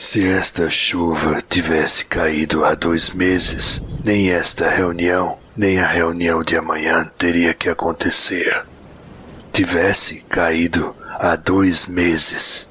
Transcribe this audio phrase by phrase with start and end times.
[0.00, 6.56] Se esta chuva tivesse caído há dois meses, nem esta reunião, nem a reunião de
[6.56, 8.62] amanhã teria que acontecer.
[9.52, 12.68] Tivesse caído há dois meses.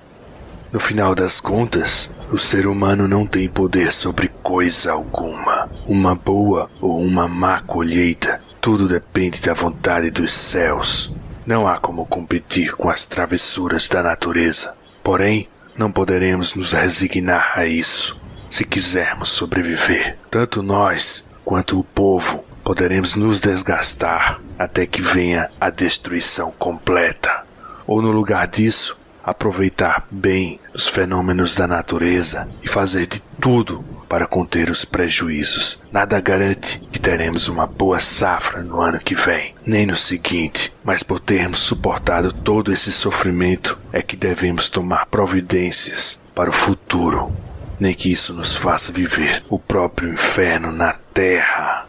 [0.71, 5.69] No final das contas, o ser humano não tem poder sobre coisa alguma.
[5.85, 11.13] Uma boa ou uma má colheita, tudo depende da vontade dos céus.
[11.45, 14.73] Não há como competir com as travessuras da natureza.
[15.03, 20.17] Porém, não poderemos nos resignar a isso se quisermos sobreviver.
[20.31, 27.43] Tanto nós quanto o povo poderemos nos desgastar até que venha a destruição completa.
[27.85, 34.25] Ou no lugar disso, aproveitar bem os fenômenos da natureza e fazer de tudo para
[34.25, 35.83] conter os prejuízos.
[35.91, 41.03] Nada garante que teremos uma boa safra no ano que vem, nem no seguinte, mas
[41.03, 47.29] por termos suportado todo esse sofrimento é que devemos tomar providências para o futuro,
[47.77, 51.85] nem que isso nos faça viver o próprio inferno na terra.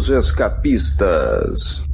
[0.00, 1.84] Os Escapistas.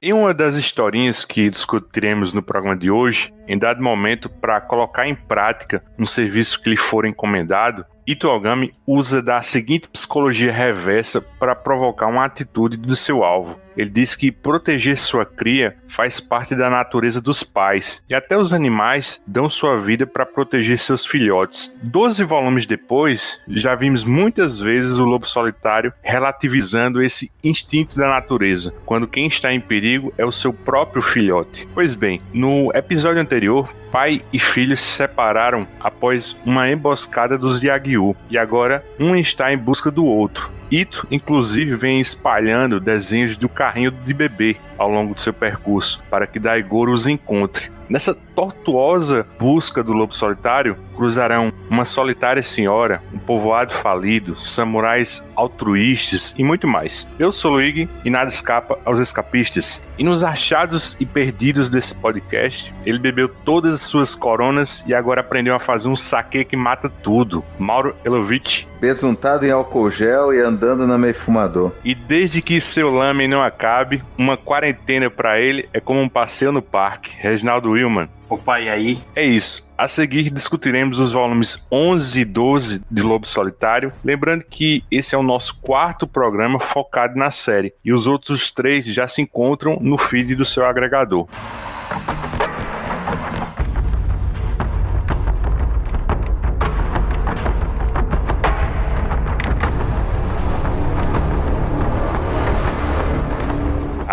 [0.00, 5.08] Em uma das historinhas que discutiremos no programa de hoje, em dado momento, para colocar
[5.08, 11.22] em prática um serviço que lhe for encomendado, Ito Ogami usa da seguinte psicologia reversa
[11.22, 13.58] para provocar uma atitude do seu alvo.
[13.76, 18.52] Ele diz que proteger sua cria faz parte da natureza dos pais, e até os
[18.52, 21.76] animais dão sua vida para proteger seus filhotes.
[21.82, 28.72] Doze volumes depois, já vimos muitas vezes o lobo solitário relativizando esse instinto da natureza,
[28.84, 31.68] quando quem está em perigo é o seu próprio filhote.
[31.74, 37.60] Pois bem, no episódio anterior, pai e filho se separaram após uma emboscada dos
[37.94, 40.50] Yagyu, e agora um está em busca do outro.
[40.70, 46.26] Ito, inclusive, vem espalhando desenhos do carrinho de bebê ao longo do seu percurso, para
[46.26, 47.70] que Daigoro os encontre.
[47.88, 56.34] Nessa tortuosa busca do lobo solitário, cruzarão uma solitária senhora, um povoado falido, samurais altruístas
[56.38, 57.08] e muito mais.
[57.18, 59.82] Eu sou Luigi e nada escapa aos escapistas.
[59.98, 65.20] E nos achados e perdidos desse podcast, ele bebeu todas as suas coronas e agora
[65.20, 67.44] aprendeu a fazer um saque que mata tudo.
[67.58, 68.64] Mauro Elovitch.
[68.80, 71.72] Besuntado em álcool gel e andando na meio fumador.
[71.84, 76.52] E desde que seu lame não acabe, uma quarentena para ele é como um passeio
[76.52, 77.16] no parque.
[77.18, 78.08] Reginaldo Willman.
[78.28, 78.98] Opa, e aí?
[79.14, 79.66] É isso.
[79.76, 85.18] A seguir discutiremos os volumes 11 e 12 de Lobo Solitário, lembrando que esse é
[85.18, 89.98] o nosso quarto programa focado na série, e os outros três já se encontram no
[89.98, 91.28] feed do seu agregador.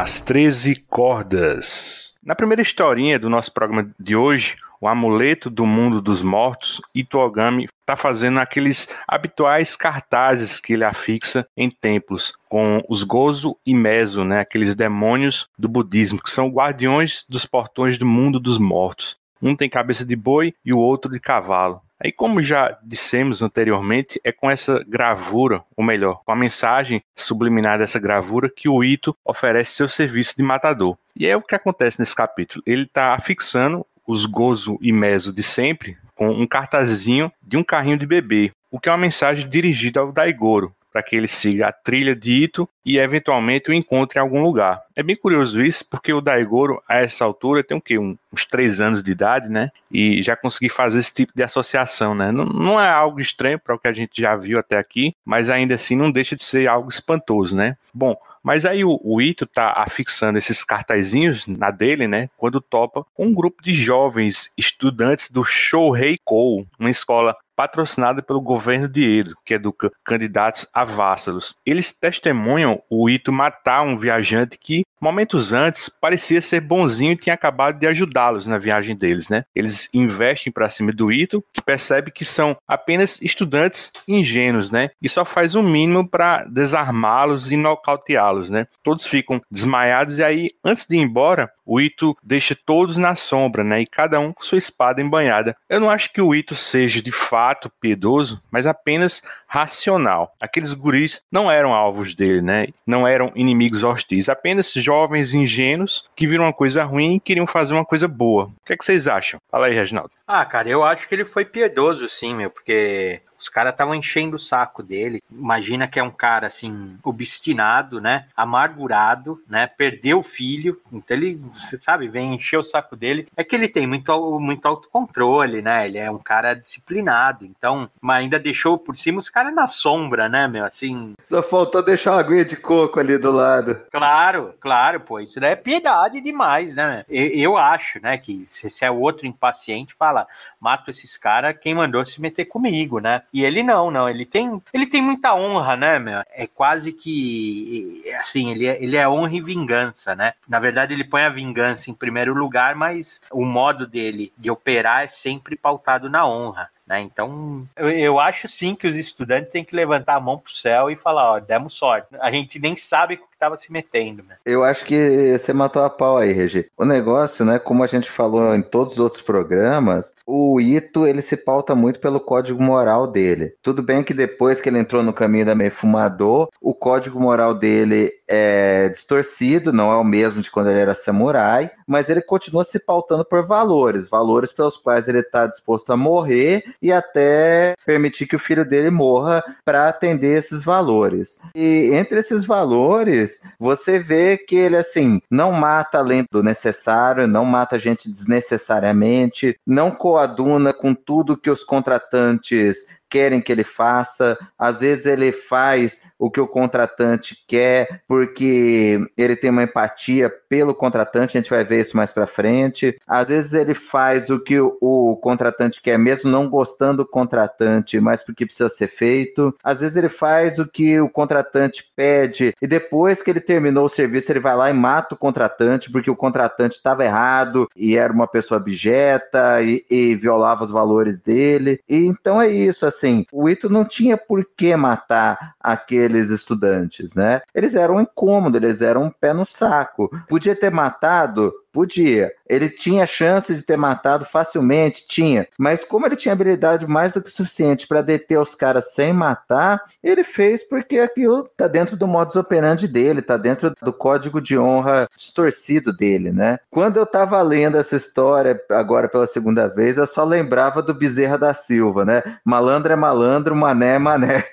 [0.02, 2.16] As 13 Cordas.
[2.24, 7.70] Na primeira historinha do nosso programa de hoje, o amuleto do mundo dos mortos, Itogami
[7.82, 14.24] está fazendo aqueles habituais cartazes que ele afixa em templos, com os Gozo e Meso,
[14.24, 19.18] né, aqueles demônios do budismo, que são guardiões dos portões do mundo dos mortos.
[19.40, 21.80] Um tem cabeça de boi e o outro de cavalo.
[22.04, 27.78] Aí, como já dissemos anteriormente, é com essa gravura, ou melhor, com a mensagem subliminar
[27.78, 30.98] dessa gravura, que o Ito oferece seu serviço de matador.
[31.16, 32.64] E é o que acontece nesse capítulo.
[32.66, 37.98] Ele está afixando os Gozo e Meso de sempre com um cartazinho de um carrinho
[37.98, 41.72] de bebê, o que é uma mensagem dirigida ao Daigoro, para que ele siga a
[41.72, 44.82] trilha de Ito e eventualmente o encontre em algum lugar.
[44.96, 47.98] É bem curioso isso, porque o Daigoro, a essa altura, tem o quê?
[47.98, 49.70] Um, uns três anos de idade, né?
[49.90, 52.32] E já consegui fazer esse tipo de associação, né?
[52.32, 55.50] Não, não é algo estranho para o que a gente já viu até aqui, mas
[55.50, 57.78] ainda assim não deixa de ser algo espantoso, né?
[57.94, 62.30] Bom, mas aí o, o Ito tá afixando esses cartazinhos na dele, né?
[62.38, 68.88] Quando topa um grupo de jovens estudantes do Shohei Kou, uma escola patrocinada pelo governo
[68.88, 71.56] de Edo, que educa candidatos a vassalos.
[71.66, 77.34] Eles testemunham o Ito matar um viajante que, momentos antes, parecia ser bonzinho e tinha
[77.34, 79.46] acabado de ajudá-los na viagem deles, né?
[79.56, 84.90] Eles investem para cima do Ito, que percebe que são apenas estudantes ingênuos, né?
[85.02, 88.68] E só faz o mínimo para desarmá-los e nocauteá-los, né?
[88.84, 93.64] Todos ficam desmaiados e aí, antes de ir embora, o Ito deixa todos na sombra,
[93.64, 93.82] né?
[93.82, 95.56] E cada um com sua espada embanhada.
[95.70, 97.41] Eu não acho que o Ito seja de fato
[97.80, 100.34] piedoso, mas apenas racional.
[100.40, 102.68] Aqueles guris não eram alvos dele, né?
[102.86, 107.74] Não eram inimigos hostis, apenas jovens ingênuos que viram uma coisa ruim e queriam fazer
[107.74, 108.46] uma coisa boa.
[108.46, 109.40] O que, é que vocês acham?
[109.50, 110.12] Fala aí, Reginaldo.
[110.28, 114.36] Ah, cara, eu acho que ele foi piedoso, sim, meu, porque os caras estavam enchendo
[114.36, 115.22] o saco dele.
[115.32, 118.26] Imagina que é um cara assim, obstinado, né?
[118.38, 119.66] Amargurado, né?
[119.66, 120.80] Perdeu o filho.
[120.92, 123.28] Então ele, você sabe, vem encher o saco dele.
[123.36, 125.88] É que ele tem muito, muito autocontrole, né?
[125.88, 127.46] Ele é um cara disciplinado.
[127.46, 130.64] Então, mas ainda deixou por cima os caras na sombra, né, meu?
[130.64, 131.14] Assim.
[131.24, 133.82] Só faltou deixar uma aguinha de coco ali do lado.
[133.92, 135.20] Claro, claro, pô.
[135.20, 137.04] Isso daí é piedade demais, né?
[137.10, 140.28] Eu, eu acho, né, que se, se é outro impaciente, fala,
[140.60, 143.24] mato esses caras, quem mandou se meter comigo, né?
[143.34, 146.22] E ele não, não, ele tem, ele tem muita honra, né, meu?
[146.32, 150.34] É quase que assim, ele é, ele é honra e vingança, né?
[150.48, 155.04] Na verdade, ele põe a vingança em primeiro lugar, mas o modo dele de operar
[155.04, 156.70] é sempre pautado na honra.
[156.86, 157.00] Né?
[157.00, 160.98] Então, eu, acho sim que os estudantes têm que levantar a mão pro céu e
[160.98, 162.10] falar, ó, demos sorte.
[162.20, 164.36] A gente nem sabe estava se metendo, né?
[164.46, 166.70] Eu acho que você matou a pau aí, Regi.
[166.78, 171.24] O negócio, né, como a gente falou em todos os outros programas, o Ito, ele
[171.24, 173.56] se pauta muito pelo código moral dele.
[173.64, 177.56] Tudo bem que depois que ele entrou no caminho da meio fumador, o código moral
[177.56, 182.64] dele é distorcido, não é o mesmo de quando ele era samurai, mas ele continua
[182.64, 188.28] se pautando por valores, valores pelos quais ele está disposto a morrer e até permitir
[188.28, 191.40] que o filho dele morra para atender esses valores.
[191.54, 197.46] E entre esses valores, você vê que ele assim não mata além do necessário, não
[197.46, 204.80] mata gente desnecessariamente, não coaduna com tudo que os contratantes querem que ele faça, às
[204.80, 211.38] vezes ele faz o que o contratante quer, porque ele tem uma empatia pelo contratante,
[211.38, 212.98] a gente vai ver isso mais para frente.
[213.06, 218.00] Às vezes ele faz o que o, o, contratante quer, mesmo não gostando do contratante,
[218.00, 219.54] mas porque precisa ser feito.
[219.64, 223.90] Às vezes ele faz o que o contratante pede e depois que ele terminou o
[223.90, 228.14] serviço, ele vai lá e mata o contratante porque o contratante estava errado e era
[228.14, 231.82] uma pessoa abjeta e, e violava os valores dele.
[231.90, 237.16] E então é isso, assim assim, o Ito não tinha por que matar aqueles estudantes,
[237.16, 237.42] né?
[237.54, 240.10] Eles eram incômodos, eles eram um pé no saco.
[240.28, 242.32] Podia ter matado Podia.
[242.48, 245.48] Ele tinha chance de ter matado facilmente, tinha.
[245.58, 249.82] Mas como ele tinha habilidade mais do que suficiente para deter os caras sem matar,
[250.04, 254.58] ele fez porque aquilo tá dentro do modus operandi dele, tá dentro do código de
[254.58, 256.60] honra distorcido dele, né?
[256.70, 261.38] Quando eu tava lendo essa história agora pela segunda vez, eu só lembrava do Bezerra
[261.38, 262.22] da Silva, né?
[262.44, 264.44] Malandro é malandro, mané é mané.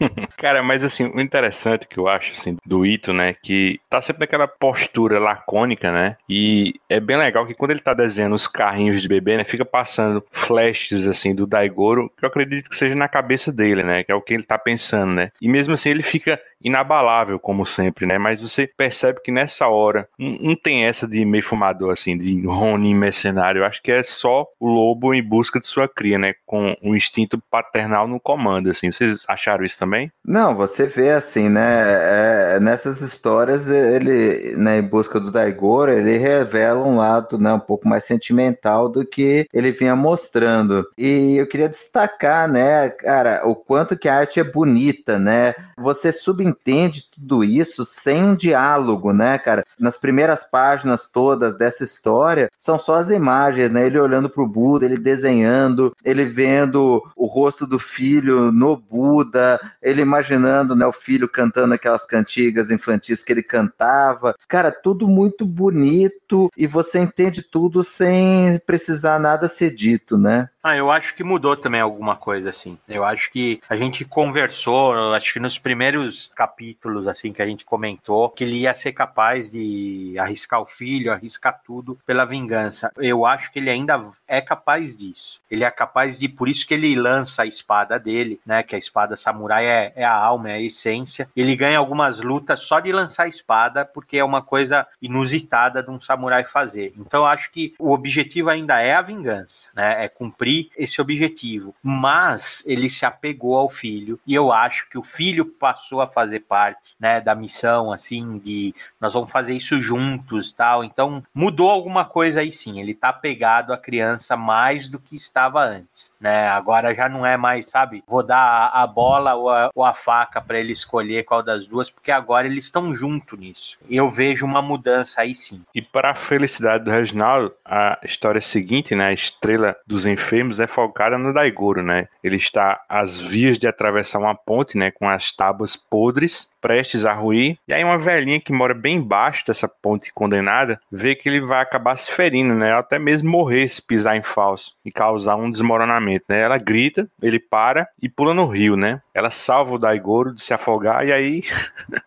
[0.36, 4.20] Cara, mas assim, o interessante que eu acho assim, do Ito, né, que tá sempre
[4.20, 6.16] naquela postura lacônica, né?
[6.28, 9.64] E é bem legal que quando ele tá desenhando os carrinhos de bebê, né, fica
[9.64, 14.12] passando flashes assim do Daigoro, que eu acredito que seja na cabeça dele, né, que
[14.12, 15.30] é o que ele tá pensando, né?
[15.40, 18.18] E mesmo assim ele fica inabalável, como sempre, né?
[18.18, 22.94] Mas você percebe que nessa hora não, tem essa de meio fumador, assim, de Ronin
[22.94, 23.60] mercenário.
[23.60, 26.34] Eu acho que é só o lobo em busca de sua cria, né?
[26.44, 28.92] Com o instinto paternal no comando, assim.
[28.92, 30.12] Vocês acharam isso também?
[30.24, 32.56] Não, você vê assim, né?
[32.56, 37.60] É, nessas histórias, ele, né, em busca do Daigoro, ele revela um lado, né, um
[37.60, 40.86] pouco mais sentimental do que ele vinha mostrando.
[40.96, 45.54] E eu queria destacar, né, cara, o quanto que a arte é bonita, né?
[45.78, 49.64] Você sub entende tudo isso sem um diálogo, né, cara?
[49.78, 53.86] Nas primeiras páginas todas dessa história, são só as imagens, né?
[53.86, 60.02] Ele olhando pro Buda, ele desenhando, ele vendo o rosto do filho no Buda, ele
[60.02, 64.34] imaginando, né, o filho cantando aquelas cantigas infantis que ele cantava.
[64.48, 70.48] Cara, tudo muito bonito e você entende tudo sem precisar nada ser dito, né?
[70.62, 72.78] Ah, eu acho que mudou também alguma coisa, assim.
[72.86, 77.64] Eu acho que a gente conversou, acho que nos primeiros capítulos, assim, que a gente
[77.64, 82.92] comentou, que ele ia ser capaz de arriscar o filho, arriscar tudo pela vingança.
[82.98, 85.40] Eu acho que ele ainda é capaz disso.
[85.50, 88.62] Ele é capaz de, por isso que ele lança a espada dele, né?
[88.62, 91.26] Que a espada samurai é, é a alma, é a essência.
[91.34, 95.90] Ele ganha algumas lutas só de lançar a espada, porque é uma coisa inusitada de
[95.90, 96.92] um samurai fazer.
[96.98, 100.04] Então eu acho que o objetivo ainda é a vingança, né?
[100.04, 101.74] É cumprir cumprir esse objetivo.
[101.82, 106.40] Mas ele se apegou ao filho e eu acho que o filho passou a fazer
[106.40, 110.82] parte, né, da missão, assim, de nós vamos fazer isso juntos, tal.
[110.82, 112.80] Então mudou alguma coisa aí sim.
[112.80, 116.48] Ele tá apegado à criança mais do que estava antes, né?
[116.48, 118.02] Agora já não é mais, sabe?
[118.06, 121.90] Vou dar a bola ou a, ou a faca para ele escolher qual das duas,
[121.90, 123.78] porque agora eles estão junto nisso.
[123.88, 125.62] Eu vejo uma mudança aí sim.
[125.74, 130.58] E para a felicidade do Reginaldo, a história seguinte, né, a estrela dos enfeites vemos
[130.58, 132.08] é focada no Daigoro, né?
[132.24, 137.12] Ele está às vias de atravessar uma ponte, né, com as tábuas podres, prestes a
[137.12, 137.58] ruir.
[137.66, 141.60] E aí uma velhinha que mora bem embaixo dessa ponte condenada, vê que ele vai
[141.60, 142.72] acabar se ferindo, né?
[142.72, 146.40] Até mesmo morrer se pisar em falso e causar um desmoronamento, né?
[146.40, 149.00] Ela grita, ele para e pula no rio, né?
[149.14, 151.42] Ela salva o Daigoro de se afogar e aí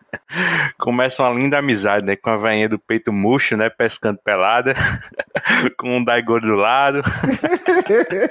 [0.78, 2.16] começa uma linda amizade, né?
[2.16, 3.68] Com a velhinha do peito murcho, né?
[3.70, 4.74] Pescando pelada,
[5.78, 7.02] com o Daigoro do lado.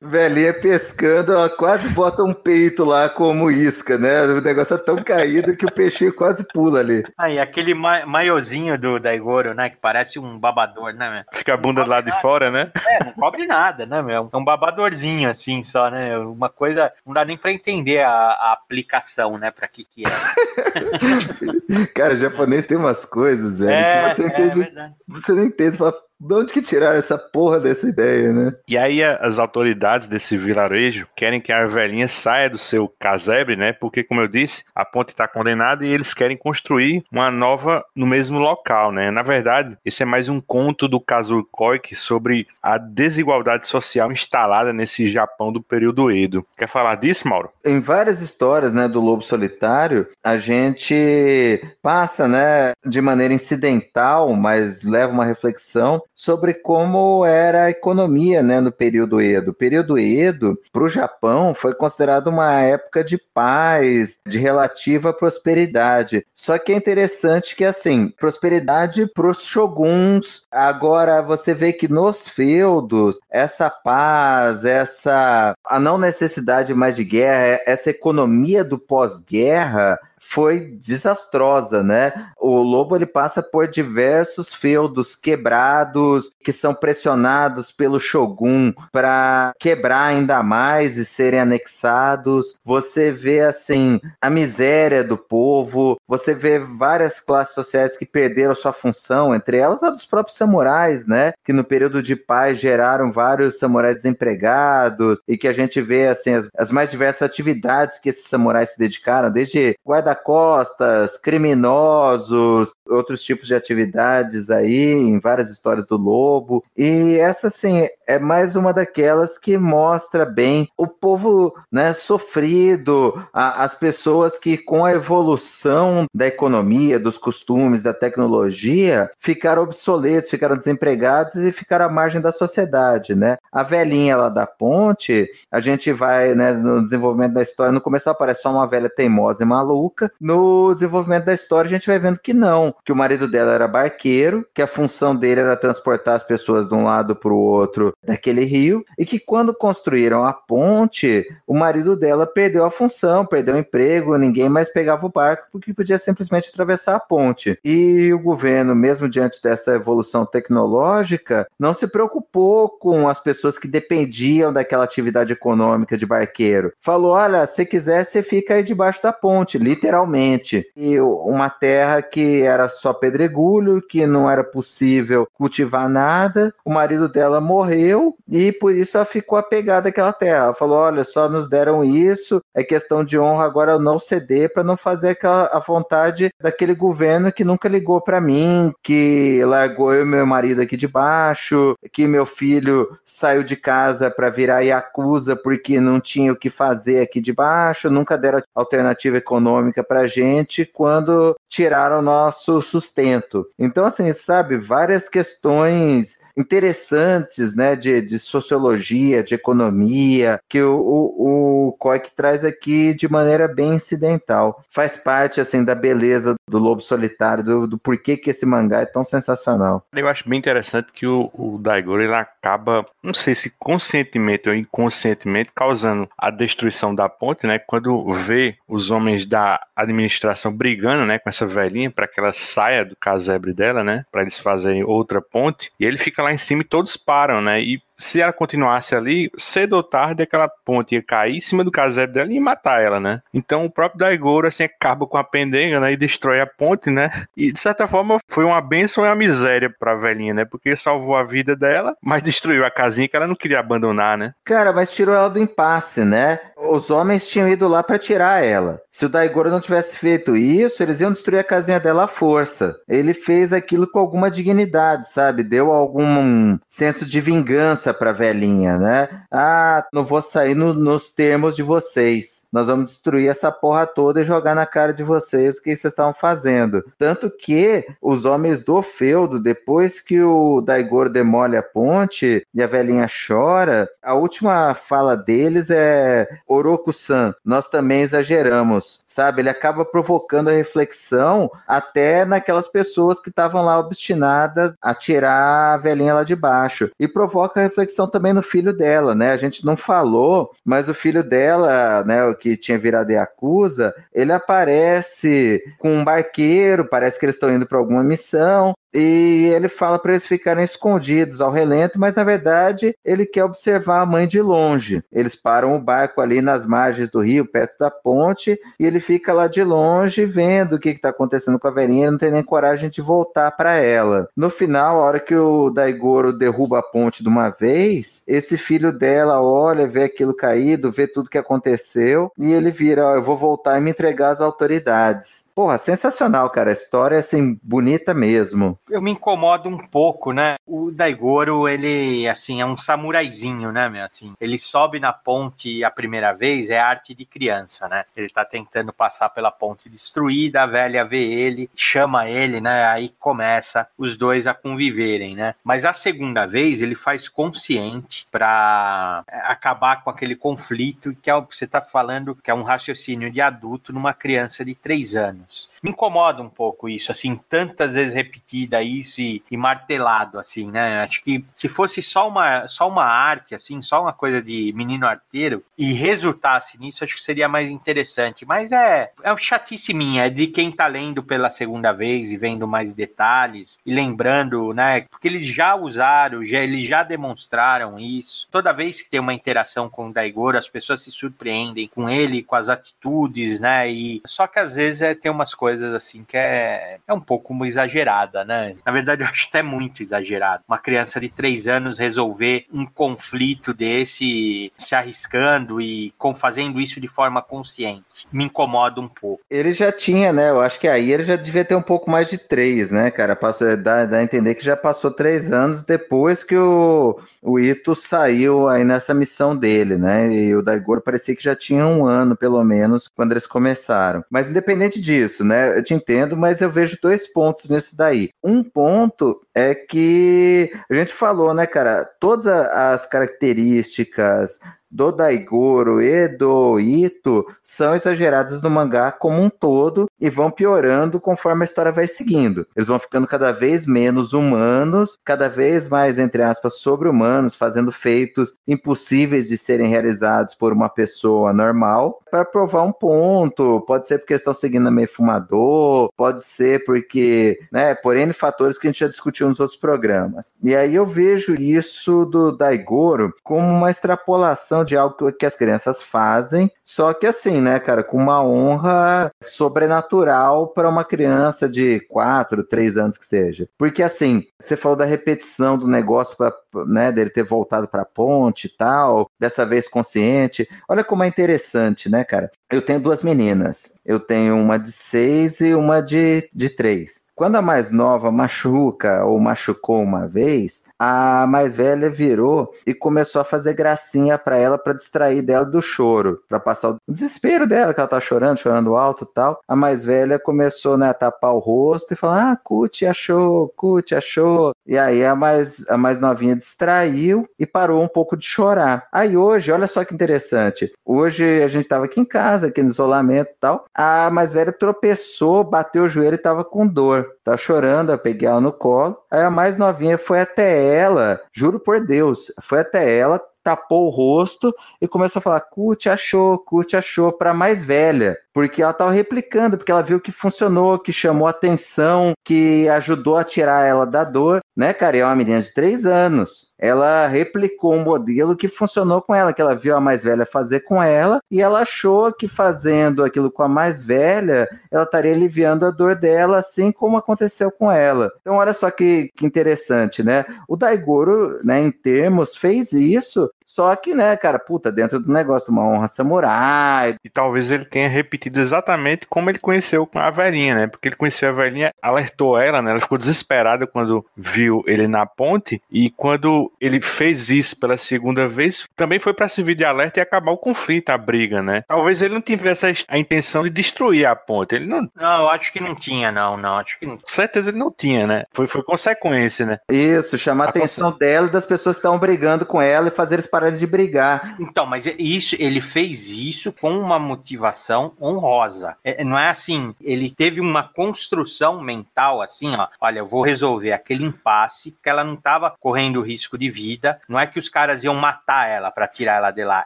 [0.00, 4.22] velhinha pescando, ela quase bota um peito lá como isca, né?
[4.24, 7.02] O negócio tá tão caído que o peixinho quase pula ali.
[7.18, 9.70] Aí, ah, aquele ma maiozinho do Daigoro, né?
[9.70, 11.38] Que parece um babador, né, meu?
[11.38, 12.70] Fica a bunda do lado de fora, né?
[12.88, 14.28] É, não cobre nada, né, meu?
[14.32, 16.18] É um babadorzinho assim só, né?
[16.18, 21.86] Uma coisa, não dá nem pra entender a, a aplicação, né, pra que que é.
[21.94, 25.76] Cara, o japonês tem umas coisas, velho, é, que você entende, é você não entende,
[25.76, 28.54] fala, de onde que tiraram essa porra dessa ideia, né?
[28.68, 33.72] E aí as autoridades desse vilarejo querem que a velhinha saia do seu casebre, né?
[33.72, 38.06] Porque, como eu disse, a ponte está condenada e eles querem construir uma nova no
[38.06, 39.10] mesmo local, né?
[39.10, 44.72] Na verdade, esse é mais um conto do Kazuo Koike sobre a desigualdade social instalada
[44.72, 46.46] nesse Japão do período Edo.
[46.56, 47.50] Quer falar disso, Mauro?
[47.64, 54.82] Em várias histórias, né, do Lobo Solitário, a gente passa, né, de maneira incidental, mas
[54.82, 59.50] leva uma reflexão sobre como era a economia né, no período Edo.
[59.50, 66.24] O período Edo, para o Japão, foi considerado uma época de paz, de relativa prosperidade.
[66.32, 70.44] Só que é interessante que, assim, prosperidade para os shoguns.
[70.48, 77.60] Agora, você vê que nos feudos, essa paz, essa a não necessidade mais de guerra,
[77.66, 82.30] essa economia do pós-guerra, foi desastrosa, né?
[82.40, 90.04] O Lobo ele passa por diversos feudos quebrados que são pressionados pelo Shogun para quebrar
[90.04, 92.54] ainda mais e serem anexados.
[92.64, 98.72] Você vê assim a miséria do povo, você vê várias classes sociais que perderam sua
[98.72, 101.32] função, entre elas a dos próprios samurais, né?
[101.44, 106.34] Que no período de paz geraram vários samurais desempregados e que a gente vê assim
[106.34, 113.22] as, as mais diversas atividades que esses samurais se dedicaram, desde guarda guarda-costas, criminosos, outros
[113.22, 116.62] tipos de atividades aí, em várias histórias do lobo.
[116.76, 123.64] E essa, assim, é mais uma daquelas que mostra bem o povo né, sofrido, a,
[123.64, 130.56] as pessoas que, com a evolução da economia, dos costumes, da tecnologia, ficaram obsoletos, ficaram
[130.56, 133.38] desempregados e ficaram à margem da sociedade, né?
[133.50, 138.08] A velhinha lá da ponte, a gente vai, né, no desenvolvimento da história, no começo
[138.08, 141.98] ela parece só uma velha teimosa e maluca, no desenvolvimento da história a gente vai
[141.98, 146.14] vendo que não, que o marido dela era barqueiro, que a função dele era transportar
[146.14, 150.32] as pessoas de um lado para o outro daquele rio, e que quando construíram a
[150.32, 155.46] ponte, o marido dela perdeu a função, perdeu o emprego, ninguém mais pegava o barco
[155.52, 157.58] porque podia simplesmente atravessar a ponte.
[157.64, 163.68] E o governo, mesmo diante dessa evolução tecnológica, não se preocupou com as pessoas que
[163.68, 166.72] dependiam daquela atividade econômica de barqueiro.
[166.80, 170.66] Falou: olha, se quiser, você fica aí debaixo da ponte, literalmente literalmente.
[170.74, 176.54] E uma terra que era só pedregulho, que não era possível cultivar nada.
[176.64, 180.46] O marido dela morreu e por isso ela ficou apegada àquela terra.
[180.46, 184.52] Ela falou: olha, só nos deram isso, é questão de honra agora eu não ceder
[184.52, 189.92] para não fazer aquela a vontade daquele governo que nunca ligou para mim, que largou
[189.92, 194.60] eu e meu marido aqui de baixo, que meu filho saiu de casa para virar
[194.60, 200.06] Yakuza porque não tinha o que fazer aqui de baixo, nunca deram alternativa econômica para
[200.06, 203.46] gente quando tiraram o nosso sustento.
[203.58, 211.78] Então, assim, sabe, várias questões interessantes, né, de, de sociologia, de economia, que o, o,
[212.14, 214.62] traz aqui de maneira bem incidental.
[214.70, 218.86] Faz parte, assim, da beleza do Lobo Solitário, do, do porquê que esse mangá é
[218.86, 219.84] tão sensacional.
[219.92, 224.54] Eu acho bem interessante que o, o Daigoro, ele acaba, não sei se conscientemente ou
[224.54, 231.18] inconscientemente, causando a destruição da ponte, né, quando vê os homens da administração brigando, né,
[231.18, 235.20] com essa velhinha para que ela saia do casebre dela, né, para eles fazerem outra
[235.20, 238.94] ponte, e ele fica lá em cima e todos param, né, e se ela continuasse
[238.94, 242.82] ali, cedo ou tarde aquela ponte ia cair em cima do casebre dela e matar
[242.82, 243.22] ela, né?
[243.32, 247.24] Então o próprio Daigoro assim acaba com a pendenga, né, e destrói a ponte, né?
[247.36, 250.44] E de certa forma foi uma benção e uma miséria para a velhinha, né?
[250.44, 254.34] Porque salvou a vida dela, mas destruiu a casinha que ela não queria abandonar, né?
[254.44, 256.38] Cara, mas tirou ela do impasse, né?
[256.56, 258.80] Os homens tinham ido lá para tirar ela.
[258.90, 262.76] Se o Daigoro não tivesse feito isso, eles iam destruir a casinha dela à força.
[262.88, 265.42] Ele fez aquilo com alguma dignidade, sabe?
[265.42, 269.08] Deu algum senso de vingança ameaça pra velhinha, né?
[269.30, 272.48] Ah, não vou sair no, nos termos de vocês.
[272.52, 275.92] Nós vamos destruir essa porra toda e jogar na cara de vocês o que vocês
[275.92, 276.82] estavam fazendo.
[276.98, 282.66] Tanto que os homens do feudo, depois que o Daigoro demole a ponte e a
[282.66, 289.42] velhinha chora, a última fala deles é Oroku-san, nós também exageramos, sabe?
[289.42, 295.78] Ele acaba provocando a reflexão até naquelas pessoas que estavam lá obstinadas a tirar a
[295.78, 296.90] velhinha lá de baixo.
[296.98, 299.32] E provoca reflexão também no filho dela, né?
[299.32, 304.32] A gente não falou, mas o filho dela, né, o que tinha virado Yakuza, ele
[304.32, 309.98] aparece com um barqueiro, parece que eles estão indo para alguma missão, e ele fala
[309.98, 314.40] para eles ficarem escondidos ao relento, mas na verdade ele quer observar a mãe de
[314.40, 315.02] longe.
[315.12, 319.32] Eles param o barco ali nas margens do rio, perto da ponte, e ele fica
[319.32, 322.04] lá de longe vendo o que está acontecendo com a velhinha.
[322.04, 324.28] Ele não tem nem coragem de voltar para ela.
[324.36, 328.92] No final, a hora que o Daigoro derruba a ponte de uma vez, esse filho
[328.92, 333.36] dela olha, vê aquilo caído, vê tudo que aconteceu, e ele vira: ó, Eu vou
[333.36, 335.46] voltar e me entregar às autoridades.
[335.54, 336.70] Porra, sensacional, cara.
[336.70, 338.78] A história é assim, bonita mesmo.
[338.90, 340.56] Eu me incomodo um pouco, né?
[340.66, 344.04] O Daigoro, ele, assim, é um samuraizinho, né, meu?
[344.04, 348.04] Assim, ele sobe na ponte a primeira vez, é arte de criança, né?
[348.16, 352.84] Ele tá tentando passar pela ponte destruída, a velha vê ele, chama ele, né?
[352.86, 355.54] Aí começa os dois a conviverem, né?
[355.64, 361.44] Mas a segunda vez, ele faz consciente pra acabar com aquele conflito que é o
[361.44, 365.32] que você tá falando, que é um raciocínio de adulto numa criança de três anos
[365.32, 365.70] anos.
[365.82, 371.02] Me incomoda um pouco isso, assim, tantas vezes repetida isso e, e, martelado, assim, né?
[371.02, 375.06] Acho que se fosse só uma, só uma arte, assim, só uma coisa de menino
[375.06, 378.44] arteiro e resultasse nisso, acho que seria mais interessante.
[378.44, 382.66] Mas é, é chatice minha, é de quem tá lendo pela segunda vez e vendo
[382.66, 385.02] mais detalhes e lembrando, né?
[385.02, 388.46] Porque eles já usaram, já, eles já demonstraram isso.
[388.50, 392.42] Toda vez que tem uma interação com o Daigoro, as pessoas se surpreendem com ele,
[392.42, 393.90] com as atitudes, né?
[393.90, 397.52] E só que às vezes é, tem umas coisas assim que é, é um pouco
[397.64, 398.61] exagerada, né?
[398.84, 400.62] Na verdade, eu acho até muito exagerado.
[400.68, 407.00] Uma criança de três anos resolver um conflito desse se arriscando e com, fazendo isso
[407.00, 408.26] de forma consciente.
[408.32, 409.42] Me incomoda um pouco.
[409.50, 410.50] Ele já tinha, né?
[410.50, 413.34] Eu acho que aí ele já devia ter um pouco mais de três, né, cara?
[413.34, 417.94] Passou, dá, dá a entender que já passou três anos depois que o, o Ito
[417.94, 420.32] saiu aí nessa missão dele, né?
[420.32, 424.24] E o Daigoro parecia que já tinha um ano, pelo menos, quando eles começaram.
[424.30, 425.76] Mas independente disso, disso, né?
[425.76, 428.30] Eu te entendo, mas eu vejo dois pontos nisso daí.
[428.42, 432.04] Um ponto é que a gente falou, né, cara?
[432.18, 434.58] Todas as características
[434.92, 441.18] do Daigoro e do Ito são exageradas no mangá como um todo e vão piorando
[441.18, 442.66] conforme a história vai seguindo.
[442.76, 448.54] Eles vão ficando cada vez menos humanos, cada vez mais, entre aspas, sobre-humanos, fazendo feitos
[448.68, 453.80] impossíveis de serem realizados por uma pessoa normal para provar um ponto.
[453.82, 458.76] Pode ser porque estão seguindo a meio fumador, pode ser porque, né, por N fatores
[458.76, 460.54] que a gente já discutiu nos outros programas.
[460.62, 466.02] E aí eu vejo isso do Daigoro como uma extrapolação de algo que as crianças
[466.02, 472.64] fazem, só que assim, né, cara, com uma honra sobrenatural para uma criança de 4,
[472.64, 473.68] 3 anos que seja.
[473.78, 476.54] Porque assim, você falou da repetição do negócio para
[476.86, 480.68] né, dele ter voltado para a ponte e tal, dessa vez consciente.
[480.88, 482.50] Olha como é interessante, né, cara?
[482.70, 483.98] Eu tenho duas meninas.
[484.04, 487.26] Eu tenho uma de seis e uma de, de três.
[487.34, 493.40] Quando a mais nova machuca ou machucou uma vez, a mais velha virou e começou
[493.40, 497.92] a fazer gracinha para ela para distrair dela do choro, para passar o desespero dela,
[497.92, 499.60] que ela tá chorando, chorando alto tal.
[499.66, 504.14] A mais velha começou né, a tapar o rosto e falar: Ah, Cuti achou, Cuti
[504.14, 504.72] achou.
[504.86, 509.06] E aí a mais, a mais novinha distraiu e parou um pouco de chorar.
[509.12, 510.92] Aí hoje, olha só que interessante.
[511.04, 513.84] Hoje a gente estava aqui em casa, aqui no isolamento e tal.
[513.94, 517.26] A mais velha tropeçou, bateu o joelho e estava com dor.
[517.44, 519.16] Tá chorando, eu peguei ela no colo.
[519.30, 524.10] Aí a mais novinha foi até ela, juro por Deus, foi até ela, tapou o
[524.10, 529.10] rosto e começou a falar: Cut achou, Cut achou, para mais velha porque ela estava
[529.10, 534.24] replicando, porque ela viu que funcionou, que chamou atenção, que ajudou a tirar ela da
[534.24, 535.16] dor, né, cara?
[535.16, 536.72] E é uma menina de três anos.
[536.78, 540.80] Ela replicou um modelo que funcionou com ela, que ela viu a mais velha fazer
[540.80, 545.86] com ela, e ela achou que fazendo aquilo com a mais velha, ela estaria aliviando
[545.86, 548.30] a dor dela, assim como aconteceu com ela.
[548.40, 550.44] Então, olha só que, que interessante, né?
[550.68, 555.72] O Daigoro, né, em termos, fez isso, só que, né, cara, puta, dentro do negócio,
[555.72, 557.16] uma honra samurai.
[557.24, 560.86] E talvez ele tenha repetido exatamente como ele conheceu com a velhinha, né?
[560.86, 562.90] Porque ele conheceu a velhinha, alertou ela, né?
[562.90, 568.46] Ela ficou desesperada quando viu ele na ponte e quando ele fez isso pela segunda
[568.46, 571.82] vez, também foi para servir de alerta e acabar o conflito, a briga, né?
[571.88, 574.74] Talvez ele não tivesse a intenção de destruir a ponte.
[574.74, 575.08] Ele não.
[575.16, 576.76] Não, eu acho que não tinha, não, não.
[576.76, 577.16] Acho que não.
[577.16, 578.44] Com certeza ele não tinha, né?
[578.52, 579.78] Foi, foi consequência, né?
[579.90, 583.36] Isso, chamar a, atenção dela e das pessoas que estavam brigando com ela e fazer
[583.36, 584.56] eles de brigar.
[584.58, 588.96] Então, mas isso, ele fez isso com uma motivação honrosa.
[589.04, 592.88] É, não é assim, ele teve uma construção mental assim, ó.
[593.00, 597.20] Olha, eu vou resolver aquele impasse, porque ela não estava correndo risco de vida.
[597.28, 599.84] Não é que os caras iam matar ela para tirar ela de lá.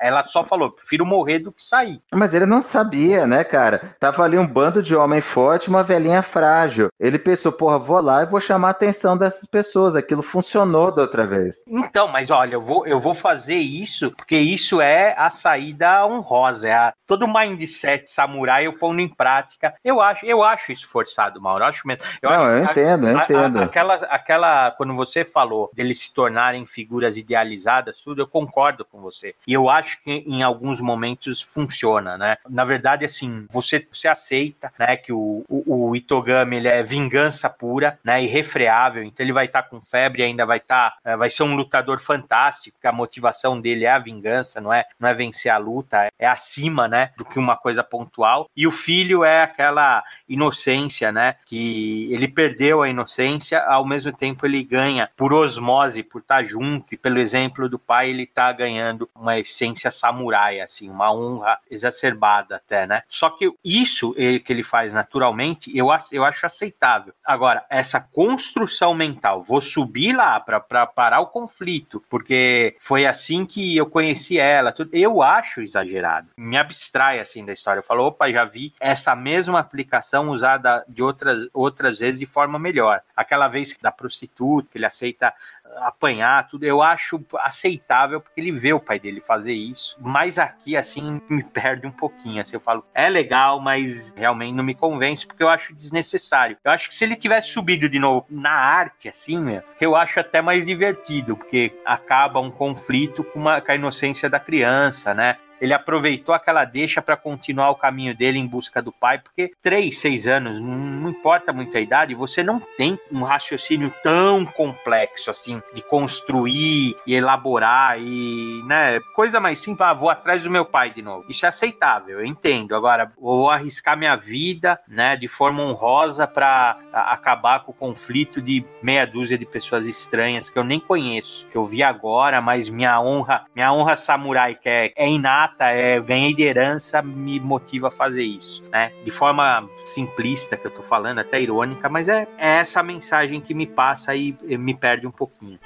[0.01, 2.01] Ela só falou: prefiro morrer do que sair.
[2.12, 3.97] Mas ele não sabia, né, cara?
[3.99, 6.89] Tava ali um bando de homem forte, uma velhinha frágil.
[6.99, 9.97] Ele pensou, porra, vou lá e vou chamar a atenção dessas pessoas.
[9.97, 11.65] Aquilo funcionou da outra vez.
[11.69, 16.68] Então, mas olha, eu vou, eu vou fazer isso, porque isso é a saída honrosa,
[16.68, 19.74] é a, todo o mindset samurai eu pondo em prática.
[19.85, 21.64] Eu acho, eu acho isso forçado, Mauro.
[21.64, 22.05] Eu acho mesmo.
[22.20, 23.59] Eu não, acho, eu entendo, eu entendo.
[23.59, 29.00] A, aquela, aquela, quando você falou deles se tornarem figuras idealizadas, tudo, eu concordo com
[29.00, 29.35] você.
[29.46, 32.37] E eu acho que em alguns momentos funciona, né?
[32.48, 37.48] Na verdade, assim, você, você aceita, né, que o, o, o Itogami ele é vingança
[37.48, 39.02] pura, né, irrefreável.
[39.02, 41.55] Então ele vai estar tá com febre, ainda vai estar, tá, é, vai ser um
[41.55, 42.79] lutador fantástico.
[42.81, 46.26] Que a motivação dele é a vingança, não é, não é vencer a luta, é
[46.26, 48.48] acima, né, do que uma coisa pontual.
[48.56, 54.46] E o filho é aquela inocência, né, que ele perdeu a inocência, ao mesmo tempo
[54.46, 59.09] ele ganha por osmose, por estar junto e pelo exemplo do pai ele tá ganhando
[59.14, 63.02] uma essência samurai, assim, uma honra exacerbada até, né?
[63.09, 67.12] Só que isso ele, que ele faz naturalmente, eu, eu acho aceitável.
[67.24, 73.77] Agora, essa construção mental, vou subir lá para parar o conflito, porque foi assim que
[73.77, 76.29] eu conheci ela, tudo, eu acho exagerado.
[76.37, 77.81] Me abstrai assim da história.
[77.81, 82.59] Eu falo, opa, já vi essa mesma aplicação usada de outras, outras vezes de forma
[82.59, 83.03] melhor.
[83.16, 85.35] Aquela vez da prostituta, que ele aceita
[85.76, 89.96] apanhar, tudo, eu acho aceitável porque ele vê o pai dele fazer isso.
[90.00, 92.42] Mas aqui, assim, me perde um pouquinho.
[92.42, 96.57] Assim, eu falo, é legal, mas realmente não me convence porque eu acho desnecessário.
[96.64, 100.40] Eu acho que se ele tivesse subido de novo na arte, assim, eu acho até
[100.40, 105.37] mais divertido, porque acaba um conflito com, uma, com a inocência da criança, né?
[105.61, 109.99] Ele aproveitou aquela deixa para continuar o caminho dele em busca do pai, porque três,
[109.99, 115.62] seis anos, não importa muito a idade, você não tem um raciocínio tão complexo assim
[115.75, 120.90] de construir e elaborar e, né, coisa mais simples, ah, vou atrás do meu pai
[120.90, 121.25] de novo.
[121.29, 122.75] Isso é aceitável, eu entendo.
[122.75, 128.64] Agora, vou arriscar minha vida, né, de forma honrosa para acabar com o conflito de
[128.83, 133.01] meia dúzia de pessoas estranhas que eu nem conheço, que eu vi agora, mas minha
[133.01, 137.88] honra, minha honra samurai que é, é inata é, eu ganhei de herança, me motiva
[137.88, 138.92] a fazer isso, né?
[139.04, 143.54] De forma simplista que eu tô falando, até irônica, mas é, é essa mensagem que
[143.54, 145.59] me passa e me perde um pouquinho.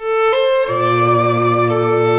[0.71, 2.10] Dos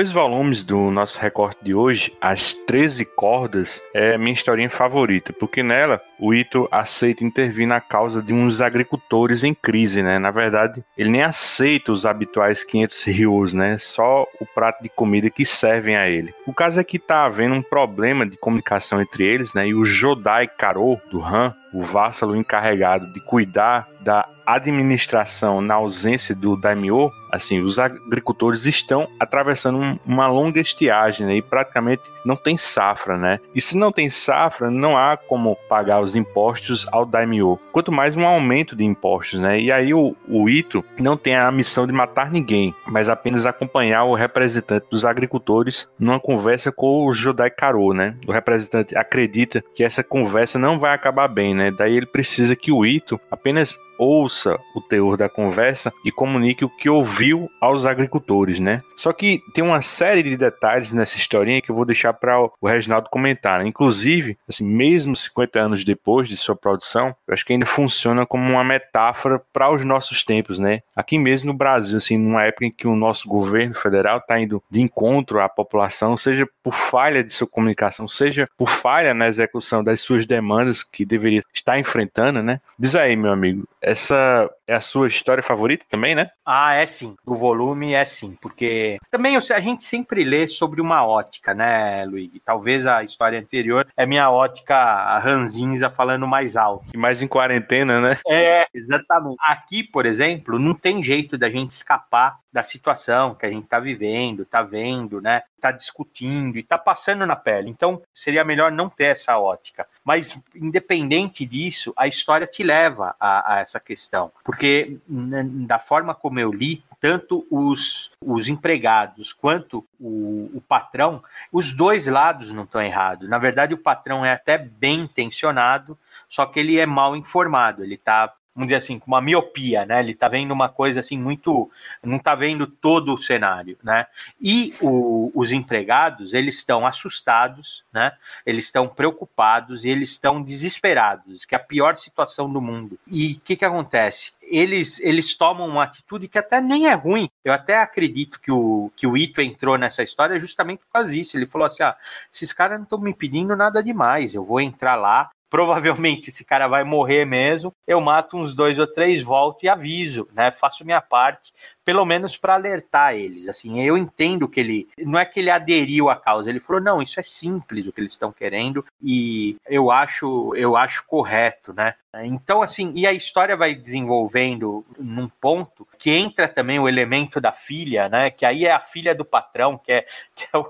[0.00, 5.62] dois volumes do nosso recorte de hoje, As 13 Cordas é minha historinha favorita, porque
[5.62, 10.18] nela o Ito aceita intervir na causa de uns agricultores em crise, né?
[10.18, 13.78] Na verdade, ele nem aceita os habituais 500 rios, né?
[13.78, 16.34] Só o prato de comida que servem a ele.
[16.46, 19.68] O caso é que tá havendo um problema de comunicação entre eles, né?
[19.68, 26.34] E o Jodai Karo, do Han, o vassalo encarregado de cuidar da administração na ausência
[26.34, 32.34] do daimyo, assim, os agricultores estão atravessando um, uma longa estiagem né, e praticamente não
[32.34, 33.38] tem safra, né?
[33.54, 38.16] E se não tem safra, não há como pagar os impostos ao daimyo, quanto mais
[38.16, 39.60] um aumento de impostos, né?
[39.60, 44.04] E aí o, o Ito não tem a missão de matar ninguém, mas apenas acompanhar
[44.04, 48.16] o representante dos agricultores numa conversa com o Jodai Karo, né?
[48.26, 51.70] O representante acredita que essa conversa não vai acabar bem, né?
[51.70, 56.70] Daí ele precisa que o Ito apenas ouça o teor da conversa e comunique o
[56.70, 58.82] que ouviu aos agricultores, né?
[58.96, 62.66] Só que tem uma série de detalhes nessa historinha que eu vou deixar para o
[62.66, 63.60] Reginaldo comentar.
[63.60, 63.68] Né?
[63.68, 68.50] Inclusive, assim, mesmo 50 anos depois de sua produção, eu acho que ainda funciona como
[68.50, 70.80] uma metáfora para os nossos tempos, né?
[70.96, 74.62] Aqui mesmo no Brasil, assim, numa época em que o nosso governo federal está indo
[74.70, 79.84] de encontro à população, seja por falha de sua comunicação, seja por falha na execução
[79.84, 82.60] das suas demandas que deveria estar enfrentando, né?
[82.78, 86.30] Diz aí, meu amigo, essa é a sua história favorita também, né?
[86.44, 87.16] Ah, é sim.
[87.24, 92.30] Do volume é sim, porque também a gente sempre lê sobre uma ótica, né, Luiz?
[92.44, 96.86] Talvez a história anterior é minha ótica ranzinza falando mais alto.
[96.92, 98.18] E mais em quarentena, né?
[98.26, 99.36] É, exatamente.
[99.46, 103.78] Aqui, por exemplo, não tem jeito da gente escapar da situação que a gente está
[103.78, 105.42] vivendo, está vendo, né?
[105.60, 107.68] Está discutindo e está passando na pele.
[107.68, 109.86] Então, seria melhor não ter essa ótica.
[110.02, 114.32] Mas, independente disso, a história te leva a, a essa questão.
[114.42, 121.72] Porque, da forma como eu li, tanto os, os empregados quanto o, o patrão, os
[121.72, 123.28] dois lados não estão errados.
[123.28, 127.82] Na verdade, o patrão é até bem intencionado, só que ele é mal informado.
[127.82, 130.00] Ele está vamos dizer assim, com uma miopia, né?
[130.00, 131.70] Ele está vendo uma coisa assim muito,
[132.02, 134.06] não está vendo todo o cenário, né?
[134.38, 138.12] E o, os empregados, eles estão assustados, né?
[138.44, 142.98] Eles estão preocupados e eles estão desesperados, que é a pior situação do mundo.
[143.06, 144.32] E o que que acontece?
[144.42, 147.30] Eles, eles tomam uma atitude que até nem é ruim.
[147.42, 151.36] Eu até acredito que o, que o Ito entrou nessa história justamente por causa disso.
[151.36, 151.96] Ele falou assim: ah,
[152.34, 154.34] esses caras não estão me pedindo nada demais.
[154.34, 157.74] Eu vou entrar lá, provavelmente esse cara vai morrer mesmo.
[157.86, 160.52] Eu mato uns dois ou três, volto e aviso, né?
[160.52, 161.52] Faço minha parte,
[161.84, 163.48] pelo menos para alertar eles.
[163.48, 167.02] Assim, eu entendo que ele não é que ele aderiu à causa, ele falou não,
[167.02, 171.94] isso é simples o que eles estão querendo e eu acho eu acho correto, né?
[172.22, 177.52] Então assim, e a história vai desenvolvendo num ponto que entra também o elemento da
[177.52, 178.30] filha, né?
[178.30, 180.64] Que aí é a filha do patrão, que é, que é,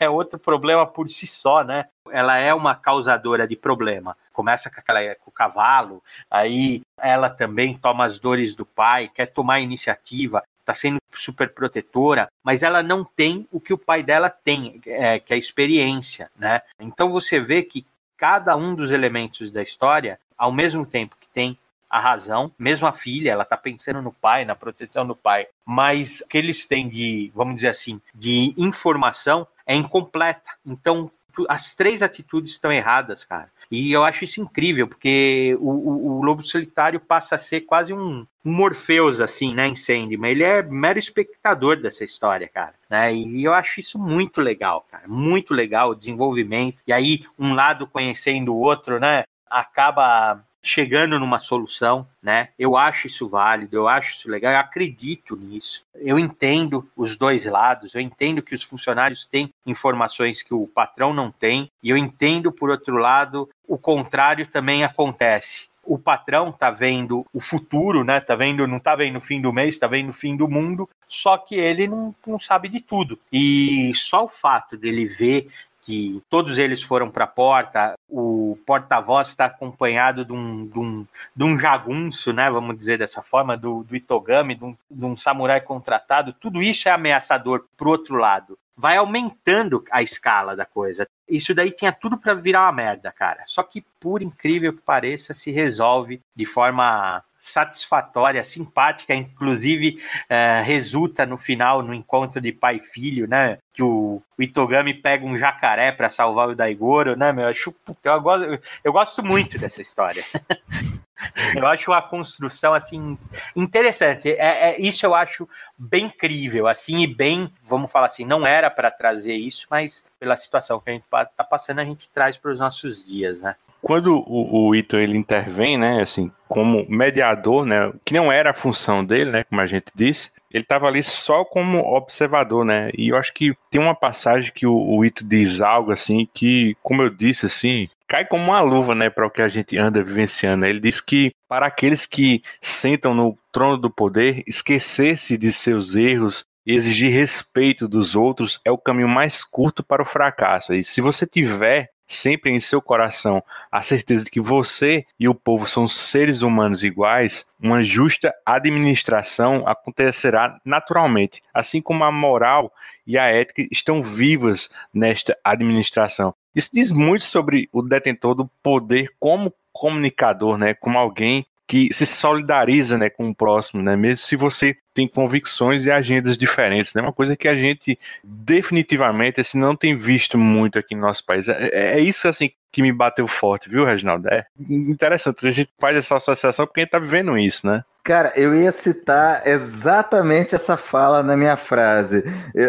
[0.06, 1.86] é outro problema por si só, né?
[2.10, 7.74] Ela é uma causadora de problema começa com, aquela, com o cavalo, aí ela também
[7.74, 13.02] toma as dores do pai, quer tomar iniciativa, está sendo super protetora, mas ela não
[13.02, 16.60] tem o que o pai dela tem, é, que é a experiência, né?
[16.78, 17.86] Então você vê que
[18.18, 22.92] cada um dos elementos da história, ao mesmo tempo que tem a razão, mesmo a
[22.92, 26.90] filha, ela está pensando no pai, na proteção do pai, mas o que eles têm
[26.90, 30.50] de, vamos dizer assim, de informação é incompleta.
[30.64, 31.10] Então,
[31.48, 33.50] as três atitudes estão erradas, cara.
[33.70, 37.92] E eu acho isso incrível, porque o, o, o Lobo Solitário passa a ser quase
[37.92, 40.30] um, um Morpheus, assim, né, em Sandman.
[40.30, 42.74] Ele é mero espectador dessa história, cara.
[42.88, 43.14] Né?
[43.14, 45.08] E eu acho isso muito legal, cara.
[45.08, 46.78] Muito legal o desenvolvimento.
[46.86, 49.24] E aí, um lado conhecendo o outro, né?
[49.50, 52.48] Acaba chegando numa solução, né?
[52.58, 55.84] Eu acho isso válido, eu acho isso legal, eu acredito nisso.
[55.94, 61.14] Eu entendo os dois lados, eu entendo que os funcionários têm informações que o patrão
[61.14, 66.68] não tem, e eu entendo, por outro lado, o contrário também acontece o patrão tá
[66.68, 68.20] vendo o futuro, né?
[68.20, 70.88] Tá vendo, não tá vendo o fim do mês, tá vendo o fim do mundo,
[71.08, 73.18] só que ele não, não sabe de tudo.
[73.32, 75.48] E só o fato dele ver
[75.86, 77.94] que todos eles foram para a porta.
[78.08, 83.22] O porta-voz está acompanhado de um, de, um, de um jagunço, né, vamos dizer dessa
[83.22, 86.32] forma, do, do Itogami, de um, de um samurai contratado.
[86.32, 88.58] Tudo isso é ameaçador para outro lado.
[88.76, 91.06] Vai aumentando a escala da coisa.
[91.28, 93.42] Isso daí tinha tudo para virar uma merda, cara.
[93.46, 101.24] Só que, por incrível que pareça, se resolve de forma satisfatória, simpática, inclusive é, resulta
[101.24, 103.58] no final no encontro de pai e filho, né?
[103.72, 107.32] Que o, Itogami pega um jacaré para salvar o Daigoro, né?
[107.32, 110.24] Meu, eu, acho, eu, gosto, eu gosto muito dessa história.
[111.54, 113.18] Eu acho a construção assim
[113.54, 114.30] interessante.
[114.32, 118.70] É, é, isso eu acho bem crível, assim e bem, vamos falar assim, não era
[118.70, 122.52] para trazer isso, mas pela situação que a gente está passando a gente traz para
[122.52, 123.56] os nossos dias, né?
[123.86, 128.54] quando o, o Ito ele intervém, né, assim, como mediador, né, que não era a
[128.54, 132.90] função dele, né, como a gente disse, ele estava ali só como observador, né?
[132.96, 136.74] E eu acho que tem uma passagem que o, o Ito diz algo assim que,
[136.82, 140.02] como eu disse, assim, cai como uma luva, né, para o que a gente anda
[140.02, 140.64] vivenciando.
[140.64, 146.46] Ele diz que para aqueles que sentam no trono do poder, esquecer-se de seus erros
[146.66, 150.72] e exigir respeito dos outros é o caminho mais curto para o fracasso.
[150.72, 155.34] E se você tiver sempre em seu coração a certeza de que você e o
[155.34, 162.72] povo são seres humanos iguais, uma justa administração acontecerá naturalmente, assim como a moral
[163.06, 166.34] e a ética estão vivas nesta administração.
[166.54, 172.06] Isso diz muito sobre o detentor do poder como comunicador, né, como alguém que se
[172.06, 177.02] solidariza né, com o próximo, né, mesmo se você tem convicções e agendas diferentes, né,
[177.02, 181.48] uma coisa que a gente definitivamente assim, não tem visto muito aqui no nosso país.
[181.48, 184.28] É, é, é isso assim que me bateu forte, viu, Reginaldo?
[184.28, 187.82] É interessante, a gente faz essa associação porque a gente está vivendo isso, né?
[188.06, 192.22] Cara, eu ia citar exatamente essa fala na minha frase,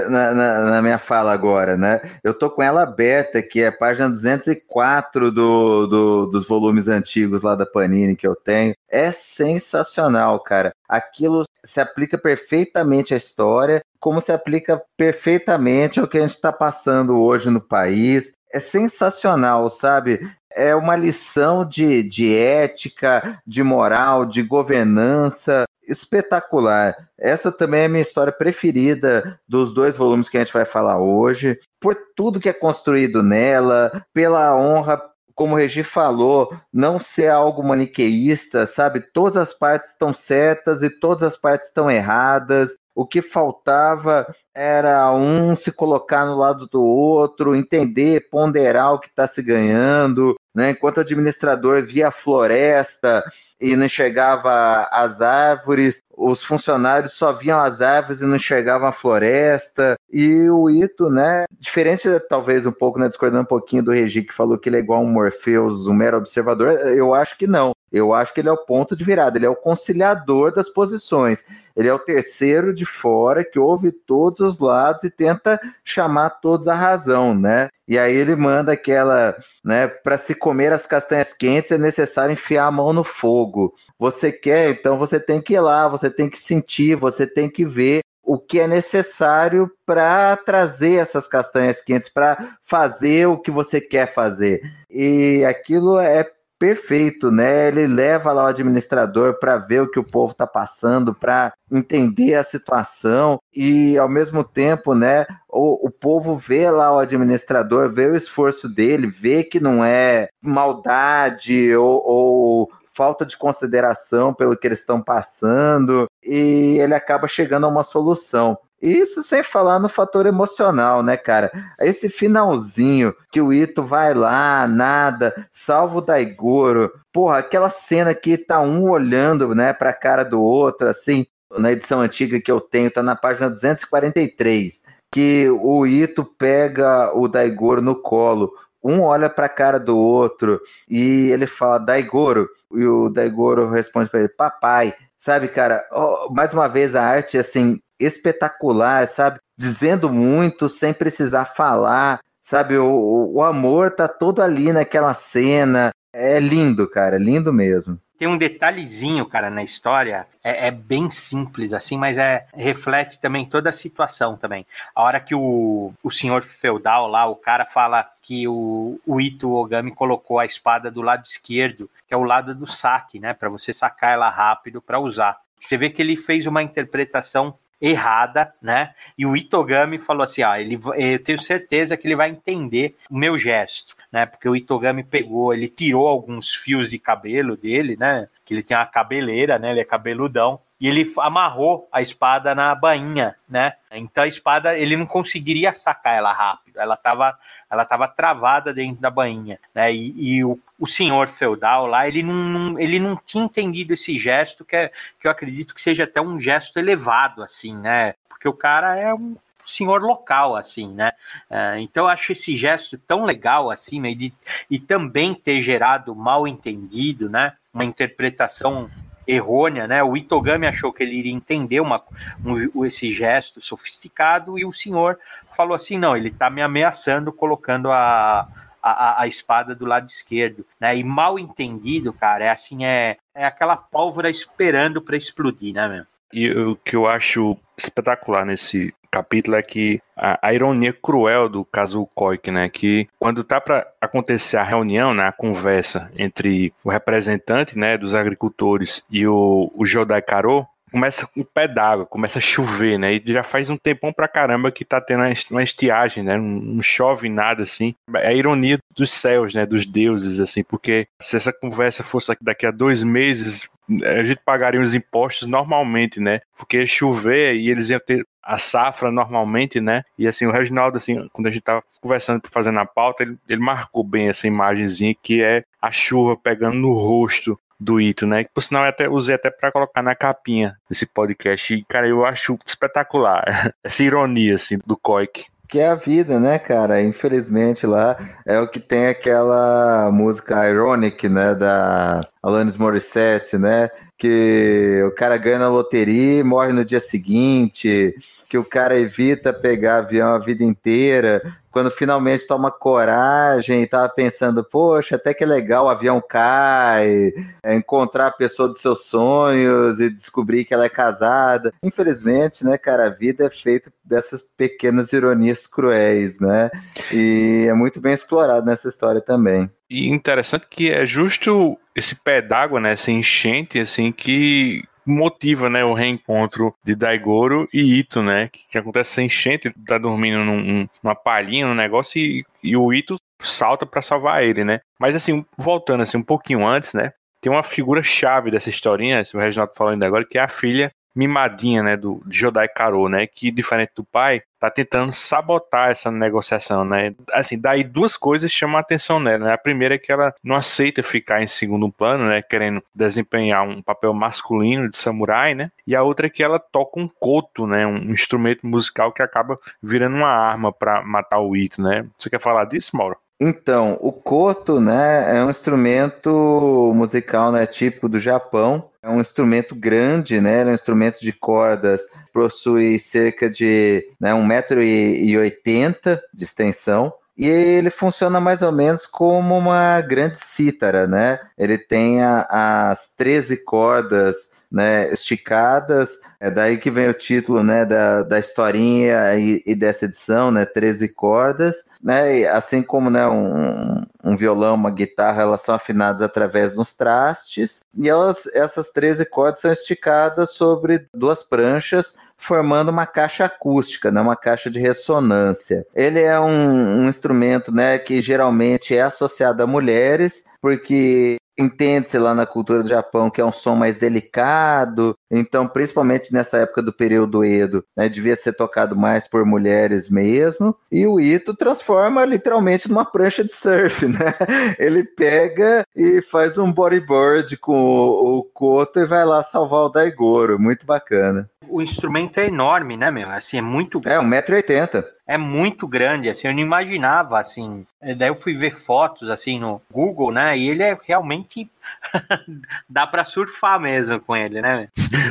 [0.10, 2.02] na, na, na, minha fala agora, né?
[2.24, 7.54] Eu tô com ela aberta, que é página 204 do, do, dos volumes antigos lá
[7.54, 8.74] da Panini que eu tenho.
[8.90, 10.74] É sensacional, cara.
[10.90, 16.52] Aquilo se aplica perfeitamente à história, como se aplica perfeitamente ao que a gente está
[16.52, 18.34] passando hoje no país.
[18.52, 20.20] É sensacional, sabe?
[20.56, 26.96] É uma lição de, de ética, de moral, de governança espetacular.
[27.18, 31.00] Essa também é a minha história preferida dos dois volumes que a gente vai falar
[31.00, 35.02] hoje, por tudo que é construído nela, pela honra
[35.38, 39.00] como o Regi falou, não ser algo maniqueísta, sabe?
[39.00, 42.76] Todas as partes estão certas e todas as partes estão erradas.
[42.96, 49.10] O que faltava era um se colocar no lado do outro, entender, ponderar o que
[49.10, 50.72] está se ganhando, né?
[50.72, 53.24] Enquanto o administrador via a floresta
[53.62, 58.92] e não enxergava as árvores, os funcionários só viam as árvores e não enxergavam a
[58.92, 59.96] floresta.
[60.12, 64.34] E o Ito, né, diferente talvez um pouco, né, discordando um pouquinho do Regi, que
[64.34, 67.72] falou que ele é igual um Morpheus, um mero observador, eu acho que não.
[67.92, 71.46] Eu acho que ele é o ponto de virada, ele é o conciliador das posições.
[71.76, 76.68] Ele é o terceiro de fora que ouve todos os lados e tenta chamar todos
[76.68, 77.70] à razão, né?
[77.88, 82.66] E aí ele manda aquela, né, para se comer as castanhas quentes é necessário enfiar
[82.66, 83.74] a mão no fogo.
[84.00, 87.66] Você quer, então você tem que ir lá, você tem que sentir, você tem que
[87.66, 93.80] ver o que é necessário para trazer essas castanhas quentes, para fazer o que você
[93.80, 94.62] quer fazer.
[94.90, 96.30] E aquilo é
[96.60, 97.68] perfeito, né?
[97.68, 102.34] Ele leva lá o administrador para ver o que o povo está passando, para entender
[102.34, 105.26] a situação e ao mesmo tempo, né?
[105.48, 110.28] O, o povo vê lá o administrador, vê o esforço dele, vê que não é
[110.42, 117.68] maldade ou, ou falta de consideração pelo que eles estão passando e ele acaba chegando
[117.68, 118.58] a uma solução.
[118.82, 121.52] Isso sem falar no fator emocional, né, cara?
[121.80, 126.92] Esse finalzinho que o Ito vai lá, nada, salva o Daigoro.
[127.14, 132.02] Porra, aquela cena que tá um olhando, né, pra cara do outro, assim, na edição
[132.02, 137.96] antiga que eu tenho, tá na página 243, que o Ito pega o Daigoro no
[137.96, 138.52] colo,
[138.84, 144.22] um olha pra cara do outro e ele fala, Daigoro, e o Daigoro responde para
[144.22, 144.94] ele, papai.
[145.18, 149.40] Sabe, cara, oh, mais uma vez a arte, assim, espetacular, sabe?
[149.58, 152.78] Dizendo muito sem precisar falar, sabe?
[152.78, 155.92] O, o amor tá todo ali naquela cena.
[156.14, 158.00] É lindo, cara, lindo mesmo.
[158.18, 163.46] Tem um detalhezinho, cara, na história, é, é, bem simples, assim, mas é reflete também
[163.46, 164.66] toda a situação também.
[164.96, 169.54] A hora que o, o senhor feudal lá, o cara fala que o, o Ito
[169.54, 173.50] Ogami colocou a espada do lado esquerdo, que é o lado do saque, né, para
[173.50, 175.40] você sacar ela rápido para usar.
[175.60, 178.94] Você vê que ele fez uma interpretação errada, né?
[179.18, 183.18] E o Itogami falou assim: ah, ele, eu tenho certeza que ele vai entender o
[183.18, 184.26] meu gesto, né?
[184.26, 188.28] Porque o Itogami pegou, ele tirou alguns fios de cabelo dele, né?
[188.44, 189.72] Que ele tem uma cabeleira, né?
[189.72, 193.74] Ele é cabeludão e ele amarrou a espada na bainha, né?
[193.92, 197.38] Então a espada ele não conseguiria sacar ela rápido, ela estava
[197.70, 199.92] ela tava travada dentro da bainha, né?
[199.92, 204.64] E, e o, o, senhor feudal lá ele não, ele não tinha entendido esse gesto
[204.64, 208.14] que, é, que eu acredito que seja até um gesto elevado assim, né?
[208.30, 209.36] Porque o cara é um
[209.66, 211.12] senhor local, assim, né?
[211.50, 214.12] É, então eu acho esse gesto tão legal, assim, né?
[214.12, 214.34] e,
[214.70, 217.54] e também ter gerado mal entendido, né?
[217.74, 218.90] Uma interpretação
[219.28, 220.02] errônea, né?
[220.02, 222.02] O Itogami achou que ele iria entender uma,
[222.44, 225.20] um, esse gesto sofisticado e o senhor
[225.56, 228.48] falou assim: não, ele está me ameaçando colocando a,
[228.82, 230.96] a, a, espada do lado esquerdo, né?
[230.96, 236.06] E mal entendido, cara, é assim, é, é aquela pólvora esperando para explodir, né, meu?
[236.32, 241.66] E o que eu acho espetacular nesse capítulo é que a, a ironia cruel do
[241.66, 246.90] caso Koik, né, que quando tá para acontecer a reunião, né, a conversa entre o
[246.90, 252.42] representante, né, dos agricultores e o, o Jodai Karo, começa um pé d'água, começa a
[252.42, 253.14] chover, né?
[253.14, 256.38] E já faz um tempão pra caramba que tá tendo uma estiagem, né?
[256.38, 257.94] Não chove nada assim.
[258.16, 259.66] É a ironia dos céus, né?
[259.66, 263.70] Dos deuses, assim, porque se essa conversa fosse daqui a dois meses,
[264.04, 266.42] a gente pagaria os impostos normalmente, né?
[266.58, 270.04] Porque chover e eles iam ter a safra normalmente, né?
[270.18, 273.62] E assim, o Reginaldo, assim, quando a gente tava conversando, fazendo a pauta, ele, ele
[273.62, 278.44] marcou bem essa imagenzinha que é a chuva pegando no rosto do Ito, né?
[278.44, 281.74] Que por sinal eu até usei até para colocar na capinha desse podcast.
[281.74, 285.46] E, cara, eu acho espetacular essa ironia assim do Koik.
[285.68, 287.02] Que é a vida, né, cara?
[287.02, 288.16] Infelizmente lá
[288.46, 293.90] é o que tem aquela música Ironic, né, da Alanis Morissette, né?
[294.18, 298.16] que o cara ganha na loteria e morre no dia seguinte,
[298.50, 304.10] que o cara evita pegar avião a vida inteira, quando finalmente toma coragem e tava
[304.10, 310.00] pensando, poxa, até que legal, o avião cai, é encontrar a pessoa dos seus sonhos
[310.00, 311.72] e descobrir que ela é casada.
[311.84, 316.72] Infelizmente, né, cara, a vida é feita dessas pequenas ironias cruéis, né?
[317.12, 319.70] E é muito bem explorado nessa história também.
[319.90, 325.84] E interessante que é justo esse pé d'água, né, essa enchente, assim, que motiva, né,
[325.84, 330.88] o reencontro de Daigoro e Ito, né, que, que acontece sem enchente, tá dormindo num,
[331.02, 334.82] numa palhinha, num negócio e, e o Ito salta para salvar ele, né.
[335.00, 339.38] Mas assim, voltando assim um pouquinho antes, né, tem uma figura chave dessa historinha, se
[339.38, 343.26] o Reginaldo falou ainda agora, que é a filha mimadinha, né, do Jodai Karo, né,
[343.26, 347.14] que diferente do pai, tá tentando sabotar essa negociação, né?
[347.32, 349.54] Assim, daí duas coisas chamam a atenção nela, né?
[349.54, 353.82] A primeira é que ela não aceita ficar em segundo plano, né, querendo desempenhar um
[353.82, 355.72] papel masculino de samurai, né?
[355.86, 359.58] E a outra é que ela toca um koto, né, um instrumento musical que acaba
[359.82, 362.06] virando uma arma para matar o Ito, né?
[362.18, 363.18] Você quer falar disso, Mauro?
[363.40, 368.90] Então, o koto, né, é um instrumento musical, né, típico do Japão.
[369.02, 370.64] É um instrumento grande, né?
[370.64, 372.02] É um instrumento de cordas,
[372.34, 377.14] possui cerca de né, 1,80m de extensão.
[377.38, 381.40] E ele funciona mais ou menos como uma grande cítara, né?
[381.56, 386.20] Ele tem a, as 13 cordas né, esticadas.
[386.40, 390.66] É daí que vem o título né, da, da historinha e, e dessa edição, né,
[390.66, 391.84] 13 cordas.
[392.04, 397.82] Né, assim como né, um, um violão, uma guitarra, elas são afinadas através dos trastes.
[397.98, 404.22] E elas, essas 13 cordas são esticadas sobre duas pranchas, formando uma caixa acústica, né,
[404.22, 405.86] uma caixa de ressonância.
[405.96, 412.34] Ele é um, um instrumento né, que geralmente é associado a mulheres, porque entende-se lá
[412.34, 416.94] na cultura do Japão que é um som mais delicado, então, principalmente nessa época do
[416.94, 422.88] período Edo, né, devia ser tocado mais por mulheres mesmo, e o Ito transforma literalmente
[422.88, 424.34] numa prancha de surf, né?
[424.80, 429.90] Ele pega e faz um bodyboard com o, o Koto e vai lá salvar o
[429.90, 431.50] Daigoro, muito bacana.
[431.70, 433.30] O instrumento é enorme, né, meu?
[433.30, 434.00] Assim, é muito...
[434.06, 437.86] É, 1,80m é muito grande, assim, eu não imaginava, assim.
[438.02, 440.58] É, daí eu fui ver fotos, assim, no Google, né?
[440.58, 441.70] E ele é realmente.
[442.90, 444.88] dá para surfar mesmo com ele, né?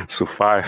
[0.07, 0.65] surfar.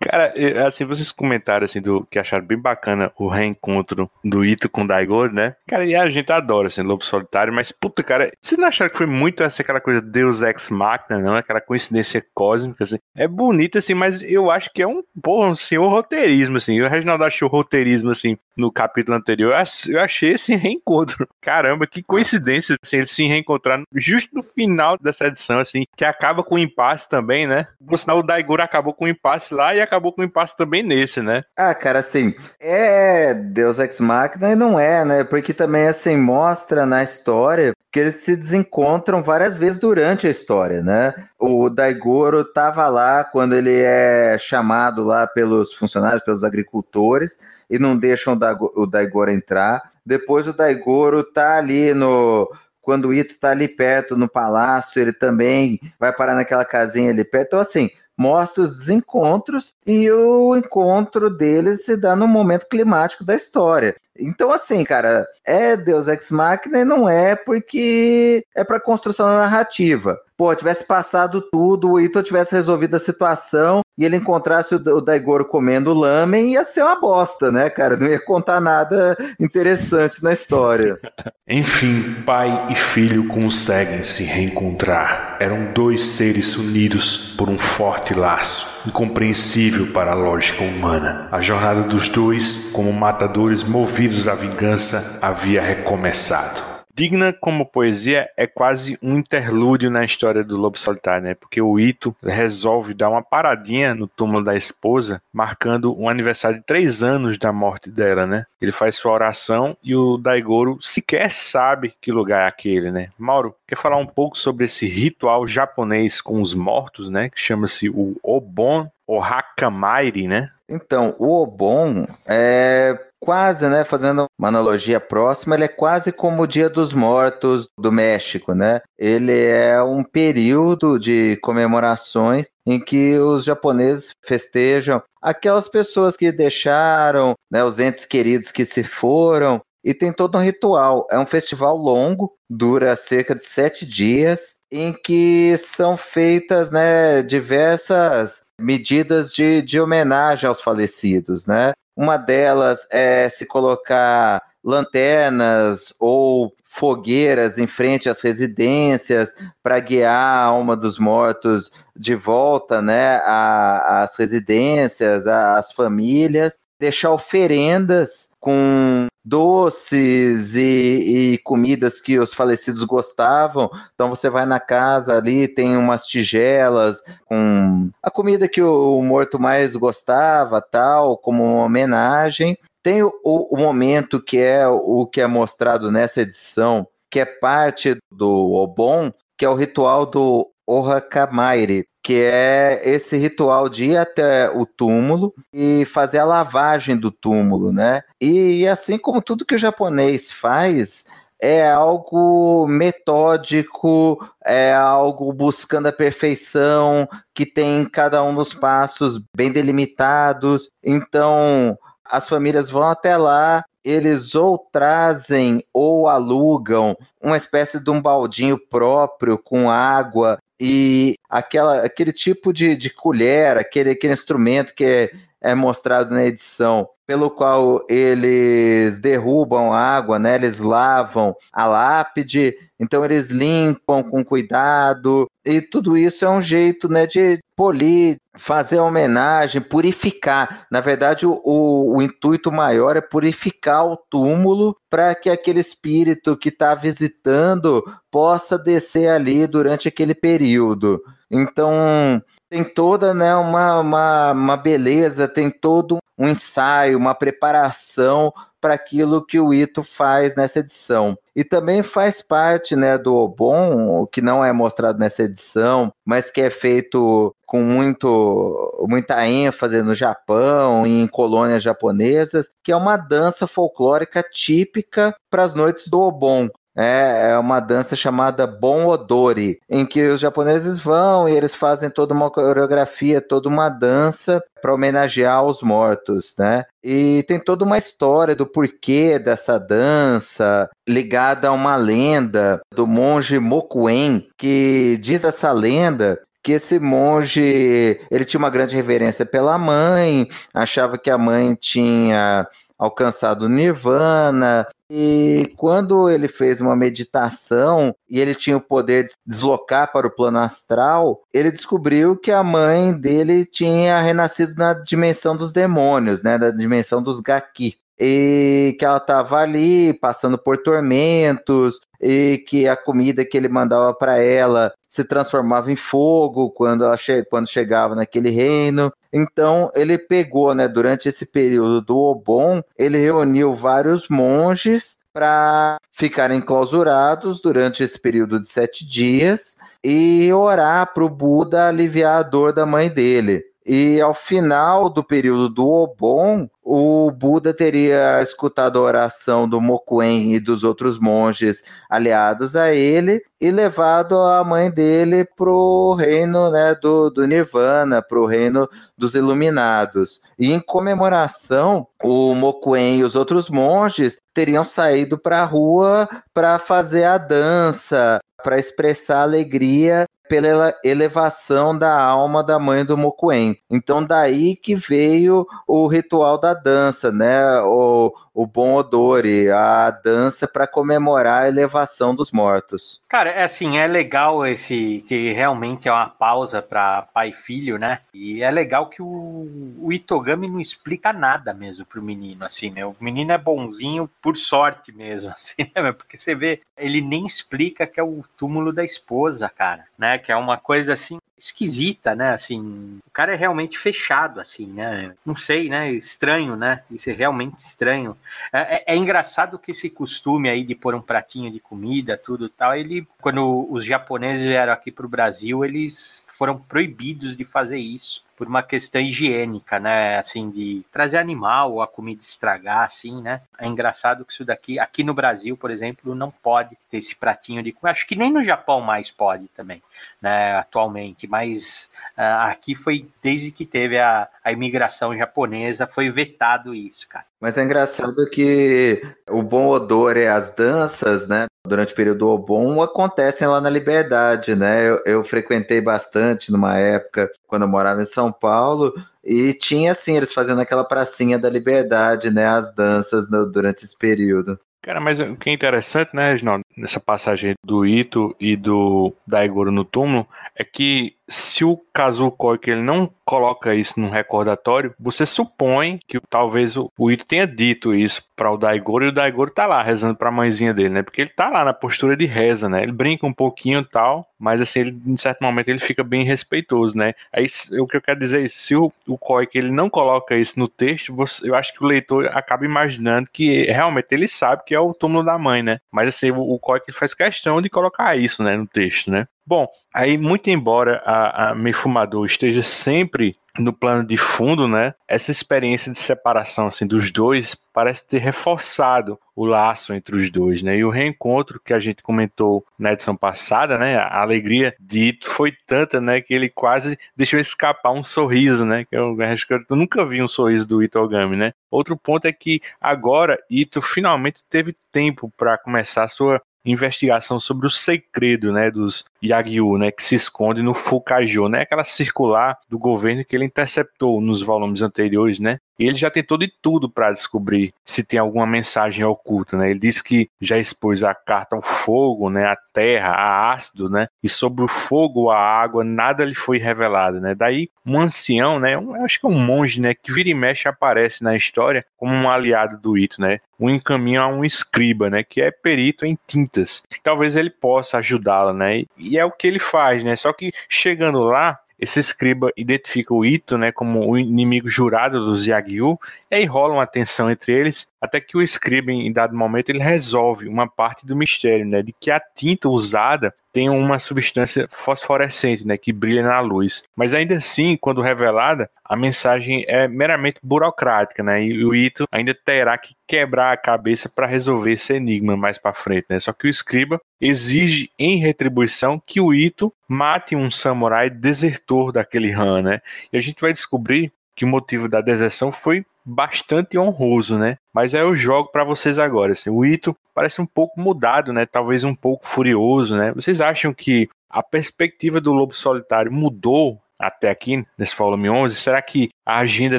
[0.00, 0.34] Cara,
[0.66, 4.86] assim, vocês comentaram assim do que acharam bem bacana o reencontro do Ito com o
[4.86, 5.54] Daigoro, né?
[5.66, 8.98] Cara, e a gente adora assim, Lobo Solitário, mas puta, cara, vocês não acharam que
[8.98, 11.36] foi muito essa aquela coisa Deus Ex Machina, não?
[11.36, 12.98] Aquela coincidência cósmica, assim.
[13.14, 16.80] É bonito, assim, mas eu acho que é um, porra, um senhor roteirismo, assim.
[16.80, 19.54] O Reginaldo achou roteirismo, assim, no capítulo anterior.
[19.88, 21.28] Eu achei esse reencontro.
[21.42, 26.42] Caramba, que coincidência, assim, eles se reencontraram justo no final dessa edição, assim, que acaba
[26.42, 27.66] com o impasse também, né?
[27.86, 29.17] Por sinal, o Daigoro acabou com o impasse
[29.50, 31.44] lá e acabou com o impasse também nesse, né?
[31.56, 35.24] Ah, cara, assim, é Deus Ex Machina e não é, né?
[35.24, 40.82] Porque também, assim, mostra na história que eles se desencontram várias vezes durante a história,
[40.82, 41.14] né?
[41.38, 47.38] O Daigoro tava lá quando ele é chamado lá pelos funcionários, pelos agricultores,
[47.70, 48.38] e não deixam
[48.74, 49.92] o Daigoro entrar.
[50.04, 52.50] Depois o Daigoro tá ali no
[52.88, 57.22] quando o Ito tá ali perto no palácio, ele também vai parar naquela casinha ali
[57.22, 57.48] perto.
[57.48, 63.36] Então, assim, mostra os desencontros e o encontro deles se dá no momento climático da
[63.36, 63.94] história.
[64.18, 69.38] Então, assim, cara, é Deus Ex Machina e não é porque é para construção da
[69.38, 70.20] narrativa.
[70.38, 75.44] Pô, tivesse passado tudo, o Ito tivesse resolvido a situação e ele encontrasse o Daigoro
[75.44, 77.96] comendo lamen, ia ser uma bosta, né, cara?
[77.96, 80.96] Não ia contar nada interessante na história.
[81.50, 85.38] Enfim, pai e filho conseguem se reencontrar.
[85.40, 91.26] Eram dois seres unidos por um forte laço, incompreensível para a lógica humana.
[91.32, 98.44] A jornada dos dois, como matadores movidos à vingança, havia recomeçado digna como poesia é
[98.44, 101.34] quase um interlúdio na história do Lobo Solitário, né?
[101.34, 106.66] Porque o Ito resolve dar uma paradinha no túmulo da esposa, marcando um aniversário de
[106.66, 108.46] três anos da morte dela, né?
[108.60, 113.10] Ele faz sua oração e o Daigoro sequer sabe que lugar é aquele, né?
[113.16, 117.30] Mauro, quer falar um pouco sobre esse ritual japonês com os mortos, né?
[117.30, 120.50] Que chama-se o Obon ou Hakamairi, né?
[120.68, 126.46] Então, o Obon é quase, né, fazendo uma analogia próxima, ele é quase como o
[126.46, 128.80] Dia dos Mortos do México, né?
[128.98, 137.34] Ele é um período de comemorações em que os japoneses festejam aquelas pessoas que deixaram,
[137.50, 141.06] né, os entes queridos que se foram, e tem todo um ritual.
[141.10, 148.42] É um festival longo, dura cerca de sete dias, em que são feitas né, diversas
[148.60, 151.72] medidas de, de homenagem aos falecidos, né?
[151.98, 160.44] Uma delas é se colocar lanternas ou fogueiras em frente às residências para guiar a
[160.44, 171.32] alma dos mortos de volta, né, às residências, às famílias, deixar oferendas com doces e,
[171.32, 173.70] e, comidas que os falecidos gostavam.
[173.94, 179.02] Então você vai na casa ali, tem umas tigelas com a comida que o, o
[179.02, 182.56] morto mais gostava, tal, como uma homenagem.
[182.82, 187.96] Tem o, o, momento que é o que é mostrado nessa edição, que é parte
[188.10, 194.48] do Obon, que é o ritual do Ohakamairi, que é esse ritual de ir até
[194.48, 198.00] o túmulo e fazer a lavagem do túmulo, né?
[198.18, 201.04] E, assim como tudo que o japonês faz,
[201.38, 209.52] é algo metódico, é algo buscando a perfeição, que tem cada um dos passos bem
[209.52, 210.70] delimitados.
[210.82, 218.00] Então, as famílias vão até lá, eles ou trazem ou alugam uma espécie de um
[218.00, 224.84] baldinho próprio com água e aquela, aquele tipo de, de colher, aquele, aquele instrumento que
[224.84, 230.34] é, é mostrado na edição, pelo qual eles derrubam a água, né?
[230.34, 236.86] Eles lavam a lápide, então eles limpam com cuidado, e tudo isso é um jeito,
[236.86, 240.66] né, de polir, fazer homenagem, purificar.
[240.70, 246.36] Na verdade, o, o, o intuito maior é purificar o túmulo para que aquele espírito
[246.36, 251.02] que está visitando possa descer ali durante aquele período.
[251.30, 258.74] Então, tem toda né, uma, uma, uma beleza, tem todo um ensaio, uma preparação para
[258.74, 261.16] aquilo que o Ito faz nessa edição.
[261.36, 266.40] E também faz parte né, do Obon, que não é mostrado nessa edição, mas que
[266.40, 272.96] é feito com muito, muita ênfase no Japão e em colônias japonesas, que é uma
[272.96, 279.58] dança folclórica típica para as noites do Obon é, é uma dança chamada Bon Odori,
[279.68, 284.72] em que os japoneses vão e eles fazem toda uma coreografia, toda uma dança para
[284.72, 286.64] homenagear os mortos, né?
[286.82, 293.40] E tem toda uma história do porquê dessa dança, ligada a uma lenda do monge
[293.40, 300.28] Mokuen, que diz essa lenda que esse monge, ele tinha uma grande reverência pela mãe,
[300.54, 302.46] achava que a mãe tinha
[302.78, 304.66] alcançado nirvana.
[304.90, 310.10] E quando ele fez uma meditação e ele tinha o poder de deslocar para o
[310.10, 316.38] plano astral, ele descobriu que a mãe dele tinha renascido na dimensão dos demônios, né,
[316.38, 322.76] da dimensão dos Gaki e que ela estava ali passando por tormentos e que a
[322.76, 327.94] comida que ele mandava para ela se transformava em fogo quando ela che quando chegava
[327.94, 328.92] naquele reino.
[329.12, 336.40] Então ele pegou, né, durante esse período do Obon, ele reuniu vários monges para ficarem
[336.40, 342.52] clausurados durante esse período de sete dias e orar para o Buda aliviar a dor
[342.52, 343.42] da mãe dele.
[343.70, 350.32] E ao final do período do Obon, o Buda teria escutado a oração do Mokuen
[350.34, 356.50] e dos outros monges aliados a ele e levado a mãe dele para o reino
[356.50, 358.66] né, do, do Nirvana, para o reino
[358.96, 360.22] dos iluminados.
[360.38, 366.58] E em comemoração, o Mokuen e os outros monges teriam saído para a rua para
[366.58, 373.58] fazer a dança, para expressar alegria pela elevação da alma da mãe do Mokuen.
[373.70, 377.60] Então daí que veio o ritual da dança, né?
[377.60, 383.00] O, o Bon Odori, a dança para comemorar a elevação dos mortos.
[383.08, 387.78] Cara, é assim, é legal esse que realmente é uma pausa para pai e filho,
[387.78, 388.00] né?
[388.14, 392.84] E é legal que o, o Itogami não explica nada mesmo pro menino, assim, né?
[392.84, 395.92] O menino é bonzinho por sorte mesmo, assim, né?
[395.92, 400.17] Porque você vê, ele nem explica que é o túmulo da esposa, cara, né?
[400.18, 402.32] Que é uma coisa assim esquisita, né?
[402.32, 405.14] Assim, o cara é realmente fechado, assim, né?
[405.24, 405.90] Não sei, né?
[405.92, 406.82] Estranho, né?
[406.90, 408.16] Isso é realmente estranho.
[408.52, 412.48] É, é, é, engraçado que esse costume aí de pôr um pratinho de comida, tudo
[412.48, 417.78] tal, ele, quando os japoneses vieram aqui para o Brasil, eles foram proibidos de fazer
[417.78, 420.16] isso por uma questão higiênica, né?
[420.16, 423.42] Assim, de trazer animal ou a comida estragar, assim, né?
[423.58, 427.60] É engraçado que isso daqui, aqui no Brasil, por exemplo, não pode ter esse pratinho
[427.64, 427.90] de comida.
[427.90, 429.82] Acho que nem no Japão mais pode também,
[430.22, 430.54] né?
[430.54, 437.08] Atualmente, mas uh, aqui foi desde que teve a, a imigração japonesa, foi vetado isso,
[437.08, 437.24] cara.
[437.40, 441.46] Mas é engraçado que o bom odor é as danças, né?
[441.68, 444.88] durante o período Obon acontecem lá na Liberdade, né?
[444.88, 450.16] Eu, eu frequentei bastante numa época quando eu morava em São Paulo e tinha assim
[450.16, 452.46] eles fazendo aquela pracinha da Liberdade, né?
[452.46, 454.58] As danças no, durante esse período.
[454.80, 459.70] Cara, mas o que é interessante, né, Reginaldo, nessa passagem do Ito e do Daigoro
[459.70, 460.26] no túmulo,
[460.56, 466.18] é que se o Kazuo Koike ele não coloca isso num recordatório, você supõe que
[466.30, 469.82] talvez o, o Ito tenha dito isso para o Daigoro e o Daigoro tá lá
[469.82, 471.02] rezando para a mãezinha dele, né?
[471.02, 472.82] Porque ele tá lá na postura de reza, né?
[472.82, 476.24] Ele brinca um pouquinho e tal, mas assim, ele, em certo momento ele fica bem
[476.24, 477.12] respeitoso, né?
[477.30, 477.46] Aí
[477.78, 480.66] o que eu quero dizer é, se o, o Koike ele não coloca isso no
[480.66, 484.80] texto, você, eu acho que o leitor acaba imaginando que realmente ele sabe que é
[484.80, 485.80] o túmulo da mãe, né?
[485.92, 486.60] Mas assim, o, o
[486.94, 489.26] faz questão de colocar isso, né, no texto, né?
[489.48, 494.92] Bom, aí muito embora a, a Mefumador esteja sempre no plano de fundo, né?
[495.08, 500.62] Essa experiência de separação assim dos dois parece ter reforçado o laço entre os dois,
[500.62, 500.76] né?
[500.76, 503.96] E o reencontro que a gente comentou na edição passada, né?
[503.96, 508.84] A alegria de Ito foi tanta, né, que ele quase deixou escapar um sorriso, né?
[508.84, 511.52] Que eu acho que eu nunca vi um sorriso do Ito Ogami, né?
[511.70, 517.66] Outro ponto é que agora Ito finalmente teve tempo para começar a sua investigação sobre
[517.66, 522.78] o segredo, né, dos Yagyu, né, que se esconde no Fukajo, né, aquela circular do
[522.78, 527.12] governo que ele interceptou nos volumes anteriores, né, e ele já tentou de tudo para
[527.12, 529.70] descobrir se tem alguma mensagem oculta, né?
[529.70, 534.08] Ele disse que já expôs a carta ao fogo, né, a terra, a ácido, né?
[534.22, 537.34] E sobre o fogo, a água, nada lhe foi revelado, né?
[537.34, 540.68] Daí um ancião, né, um, acho que é um monge, né, que vira e mexe
[540.68, 543.40] aparece na história como um aliado do Ito, né?
[543.58, 546.82] Um encaminho a um escriba, né, que é perito em tintas.
[547.02, 548.84] Talvez ele possa ajudá-la, né?
[548.96, 550.16] E é o que ele faz, né?
[550.16, 555.46] Só que chegando lá, esse escriba identifica o Ito né, como o inimigo jurado dos
[555.46, 555.98] Yagyu,
[556.30, 559.78] e aí rola uma tensão entre eles, até que o escriba, em dado momento, ele
[559.78, 565.66] resolve uma parte do mistério, né, de que a tinta usada tem uma substância fosforescente,
[565.66, 566.84] né, que brilha na luz.
[566.96, 572.34] Mas ainda assim, quando revelada, a mensagem é meramente burocrática, né, e o Ito ainda
[572.34, 576.20] terá que quebrar a cabeça para resolver esse enigma mais para frente, né.
[576.20, 582.32] Só que o escriba exige em retribuição que o Ito mate um samurai desertor daquele
[582.32, 582.80] Han, né.
[583.12, 587.58] E a gente vai descobrir que o motivo da deserção foi bastante honroso, né?
[587.74, 589.32] Mas aí eu jogo para vocês agora.
[589.32, 591.46] Assim, o Ito parece um pouco mudado, né?
[591.46, 593.12] Talvez um pouco furioso, né?
[593.12, 598.56] Vocês acham que a perspectiva do Lobo Solitário mudou até aqui, nesse volume 11?
[598.56, 599.78] Será que a agenda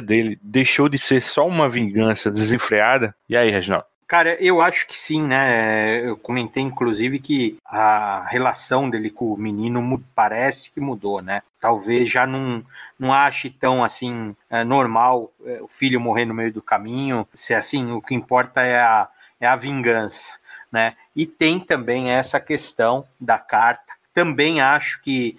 [0.00, 3.14] dele deixou de ser só uma vingança desenfreada?
[3.28, 3.84] E aí, Reginaldo?
[4.08, 6.08] Cara, eu acho que sim, né?
[6.08, 11.42] Eu comentei, inclusive, que a relação dele com o menino parece que mudou, né?
[11.60, 12.64] Talvez já não,
[12.98, 17.28] não ache tão assim é, normal é, o filho morrer no meio do caminho.
[17.34, 19.06] Se assim, o que importa é a,
[19.40, 20.34] é a vingança,
[20.70, 20.94] né?
[21.16, 23.94] E tem também essa questão da carta.
[24.12, 25.36] Também acho que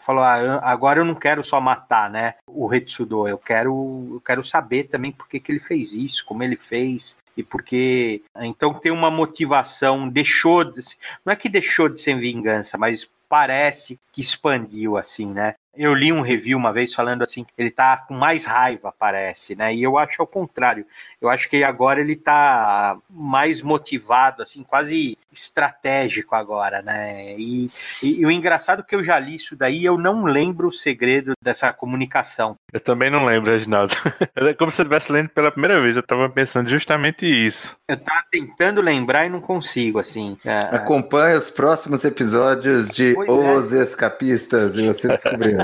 [0.00, 2.34] falou, ah, agora eu não quero só matar, né?
[2.46, 6.42] O Retsudo, eu quero, eu quero saber também por que, que ele fez isso, como
[6.42, 10.80] ele fez, e porque então tem uma motivação, deixou de
[11.24, 15.54] não é que deixou de ser vingança, mas parece que expandiu assim, né?
[15.76, 19.74] Eu li um review uma vez falando assim, ele tá com mais raiva, parece, né?
[19.74, 20.86] E eu acho ao contrário.
[21.20, 27.34] Eu acho que agora ele tá mais motivado, assim, quase estratégico agora, né?
[27.36, 27.70] E,
[28.02, 30.72] e, e o engraçado é que eu já li isso daí, eu não lembro o
[30.72, 32.56] segredo dessa comunicação.
[32.72, 33.94] Eu também não lembro, Reginaldo.
[34.36, 35.96] É como se eu estivesse lendo pela primeira vez.
[35.96, 37.76] Eu tava pensando justamente isso.
[37.88, 40.36] Eu tava tentando lembrar e não consigo, assim.
[40.44, 40.58] É...
[40.76, 43.32] Acompanhe os próximos episódios de pois é.
[43.32, 43.82] Os é.
[43.82, 45.63] Escapistas e você descobriu.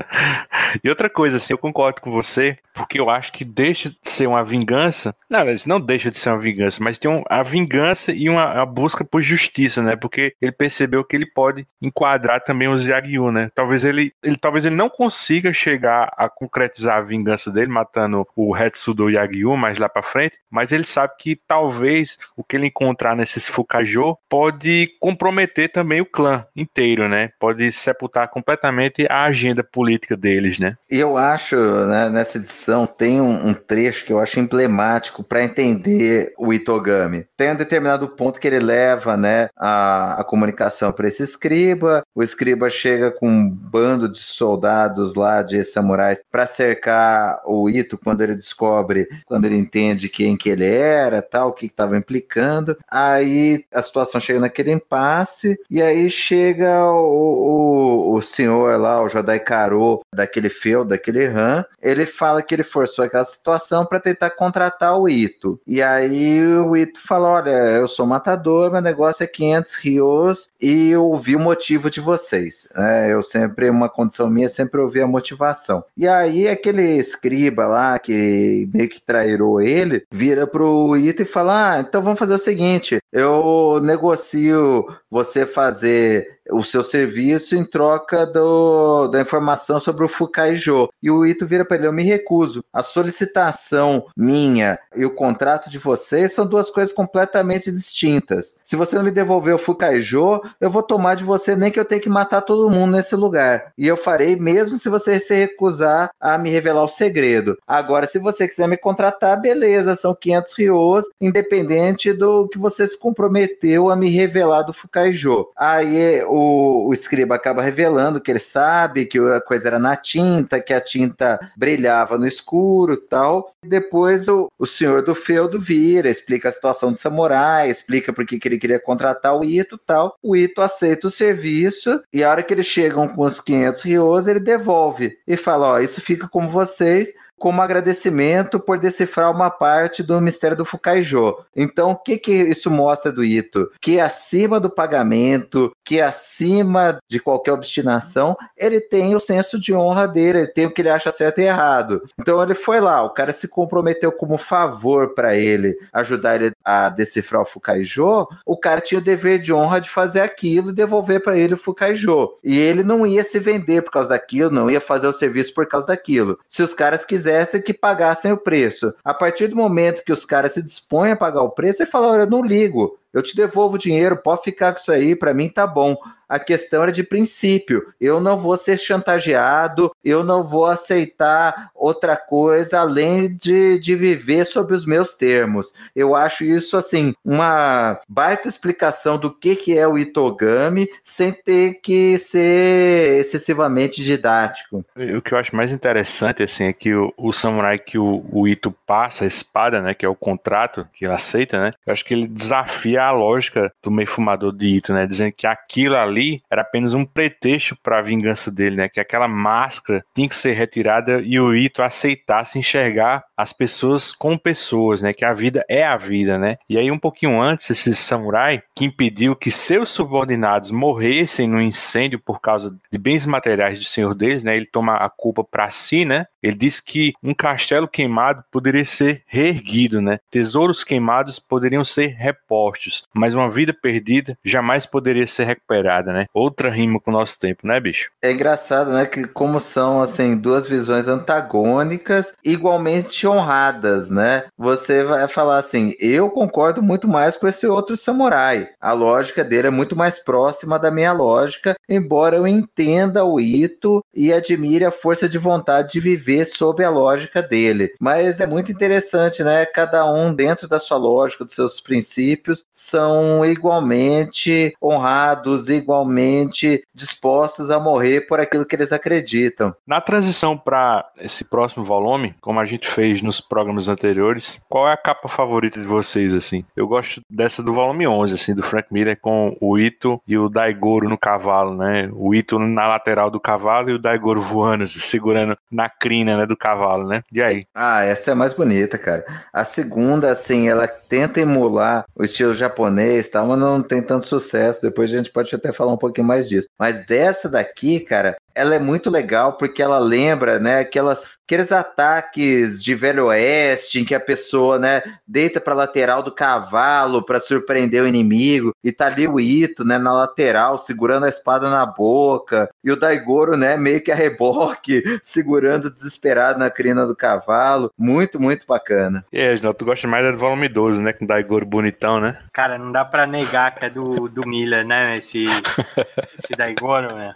[0.82, 4.26] e outra coisa, assim, eu concordo com você, porque eu acho que deixa de ser
[4.26, 5.14] uma vingança.
[5.28, 8.66] Não, não deixa de ser uma vingança, mas tem um, a vingança e uma a
[8.66, 9.96] busca por justiça, né?
[9.96, 13.50] Porque ele percebeu que ele pode enquadrar também os Yagyu, né?
[13.54, 18.56] Talvez ele, ele, talvez ele não consiga chegar a concretizar a vingança dele, matando o
[18.56, 23.16] Hetsudo Yagyu mais lá para frente, mas ele sabe que talvez o que ele encontrar
[23.16, 27.30] nesses Fukajo pode comprometer também o clã inteiro, né?
[27.38, 29.85] Pode sepultar completamente a agenda política
[30.16, 30.76] deles, né?
[30.90, 35.42] E eu acho, né, nessa edição, tem um, um trecho que eu acho emblemático para
[35.42, 37.26] entender o Itogami.
[37.36, 42.22] Tem um determinado ponto que ele leva, né, a, a comunicação para esse escriba, o
[42.22, 48.22] escriba chega com um bando de soldados lá, de samurais, para cercar o Ito quando
[48.22, 52.76] ele descobre, quando ele entende quem que ele era, tal, o que estava implicando.
[52.90, 59.08] Aí a situação chega naquele impasse, e aí chega o, o, o senhor lá, o
[59.08, 59.40] Jodai
[59.76, 64.98] Caro, daquele feudo, daquele Han, ele fala que ele forçou aquela situação para tentar contratar
[64.98, 65.60] o Ito.
[65.66, 70.90] E aí o Ito fala: Olha, eu sou matador, meu negócio é 500 rios e
[70.90, 72.68] eu ouvi o motivo de vocês.
[72.76, 75.84] É, eu sempre, uma condição minha, sempre ouvi a motivação.
[75.96, 81.76] E aí aquele escriba lá, que meio que trairou ele, vira pro Ito e fala:
[81.76, 88.26] Ah, então vamos fazer o seguinte: eu negocio você fazer o seu serviço em troca
[88.26, 90.88] do, da informação sobre o Fukaijo.
[91.02, 92.64] E o Ito vira para ele: Eu me recuso.
[92.72, 98.60] A solicitação minha e o contrato de vocês são duas coisas completamente distintas.
[98.64, 101.84] Se você não me devolver o Fukaijo, eu vou tomar de você nem que eu
[101.84, 103.72] tenha que matar todo mundo nesse lugar.
[103.76, 107.56] E eu farei mesmo se você se recusar a me revelar o segredo.
[107.66, 112.98] Agora, se você quiser me contratar, beleza, são 500 rios, independente do que você se
[112.98, 115.46] comprometeu a me revelar do Fukaijo.
[115.56, 120.60] Aí o, o escriba acaba revelando que ele sabe que a coisa era na tinta,
[120.60, 123.52] que a tinta brilhava no escuro tal.
[123.64, 128.40] Depois o, o senhor do feudo vira, explica a situação do samurai, explica por que
[128.44, 130.16] ele queria contratar o Ito tal.
[130.22, 134.26] O Ito aceita o serviço e a hora que eles chegam com os 500 rios,
[134.26, 140.02] ele devolve e fala: Ó, isso fica com vocês como agradecimento por decifrar uma parte
[140.02, 141.36] do mistério do Fukaijo.
[141.54, 143.70] Então, o que, que isso mostra do Ito?
[143.80, 150.08] Que acima do pagamento, que acima de qualquer obstinação, ele tem o senso de honra
[150.08, 152.02] dele, ele tem o que ele acha certo e errado.
[152.18, 156.88] Então, ele foi lá, o cara se comprometeu como favor para ele ajudar ele a
[156.88, 161.22] decifrar o Fukaijo, o cara tinha o dever de honra de fazer aquilo e devolver
[161.22, 162.30] para ele o Fukaijo.
[162.42, 165.66] E ele não ia se vender por causa daquilo, não ia fazer o serviço por
[165.66, 166.38] causa daquilo.
[166.48, 168.94] Se os caras quiserem quisesse que pagassem o preço.
[169.04, 172.08] A partir do momento que os caras se dispõem a pagar o preço, ele fala:
[172.08, 175.34] Olha, eu não ligo, eu te devolvo o dinheiro, pode ficar com isso aí, para
[175.34, 175.96] mim tá bom
[176.28, 177.92] a questão era de princípio.
[178.00, 184.44] Eu não vou ser chantageado, eu não vou aceitar outra coisa além de, de viver
[184.44, 185.72] sob os meus termos.
[185.94, 191.74] Eu acho isso, assim, uma baita explicação do que, que é o itogami, sem ter
[191.74, 194.84] que ser excessivamente didático.
[194.96, 198.48] O que eu acho mais interessante, assim, é que o, o samurai que o, o
[198.48, 202.04] Ito passa, a espada, né, que é o contrato que ele aceita, né, eu acho
[202.04, 206.42] que ele desafia a lógica do meio fumador de Ito, né, dizendo que aquilo ali
[206.50, 208.88] era apenas um pretexto para a vingança dele, né?
[208.88, 214.38] Que aquela máscara tinha que ser retirada e o Ito aceitasse enxergar as pessoas como
[214.38, 215.12] pessoas, né?
[215.12, 216.56] Que a vida é a vida, né?
[216.68, 222.18] E aí um pouquinho antes esse samurai que impediu que seus subordinados morressem no incêndio
[222.18, 224.56] por causa de bens materiais do senhor deles, né?
[224.56, 226.26] Ele toma a culpa para si, né?
[226.42, 230.18] Ele diz que um castelo queimado poderia ser reerguido, né?
[230.30, 236.26] Tesouros queimados poderiam ser repostos, mas uma vida perdida jamais poderia ser recuperada, né?
[236.32, 238.10] Outra rima com o nosso tempo, né, bicho?
[238.22, 244.44] É engraçado, né, que como são assim duas visões antagônicas, igualmente honradas, né?
[244.56, 248.68] Você vai falar assim: "Eu concordo muito mais com esse outro samurai.
[248.80, 254.04] A lógica dele é muito mais próxima da minha lógica, embora eu entenda o Ito
[254.14, 257.92] e admire a força de vontade de viver sob a lógica dele.
[258.00, 259.64] Mas é muito interessante, né?
[259.66, 267.80] Cada um dentro da sua lógica, dos seus princípios, são igualmente honrados, igualmente dispostos a
[267.80, 269.74] morrer por aquilo que eles acreditam.
[269.86, 274.92] Na transição para esse próximo volume, como a gente fez nos programas anteriores, qual é
[274.92, 276.64] a capa favorita de vocês assim?
[276.76, 280.50] Eu gosto dessa do volume 11, assim, do Frank Miller com o Ito e o
[280.50, 282.10] Daigoro no cavalo, né?
[282.12, 286.46] O Ito na lateral do cavalo e o Daigoro voando, assim, segurando na crina né,
[286.46, 287.22] do cavalo, né?
[287.32, 287.64] E aí?
[287.74, 289.24] Ah, essa é a mais bonita, cara.
[289.52, 294.82] A segunda, assim, ela tenta emular o estilo japonês, tal, mas não tem tanto sucesso.
[294.82, 296.68] Depois a gente pode até falar um pouquinho mais disso.
[296.78, 302.82] Mas dessa daqui, cara, ela é muito legal porque ela lembra, né, aquelas, aqueles ataques
[302.82, 308.02] de Velho Oeste em que a pessoa, né, deita para lateral do cavalo para surpreender
[308.02, 312.70] o inimigo e tá ali o Ito, né, na lateral segurando a espada na boca
[312.82, 317.90] e o Daigoro, né, meio que a reboque segurando desesperado na crina do cavalo.
[317.98, 319.24] Muito, muito bacana.
[319.30, 322.38] E aí, tu gosta mais do volume 12, né, com o Daigoro bonitão, né?
[322.54, 325.46] Cara, não dá para negar que é do, do Miller, né, esse,
[326.38, 327.34] esse Daigoro, né?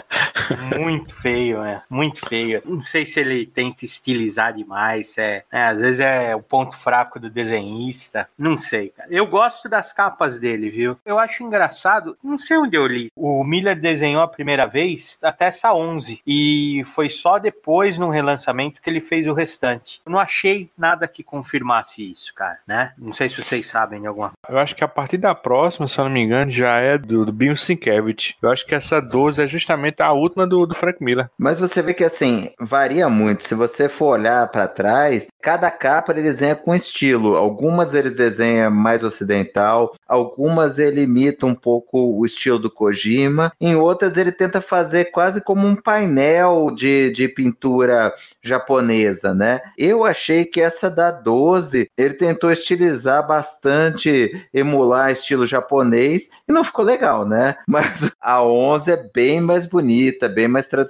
[0.79, 1.83] Muito muito feio, né?
[1.91, 2.63] Muito feio.
[2.65, 7.19] Não sei se ele tenta estilizar demais, é, é, às vezes é o ponto fraco
[7.19, 8.29] do desenhista.
[8.39, 9.09] Não sei, cara.
[9.11, 10.97] Eu gosto das capas dele, viu?
[11.05, 13.11] Eu acho engraçado, não sei onde eu li.
[13.17, 18.81] O Miller desenhou a primeira vez até essa 11 e foi só depois no relançamento
[18.81, 20.01] que ele fez o restante.
[20.07, 22.93] Eu não achei nada que confirmasse isso, cara, né?
[22.97, 25.99] Não sei se vocês sabem de alguma Eu acho que a partir da próxima, se
[25.99, 28.37] eu não me engano, já é do, do Bill Sienkiewicz.
[28.41, 31.31] Eu acho que essa 12 é justamente a última do, do Frank Miller.
[31.39, 33.43] Mas você vê que assim, varia muito.
[33.43, 37.37] Se você for olhar para trás, cada capa ele desenha com estilo.
[37.37, 43.77] Algumas eles desenham mais ocidental, algumas ele imita um pouco o estilo do Kojima, em
[43.77, 49.61] outras ele tenta fazer quase como um painel de, de pintura japonesa, né?
[49.77, 56.65] Eu achei que essa da 12, ele tentou estilizar bastante, emular estilo japonês e não
[56.65, 57.57] ficou legal, né?
[57.67, 60.90] Mas a 11 é bem mais bonita, bem mais tradicional.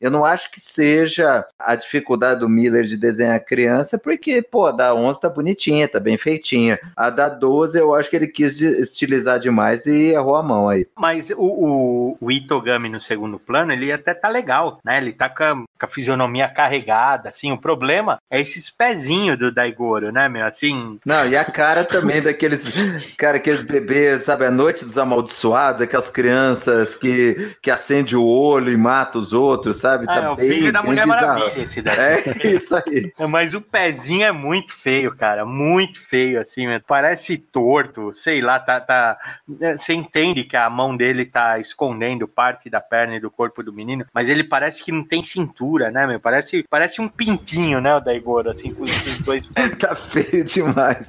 [0.00, 4.72] Eu não acho que seja a dificuldade do Miller de desenhar criança, porque, pô, a
[4.72, 6.78] da 11 tá bonitinha, tá bem feitinha.
[6.96, 10.86] A da 12 eu acho que ele quis estilizar demais e errou a mão aí.
[10.96, 14.98] Mas o, o, o Itogami no segundo plano, ele até tá legal, né?
[14.98, 17.52] Ele tá com a, com a fisionomia carregada, assim.
[17.52, 20.46] O problema é esses pezinhos do Daigoro, né, meu?
[20.46, 20.98] Assim.
[21.04, 22.64] Não, e a cara também daqueles.
[23.16, 28.72] Cara, aqueles bebês, sabe, a noite dos amaldiçoados, aquelas crianças que, que acende o olho
[28.72, 30.06] e mata os outros, sabe?
[30.06, 31.40] Tá é, o bem, filho da Mulher bizarro.
[31.40, 31.96] Maravilha, esse daí.
[31.96, 33.12] É isso aí.
[33.28, 35.44] Mas o pezinho é muito feio, cara.
[35.44, 36.80] Muito feio, assim, meu.
[36.80, 39.16] parece torto, sei lá, tá, tá.
[39.46, 43.72] Você entende que a mão dele tá escondendo parte da perna e do corpo do
[43.72, 46.20] menino, mas ele parece que não tem cintura, né, meu?
[46.20, 49.76] Parece, parece um pintinho, né, o Daigoro, assim, com os dois pés.
[49.78, 51.08] tá feio demais.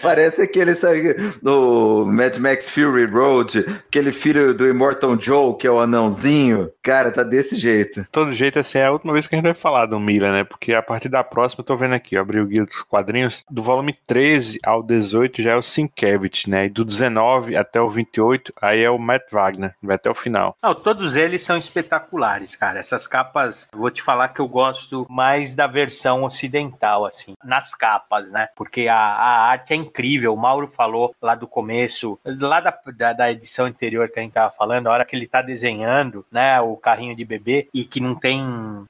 [0.00, 5.70] Parece aquele, sabe, no Mad Max Fury Road, aquele filho do Immortal Joe, que é
[5.70, 6.70] o anãozinho.
[6.82, 8.06] Cara, tá desse jeito.
[8.10, 10.44] Todo jeito, assim, é a última vez que a gente vai falar do Miller, né?
[10.44, 13.44] Porque a partir da próxima, eu tô vendo aqui, eu abri o guia dos quadrinhos,
[13.50, 16.66] do volume 13 ao 18 já é o Sienkiewicz, né?
[16.66, 20.56] E do 19 até o 28, aí é o Matt Wagner, vai até o final.
[20.62, 22.78] Não, todos eles são espetaculares, cara.
[22.78, 28.30] Essas capas, vou te falar que eu gosto mais da versão ocidental, assim, nas capas,
[28.30, 28.48] né?
[28.56, 30.34] Porque a, a arte é incrível.
[30.34, 34.32] O Mauro falou lá do começo, lá da, da, da edição anterior que a gente
[34.32, 38.00] tava falando, a hora que ele tá desenhando, né, o carrinho de bebê e que
[38.00, 38.38] não tem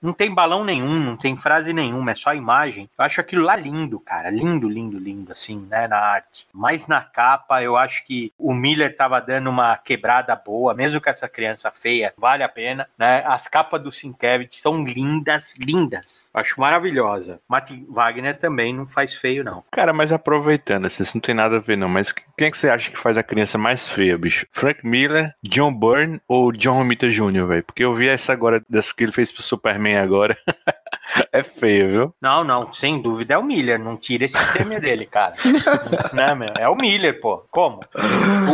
[0.00, 2.88] não tem balão nenhum, não tem frase nenhuma, é só imagem.
[2.98, 6.46] Eu acho aquilo lá lindo, cara, lindo, lindo, lindo, assim, né, na arte.
[6.52, 11.10] Mas na capa, eu acho que o Miller tava dando uma quebrada boa, mesmo com
[11.10, 13.22] essa criança feia, vale a pena, né?
[13.26, 16.28] As capas do Sienkiewicz são lindas, lindas.
[16.32, 17.40] Acho maravilhosa.
[17.48, 19.64] Matt Wagner também não faz feio, não.
[19.70, 21.88] Cara, mas aproveitando, assim, isso não tem nada a ver, não.
[21.88, 24.46] Mas quem é que você acha que faz a criança mais feia, bicho?
[24.52, 27.64] Frank Miller, John Byrne ou John Romita Jr., velho?
[27.64, 30.36] Porque eu vi essa agora, dessa que ele fez pro Superman agora.
[31.32, 32.14] é feio, viu?
[32.20, 33.78] Não, não, sem dúvida é o Miller.
[33.78, 35.34] Não tira esse prêmio dele, cara.
[36.12, 36.48] né, meu?
[36.58, 37.44] É o Miller, pô.
[37.50, 37.80] Como?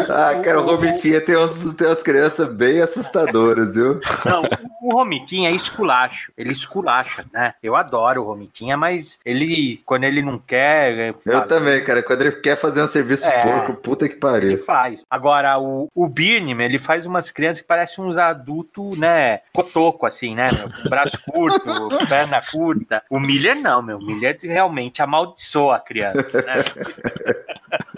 [0.09, 4.00] Ah, cara, o Romitinha tem, uns, tem umas crianças bem assustadoras, viu?
[4.24, 4.42] Não,
[4.82, 6.32] o Romitinha é esculacho.
[6.36, 7.55] Ele esculacha, né?
[7.62, 11.00] Eu adoro o Romitinha, mas ele, quando ele não quer.
[11.00, 12.02] Eu fala- também, cara.
[12.02, 13.42] Quando ele quer fazer um serviço É.
[13.42, 14.64] porco, puta que Ele pariu.
[14.64, 15.05] faz.
[15.11, 19.40] Agora, o, o Birney, ele faz umas crianças que parecem uns adultos, né?
[19.52, 20.50] Cotoco, assim, né?
[20.52, 20.70] Meu?
[20.82, 21.68] Com braço curto,
[22.09, 23.03] perna curta.
[23.11, 23.99] O Miller não, meu.
[23.99, 26.55] O Miller realmente amaldiçoa a criança, né?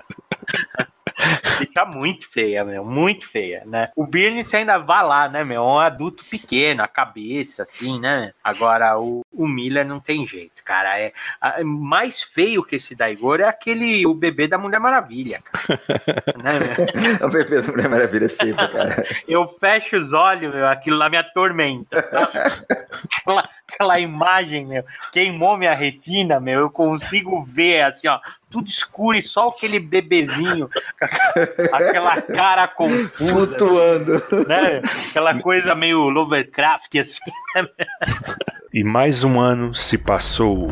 [1.58, 3.88] Fica muito feia, meu, muito feia, né?
[3.96, 5.62] O você ainda vai lá, né, meu?
[5.62, 8.32] É um adulto pequeno, a cabeça, assim, né?
[8.44, 10.98] Agora, o, o Miller não tem jeito, cara.
[11.00, 15.78] É, a- mais feio que esse Daigoro é aquele, o bebê da Mulher Maravilha, cara.
[16.42, 16.76] né?
[17.24, 19.06] O bebê da Mulher Maravilha é feita, cara.
[19.26, 22.38] Eu fecho os olhos, meu, aquilo lá me atormenta, sabe?
[23.18, 28.20] aquela, aquela imagem, meu, queimou minha retina, meu, eu consigo ver, assim, ó,
[28.57, 30.70] tudo escuro e só aquele bebezinho,
[31.72, 34.12] aquela cara confusa, Flutuando.
[34.48, 34.80] né?
[35.11, 37.20] Aquela coisa meio Lovecraft, assim.
[38.72, 40.68] E mais um ano se passou.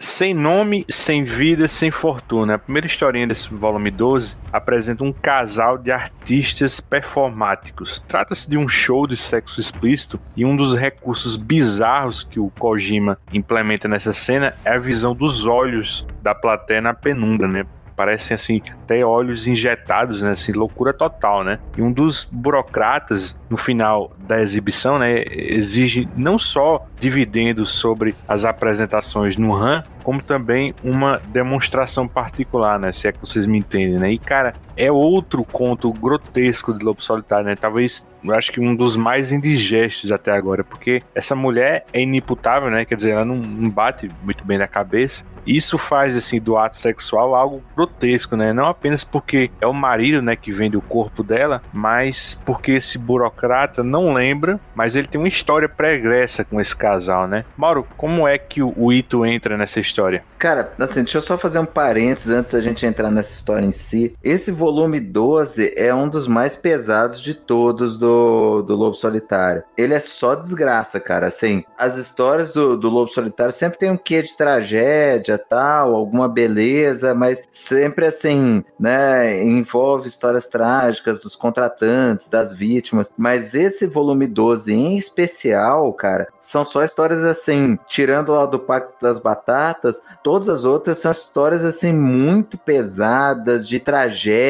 [0.00, 2.54] Sem nome, sem vida, sem fortuna.
[2.54, 7.98] A primeira historinha desse volume 12 apresenta um casal de artistas performáticos.
[8.06, 13.18] Trata-se de um show de sexo explícito e um dos recursos bizarros que o Kojima
[13.32, 17.66] implementa nessa cena é a visão dos olhos da plateia na penumbra, né?
[17.98, 20.30] Parecem assim, até olhos injetados, né?
[20.30, 21.58] Assim, loucura total, né?
[21.76, 28.44] E um dos burocratas, no final da exibição, né, exige não só dividendos sobre as
[28.44, 32.92] apresentações no RAM, como também uma demonstração particular, né?
[32.92, 34.12] Se é que vocês me entendem, né?
[34.12, 37.56] E cara, é outro conto grotesco de Lobo Solitário, né?
[37.56, 42.70] Talvez eu acho que um dos mais indigestos até agora, porque essa mulher é inimputável,
[42.70, 42.84] né?
[42.84, 45.24] Quer dizer, ela não, bate muito bem na cabeça.
[45.46, 48.52] Isso faz assim do ato sexual algo grotesco, né?
[48.52, 52.98] Não apenas porque é o marido, né, que vende o corpo dela, mas porque esse
[52.98, 57.46] burocrata não lembra, mas ele tem uma história pregressa com esse casal, né?
[57.56, 60.22] Mauro, como é que o Ito entra nessa história?
[60.38, 63.72] Cara, assim, deixa eu só fazer um parênteses antes da gente entrar nessa história em
[63.72, 64.14] si.
[64.22, 69.62] Esse volume 12 é um dos mais pesados de todos do, do Lobo Solitário.
[69.76, 71.26] Ele é só desgraça, cara.
[71.26, 76.28] Assim, as histórias do, do Lobo Solitário sempre tem um quê de tragédia, tal, alguma
[76.28, 83.12] beleza, mas sempre assim, né, envolve histórias trágicas dos contratantes, das vítimas.
[83.16, 88.94] Mas esse volume 12 em especial, cara, são só histórias assim, tirando lá do Pacto
[89.00, 93.80] das Batatas, Todas as outras são histórias assim muito pesadas, de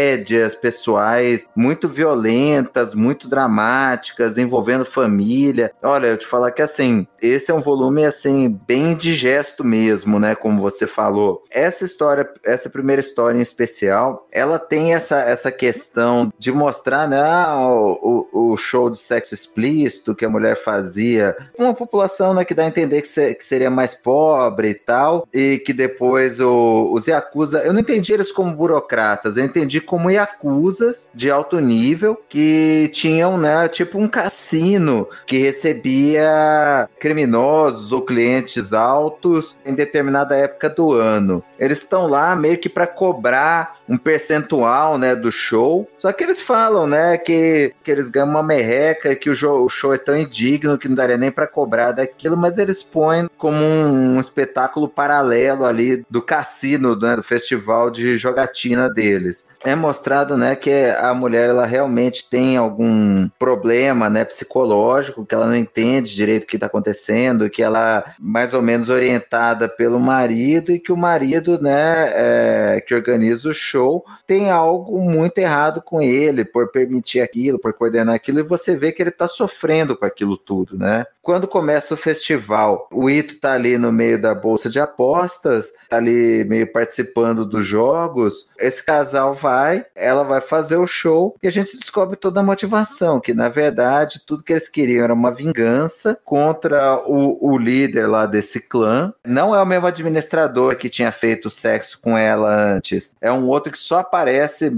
[0.08, 5.72] tragédias pessoais, muito violentas, muito dramáticas, envolvendo família.
[5.82, 10.34] Olha, eu te falar que assim, esse é um volume assim bem indigesto mesmo, né,
[10.34, 11.44] como você falou.
[11.50, 17.20] Essa história, essa primeira história em especial, ela tem essa, essa questão de mostrar, né,
[17.20, 22.54] ah, o, o show de sexo explícito que a mulher fazia, uma população, né, que
[22.54, 26.92] dá a entender que, se, que seria mais pobre e tal, e que depois o,
[26.92, 27.60] os Yakuza.
[27.60, 33.36] Eu não entendi eles como burocratas, eu entendi como Yakuzas de alto nível que tinham,
[33.36, 41.42] né, tipo um cassino que recebia criminosos ou clientes altos em determinada época do ano.
[41.58, 45.88] Eles estão lá meio que para cobrar um percentual, né, do show.
[45.96, 49.68] Só que eles falam, né, que, que eles ganham uma merreca, que o, show, o
[49.68, 53.56] show é tão indigno que não daria nem para cobrar daquilo, mas eles põem como
[53.56, 59.56] um, um, espetáculo paralelo ali do cassino, né, do festival de jogatina deles.
[59.64, 60.70] É mostrado, né, que
[61.00, 66.46] a mulher ela realmente tem algum problema, né, psicológico, que ela não entende direito o
[66.46, 70.96] que está acontecendo, que ela é mais ou menos orientada pelo marido e que o
[70.96, 77.20] marido, né, é, que organiza o show tem algo muito errado com ele por permitir
[77.20, 81.06] aquilo, por coordenar aquilo, e você vê que ele está sofrendo com aquilo tudo, né?
[81.28, 85.98] Quando começa o festival, o Ito tá ali no meio da bolsa de apostas, tá
[85.98, 88.48] ali meio participando dos jogos.
[88.58, 93.20] Esse casal vai, ela vai fazer o show e a gente descobre toda a motivação,
[93.20, 98.26] que na verdade tudo que eles queriam era uma vingança contra o, o líder lá
[98.26, 99.12] desse clã.
[99.24, 103.72] Não é o mesmo administrador que tinha feito sexo com ela antes, é um outro
[103.72, 104.70] que só aparece,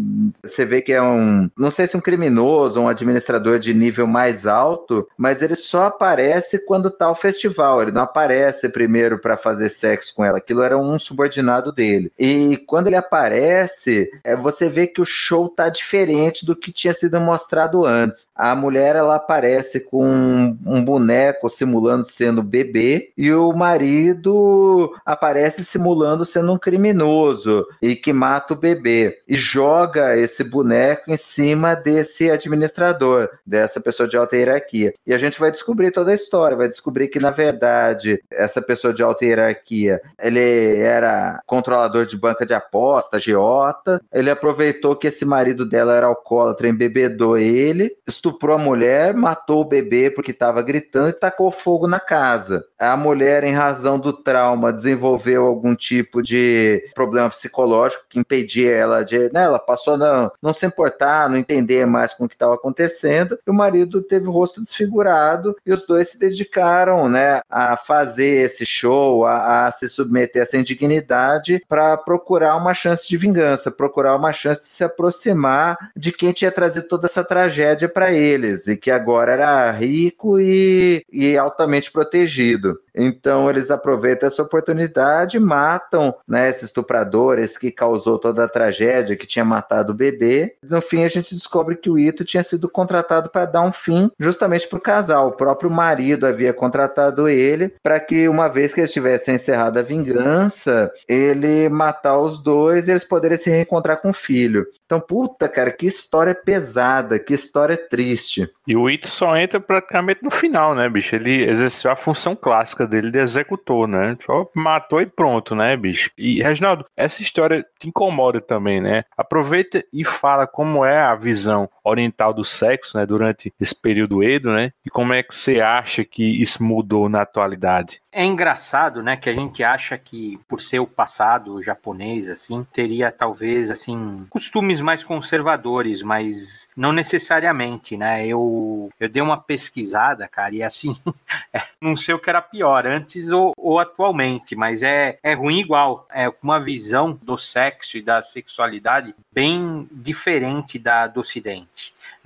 [0.43, 4.47] você vê que é um, não sei se um criminoso, um administrador de nível mais
[4.47, 7.82] alto, mas ele só aparece aparece quando tá o festival.
[7.82, 10.38] Ele não aparece primeiro para fazer sexo com ela.
[10.38, 12.12] Aquilo era um subordinado dele.
[12.18, 16.92] E quando ele aparece, é, você vê que o show tá diferente do que tinha
[16.92, 18.28] sido mostrado antes.
[18.34, 25.64] A mulher ela aparece com um, um boneco simulando sendo bebê e o marido aparece
[25.64, 31.74] simulando sendo um criminoso e que mata o bebê e joga esse boneco em cima
[31.74, 34.94] desse administrador, dessa pessoa de alta hierarquia.
[35.06, 38.92] E a gente vai descobrir toda a história vai descobrir que, na verdade, essa pessoa
[38.92, 45.24] de alta hierarquia, ele era controlador de banca de aposta, geota, ele aproveitou que esse
[45.24, 51.10] marido dela era alcoólatra, embebedou ele, estuprou a mulher, matou o bebê porque estava gritando
[51.10, 52.64] e tacou fogo na casa.
[52.78, 59.04] A mulher, em razão do trauma, desenvolveu algum tipo de problema psicológico que impedia ela
[59.04, 59.18] de.
[59.32, 62.54] Né, ela passou a não, não se importar, não entender mais com o que estava
[62.54, 67.76] acontecendo, e o marido teve o rosto desfigurado e os dois se dedicaram né, a
[67.76, 73.16] fazer esse show, a, a se submeter a essa indignidade para procurar uma chance de
[73.16, 78.12] vingança, procurar uma chance de se aproximar de quem tinha trazido toda essa tragédia para
[78.12, 82.78] eles e que agora era rico e, e altamente protegido.
[82.95, 89.16] Então eles aproveitam essa oportunidade, matam né, esse estuprador, esse que causou toda a tragédia,
[89.16, 90.57] que tinha matado o bebê.
[90.62, 94.11] No fim, a gente descobre que o Ito tinha sido contratado para dar um fim
[94.18, 95.28] justamente para o casal.
[95.28, 99.82] O próprio marido havia contratado ele para que, uma vez que eles tivessem encerrado a
[99.82, 104.66] vingança, ele matar os dois e eles poderem se reencontrar com o filho.
[104.91, 108.51] Então, puta, cara, que história pesada, que história triste.
[108.66, 111.14] E o Ito só entra praticamente no final, né, bicho?
[111.14, 114.16] Ele exerceu a função clássica dele de executor, né?
[114.26, 116.11] Só matou e pronto, né, bicho?
[116.18, 119.05] E, Reginaldo, essa história te incomoda também, né?
[119.16, 124.53] Aproveita e fala como é a visão oriental do sexo, né, durante esse período Edo,
[124.53, 124.72] né?
[124.84, 128.01] E como é que você acha que isso mudou na atualidade?
[128.12, 133.12] É engraçado, né, que a gente acha que por ser o passado japonês assim, teria
[133.12, 138.26] talvez assim costumes mais conservadores, mas não necessariamente, né?
[138.26, 140.97] Eu eu dei uma pesquisada, cara, e assim,
[141.55, 145.61] é, não sei o que era pior, antes ou, ou atualmente, mas é é ruim
[145.61, 146.07] igual.
[146.12, 151.79] É uma visão do sexo e da sexualidade bem diferente da do ocidente.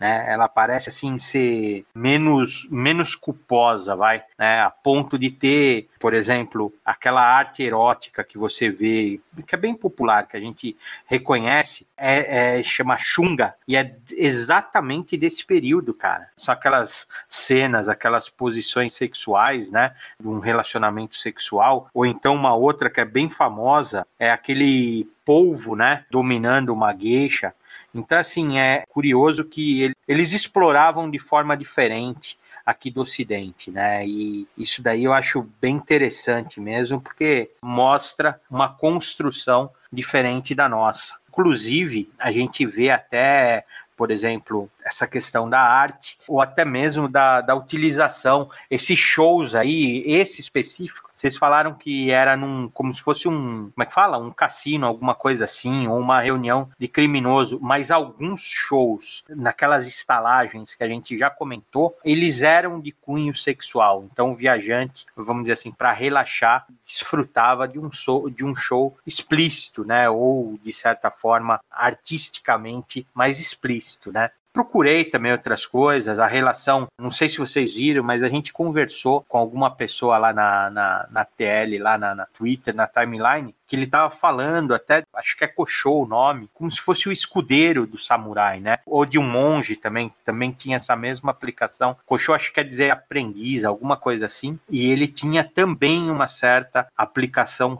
[0.04, 0.26] Né?
[0.28, 4.60] Ela parece assim ser menos menos culposa, vai, né?
[4.60, 9.74] A ponto de ter, por exemplo, aquela arte erótica que você vê, que é bem
[9.74, 10.76] popular, que a gente
[11.06, 16.28] reconhece, é, é chama chunga e é exatamente desse período, cara.
[16.36, 19.94] São aquelas cenas, aquelas posições sexuais, né?
[20.20, 25.74] De um relacionamento sexual, ou então uma outra que é bem famosa é aquele polvo,
[25.74, 27.54] né, dominando uma gueixa,
[27.94, 34.06] então, assim, é curioso que eles exploravam de forma diferente aqui do Ocidente, né?
[34.06, 41.16] E isso daí eu acho bem interessante mesmo, porque mostra uma construção diferente da nossa.
[41.28, 43.64] Inclusive, a gente vê até
[43.96, 50.02] por exemplo, essa questão da arte, ou até mesmo da, da utilização, esses shows aí,
[50.04, 54.18] esse específico, vocês falaram que era num, como se fosse um, como é que fala?
[54.18, 60.74] Um cassino, alguma coisa assim, ou uma reunião de criminoso, mas alguns shows, naquelas estalagens
[60.74, 64.04] que a gente já comentou, eles eram de cunho sexual.
[64.12, 68.94] Então o viajante, vamos dizer assim, para relaxar, desfrutava de um, show, de um show
[69.06, 70.10] explícito, né?
[70.10, 74.30] Ou de certa forma artisticamente mais explícito, né?
[74.54, 79.20] Procurei também outras coisas, a relação, não sei se vocês viram, mas a gente conversou
[79.28, 83.76] com alguma pessoa lá na, na, na TL, lá na, na Twitter, na timeline, que
[83.76, 87.86] ele estava falando, até acho que é Koshou o nome, como se fosse o escudeiro
[87.86, 88.78] do samurai, né?
[88.86, 91.96] Ou de um monge também, também tinha essa mesma aplicação.
[92.06, 94.58] Koshou acho que quer dizer aprendiz, alguma coisa assim.
[94.68, 97.78] E ele tinha também uma certa aplicação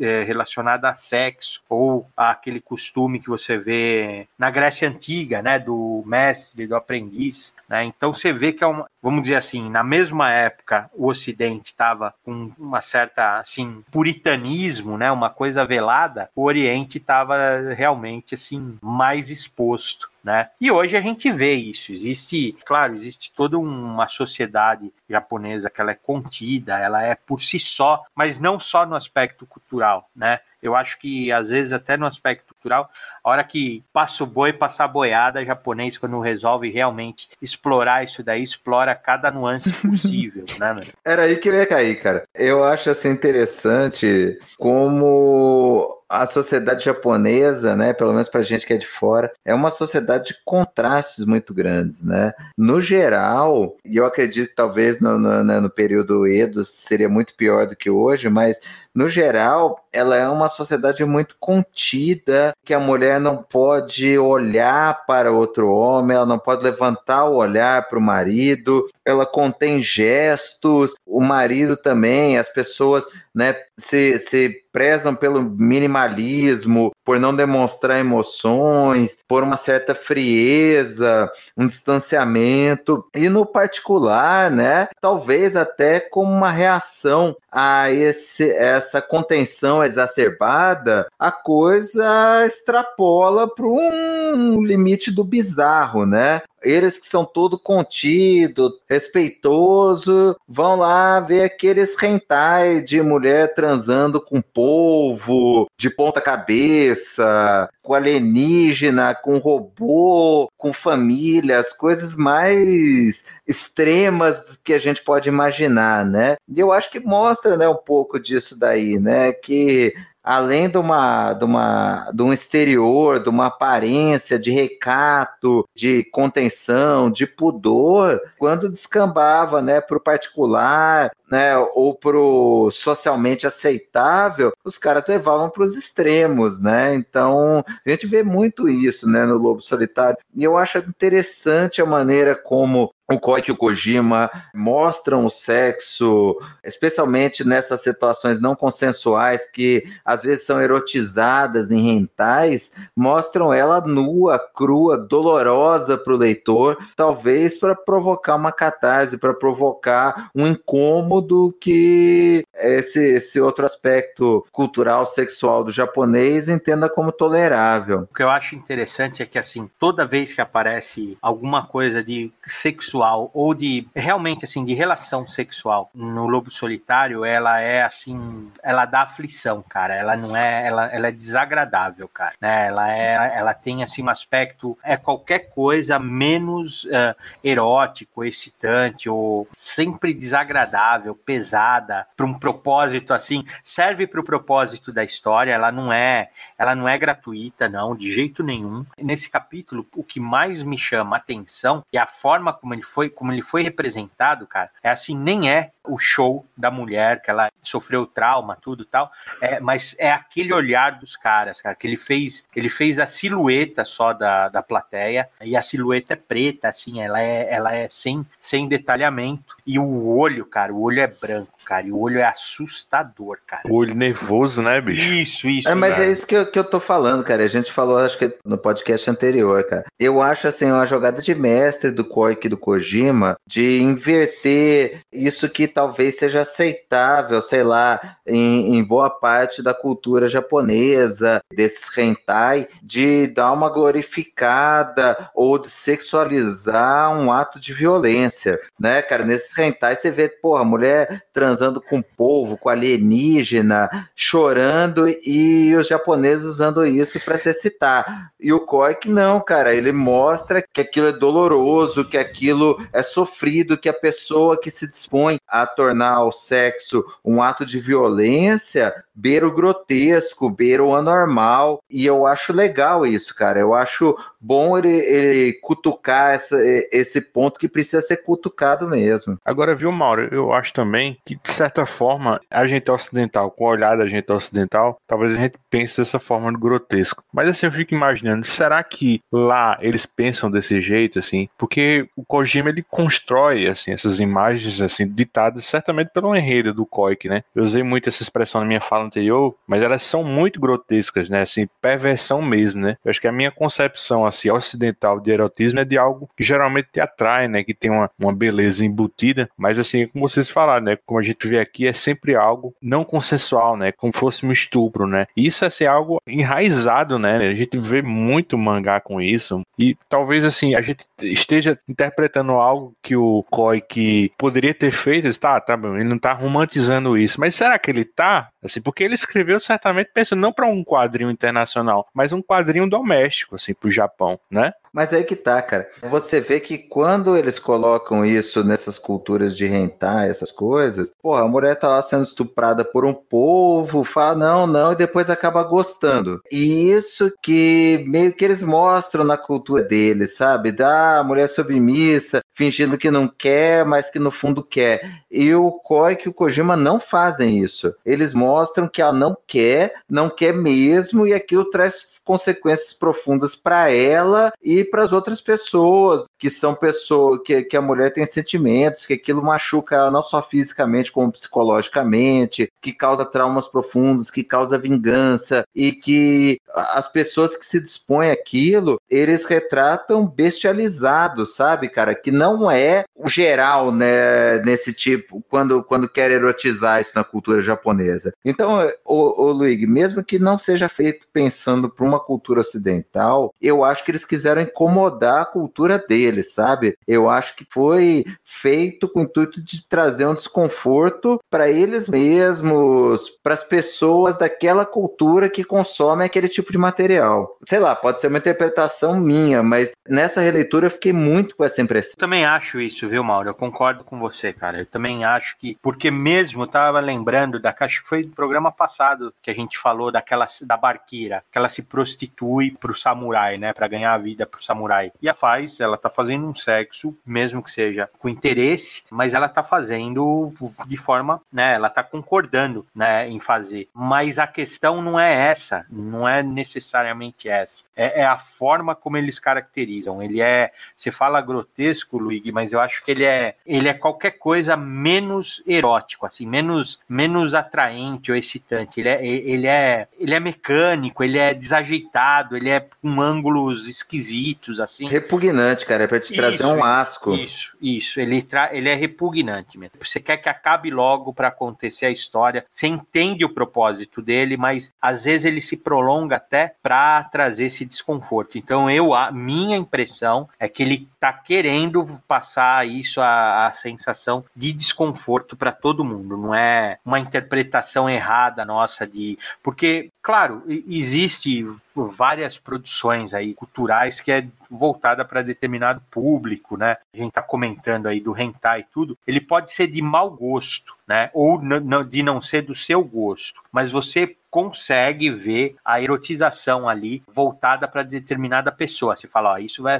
[0.00, 5.58] é, relacionada a sexo, ou aquele costume que você vê na Grécia Antiga, né?
[5.58, 7.54] Do mestre, do aprendiz.
[7.68, 7.84] Né?
[7.84, 12.14] Então você vê que é uma, vamos dizer assim, na mesma época o Ocidente estava
[12.22, 15.10] com uma certa assim puritanismo, né?
[15.10, 20.10] Uma coisa velada, o Oriente estava realmente assim mais exposto.
[20.22, 20.48] Né?
[20.60, 21.90] E hoje a gente vê isso.
[21.90, 27.58] Existe, claro, existe toda uma sociedade japonesa que ela é contida, ela é por si
[27.58, 30.38] só, mas não só no aspecto cultural, né?
[30.62, 32.88] Eu acho que às vezes até no aspecto cultural,
[33.22, 38.22] a hora que passa o boi, passa a boiada, japonês quando resolve realmente explorar isso
[38.22, 40.72] daí, explora cada nuance possível, né?
[40.72, 40.86] Mano?
[41.04, 42.24] Era aí que eu ia cair, cara.
[42.34, 48.76] Eu acho assim interessante como a sociedade japonesa, né, pelo menos para gente que é
[48.76, 52.34] de fora, é uma sociedade de contrastes muito grandes, né?
[52.56, 57.66] No geral, e eu acredito talvez no, no, né, no período Edo seria muito pior
[57.66, 58.60] do que hoje, mas
[58.94, 65.32] no geral, ela é uma sociedade muito contida, que a mulher não pode olhar para
[65.32, 71.22] outro homem, ela não pode levantar o olhar para o marido, ela contém gestos, o
[71.22, 79.42] marido também, as pessoas né, se, se prezam pelo minimalismo, por não demonstrar emoções, por
[79.42, 87.90] uma certa frieza, um distanciamento, e no particular, né, talvez até como uma reação a
[87.90, 96.40] esse, essa contenção exacerbada, a coisa extrapola para um limite do bizarro, né?
[96.64, 104.40] Eles que são todo contido, respeitoso, vão lá ver aqueles rentais de mulher transando com
[104.40, 114.72] polvo, de ponta cabeça, com alienígena, com robô, com família, as coisas mais extremas que
[114.72, 116.36] a gente pode imaginar, né?
[116.48, 121.32] E eu acho que mostra, né, um pouco disso daí, né, que além de uma,
[121.32, 128.70] de uma de um exterior, de uma aparência de recato, de contenção, de pudor, quando
[128.70, 135.76] descambava, né, para o particular, né, ou pro socialmente aceitável, os caras levavam para os
[135.76, 136.94] extremos, né?
[136.94, 140.18] Então, a gente vê muito isso, né, no Lobo Solitário.
[140.34, 146.38] E eu acho interessante a maneira como o Koike e o Kojima mostram o sexo,
[146.64, 154.38] especialmente nessas situações não consensuais que às vezes são erotizadas em rentais, mostram ela nua,
[154.38, 162.44] crua, dolorosa para o leitor, talvez para provocar uma catarse, para provocar um incômodo que
[162.54, 168.08] esse, esse outro aspecto cultural, sexual do japonês entenda como tolerável.
[168.10, 172.32] O que eu acho interessante é que assim, toda vez que aparece alguma coisa de
[172.46, 178.50] sexual sexual ou de realmente assim de relação sexual no Lobo Solitário, ela é assim,
[178.62, 179.94] ela dá aflição, cara.
[179.94, 182.34] Ela não é, ela, ela é desagradável, cara.
[182.40, 182.68] Né?
[182.68, 189.48] Ela é, ela tem assim um aspecto é qualquer coisa menos uh, erótico, excitante ou
[189.54, 193.44] sempre desagradável, pesada para um propósito assim.
[193.64, 195.52] Serve para o propósito da história.
[195.52, 198.84] Ela não é, ela não é gratuita, não, de jeito nenhum.
[198.98, 203.32] Nesse capítulo, o que mais me chama atenção é a forma como ele foi, como
[203.32, 204.70] ele foi representado, cara.
[204.82, 209.10] É assim, nem é o show da mulher, que ela sofreu trauma, tudo tal,
[209.40, 213.84] é, mas é aquele olhar dos caras, cara, que ele fez, ele fez a silhueta
[213.84, 218.26] só da, da plateia, e a silhueta é preta, assim, ela é, ela é sem,
[218.38, 221.86] sem detalhamento, e o olho, cara, o olho é branco cara.
[221.86, 223.62] E o olho é assustador, cara.
[223.66, 225.08] O olho nervoso, né, bicho?
[225.08, 225.68] Isso, isso.
[225.68, 226.04] É, mas cara.
[226.04, 227.42] é isso que eu, que eu tô falando, cara.
[227.42, 229.86] A gente falou, acho que no podcast anterior, cara.
[229.98, 235.66] Eu acho, assim, uma jogada de mestre do Koike do Kojima de inverter isso que
[235.66, 243.28] talvez seja aceitável, sei lá, em, em boa parte da cultura japonesa, desses hentai, de
[243.28, 249.24] dar uma glorificada ou de sexualizar um ato de violência, né, cara?
[249.24, 255.86] Nesses hentai você vê, porra, mulher transando transando com polvo, com alienígena, chorando e os
[255.86, 258.32] japoneses usando isso para se excitar.
[258.40, 263.78] E o Koik não, cara, ele mostra que aquilo é doloroso, que aquilo é sofrido,
[263.78, 269.46] que a pessoa que se dispõe a tornar o sexo um ato de violência beira
[269.46, 271.82] o grotesco, beira o anormal.
[271.90, 273.60] E eu acho legal isso, cara.
[273.60, 276.56] Eu acho bom ele, ele cutucar essa,
[276.90, 279.38] esse ponto que precisa ser cutucado mesmo.
[279.44, 280.28] Agora, viu, Mauro?
[280.32, 284.30] Eu acho também que, de certa forma, a gente ocidental, com o olhar da gente
[284.30, 287.24] ocidental, talvez a gente pense dessa forma de grotesco.
[287.32, 291.48] Mas assim, eu fico imaginando, será que lá eles pensam desse jeito, assim?
[291.56, 297.28] Porque o Kojima, ele constrói, assim, essas imagens, assim, ditadas certamente pelo enredo do Koik,
[297.28, 297.42] né?
[297.54, 301.42] Eu usei muito essa expressão na minha fala anterior, mas elas são muito grotescas, né?
[301.42, 302.96] Assim, perversão mesmo, né?
[303.04, 306.88] Eu acho que a minha concepção, assim, ocidental de erotismo é de algo que geralmente
[306.92, 307.62] te atrai, né?
[307.64, 310.98] Que tem uma, uma beleza embutida, mas assim, como vocês falaram, né?
[311.06, 313.92] Como a gente vê aqui, é sempre algo não consensual, né?
[313.92, 315.26] Como fosse um estupro, né?
[315.36, 317.36] Isso é ser algo enraizado, né?
[317.36, 322.94] A gente vê muito mangá com isso e talvez, assim, a gente esteja interpretando algo
[323.02, 327.40] que o Koi que poderia ter feito, tá, tá bom, ele não tá romantizando isso,
[327.40, 328.48] mas será que ele tá?
[328.62, 333.56] Assim, porque ele escreveu certamente pensando não para um quadrinho internacional, mas um quadrinho doméstico,
[333.56, 334.72] assim, para o Japão, né?
[334.92, 335.88] Mas aí que tá, cara.
[336.02, 341.48] Você vê que quando eles colocam isso nessas culturas de rentar, essas coisas, porra, a
[341.48, 346.42] mulher tá lá sendo estuprada por um povo, fala não, não, e depois acaba gostando.
[346.50, 350.70] E isso que meio que eles mostram na cultura deles, sabe?
[350.70, 355.22] Da mulher submissa, fingindo que não quer, mas que no fundo quer.
[355.30, 357.94] E o Koi e o Kojima não fazem isso.
[358.04, 363.90] Eles mostram que ela não quer, não quer mesmo, e aquilo traz consequências profundas para
[363.90, 369.06] ela e para as outras pessoas, que são pessoas que, que a mulher tem sentimentos,
[369.06, 374.78] que aquilo machuca ela não só fisicamente como psicologicamente, que causa traumas profundos, que causa
[374.78, 382.30] vingança e que as pessoas que se dispõem aquilo, eles retratam bestializados, sabe, cara, que
[382.30, 388.32] não é o geral, né, nesse tipo, quando quando quer erotizar isso na cultura japonesa.
[388.44, 393.84] Então, o, o Luigi, mesmo que não seja feito pensando para uma cultura ocidental, eu
[393.84, 396.96] acho que eles quiseram incomodar a cultura deles, sabe?
[397.06, 403.28] Eu acho que foi feito com o intuito de trazer um desconforto para eles mesmos,
[403.42, 407.56] para as pessoas daquela cultura que consomem aquele tipo de material.
[407.62, 411.82] Sei lá, pode ser uma interpretação minha, mas nessa releitura eu fiquei muito com essa
[411.82, 412.14] impressão.
[412.16, 413.50] Eu também acho isso, viu, Mauro?
[413.50, 414.78] Eu concordo com você, cara.
[414.78, 419.50] Eu também acho que, porque mesmo tava lembrando da que foi do programa passado que
[419.50, 424.14] a gente falou daquela da barqueira, que ela se prostitui pro samurai, né, para ganhar
[424.14, 425.12] a vida pro samurai.
[425.20, 429.48] E a faz, ela tá fazendo um sexo, mesmo que seja com interesse, mas ela
[429.48, 430.52] tá fazendo
[430.86, 433.88] de forma, né, ela tá concordando, né, em fazer.
[433.94, 437.84] Mas a questão não é essa, não é necessariamente essa.
[437.96, 440.22] É, é a forma como eles caracterizam.
[440.22, 444.32] Ele é, você fala grotesco, Luigi, mas eu acho que ele é, ele é qualquer
[444.32, 449.00] coisa menos erótico, assim, menos, menos atraente ou excitante.
[449.00, 453.86] Ele é, ele é, ele é mecânico, ele é desajeitado ajeitado, ele é com ângulos
[453.88, 455.06] esquisitos, assim.
[455.06, 457.34] Repugnante, cara, é pra te trazer um asco.
[457.34, 458.20] Isso, isso.
[458.20, 459.96] Ele, tra ele é repugnante mesmo.
[460.02, 462.64] Você quer que acabe logo para acontecer a história.
[462.70, 467.84] Você entende o propósito dele, mas às vezes ele se prolonga até para trazer esse
[467.84, 468.58] desconforto.
[468.58, 474.44] Então, eu, a minha impressão é que ele tá querendo passar isso a, a sensação
[474.54, 476.36] de desconforto para todo mundo.
[476.36, 484.30] Não é uma interpretação errada nossa de porque Claro, existe várias produções aí culturais que
[484.30, 486.96] é voltada para determinado público, né?
[487.12, 489.18] A gente está comentando aí do hentai e tudo.
[489.26, 491.30] Ele pode ser de mau gosto, né?
[491.34, 491.60] Ou
[492.04, 498.02] de não ser do seu gosto, mas você consegue ver a erotização ali voltada para
[498.02, 499.16] determinada pessoa.
[499.16, 499.96] Você fala, ó, isso vai,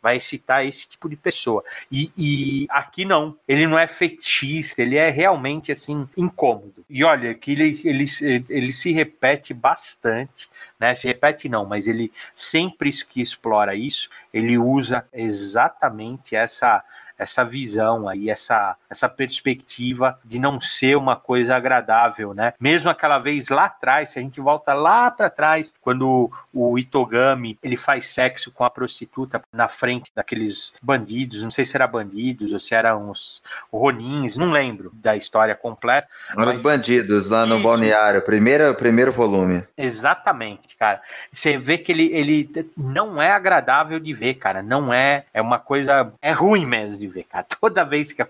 [0.00, 1.64] vai excitar esse tipo de pessoa.
[1.90, 6.84] E, e, aqui não, ele não é fetichista, ele é realmente assim incômodo.
[6.88, 8.06] E olha que ele, ele,
[8.48, 10.48] ele se repete bastante,
[10.78, 10.94] né?
[10.94, 16.84] Se repete não, mas ele sempre que explora isso, ele usa exatamente essa
[17.18, 22.52] essa visão aí, essa, essa perspectiva de não ser uma coisa agradável, né?
[22.60, 27.58] Mesmo aquela vez lá atrás, se a gente volta lá para trás, quando o Itogami
[27.62, 32.52] ele faz sexo com a prostituta na frente daqueles bandidos, não sei se era bandidos
[32.52, 36.08] ou se eram os ronins, não lembro da história completa.
[36.36, 37.64] Eram os bandidos lá no Isso.
[37.64, 39.64] balneário, primeiro, primeiro volume.
[39.76, 41.00] Exatamente, cara.
[41.32, 44.62] Você vê que ele, ele não é agradável de ver, cara.
[44.62, 47.46] Não é, é uma coisa, é ruim mesmo de ver, cara.
[47.60, 48.22] Toda vez que,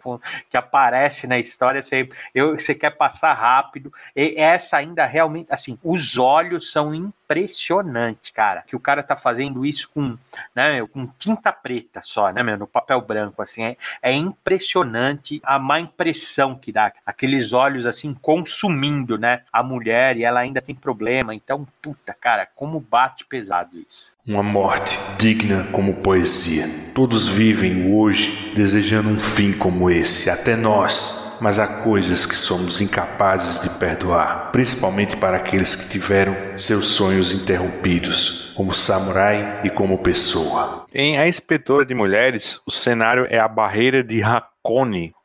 [0.51, 3.93] que aparece na história, você, eu, você quer passar rápido.
[4.15, 6.95] E essa ainda realmente, assim, os olhos são
[7.27, 8.63] impressionantes, cara.
[8.63, 10.17] Que o cara tá fazendo isso com,
[10.55, 13.65] né, meu, com tinta preta só, né, meu, no papel branco, assim.
[13.65, 16.93] É, é impressionante a má impressão que dá.
[17.05, 21.35] Aqueles olhos, assim, consumindo, né, a mulher e ela ainda tem problema.
[21.35, 24.15] Então, puta, cara, como bate pesado isso.
[24.27, 26.69] Uma morte digna como poesia.
[26.95, 31.36] Todos vivem hoje desejando um fim como esse, até nós.
[31.41, 37.33] Mas há coisas que somos incapazes de perdoar, principalmente para aqueles que tiveram seus sonhos
[37.33, 40.87] interrompidos, como samurai e como pessoa.
[40.95, 44.56] Em A Inspetora de Mulheres, o cenário é a barreira de Hakone,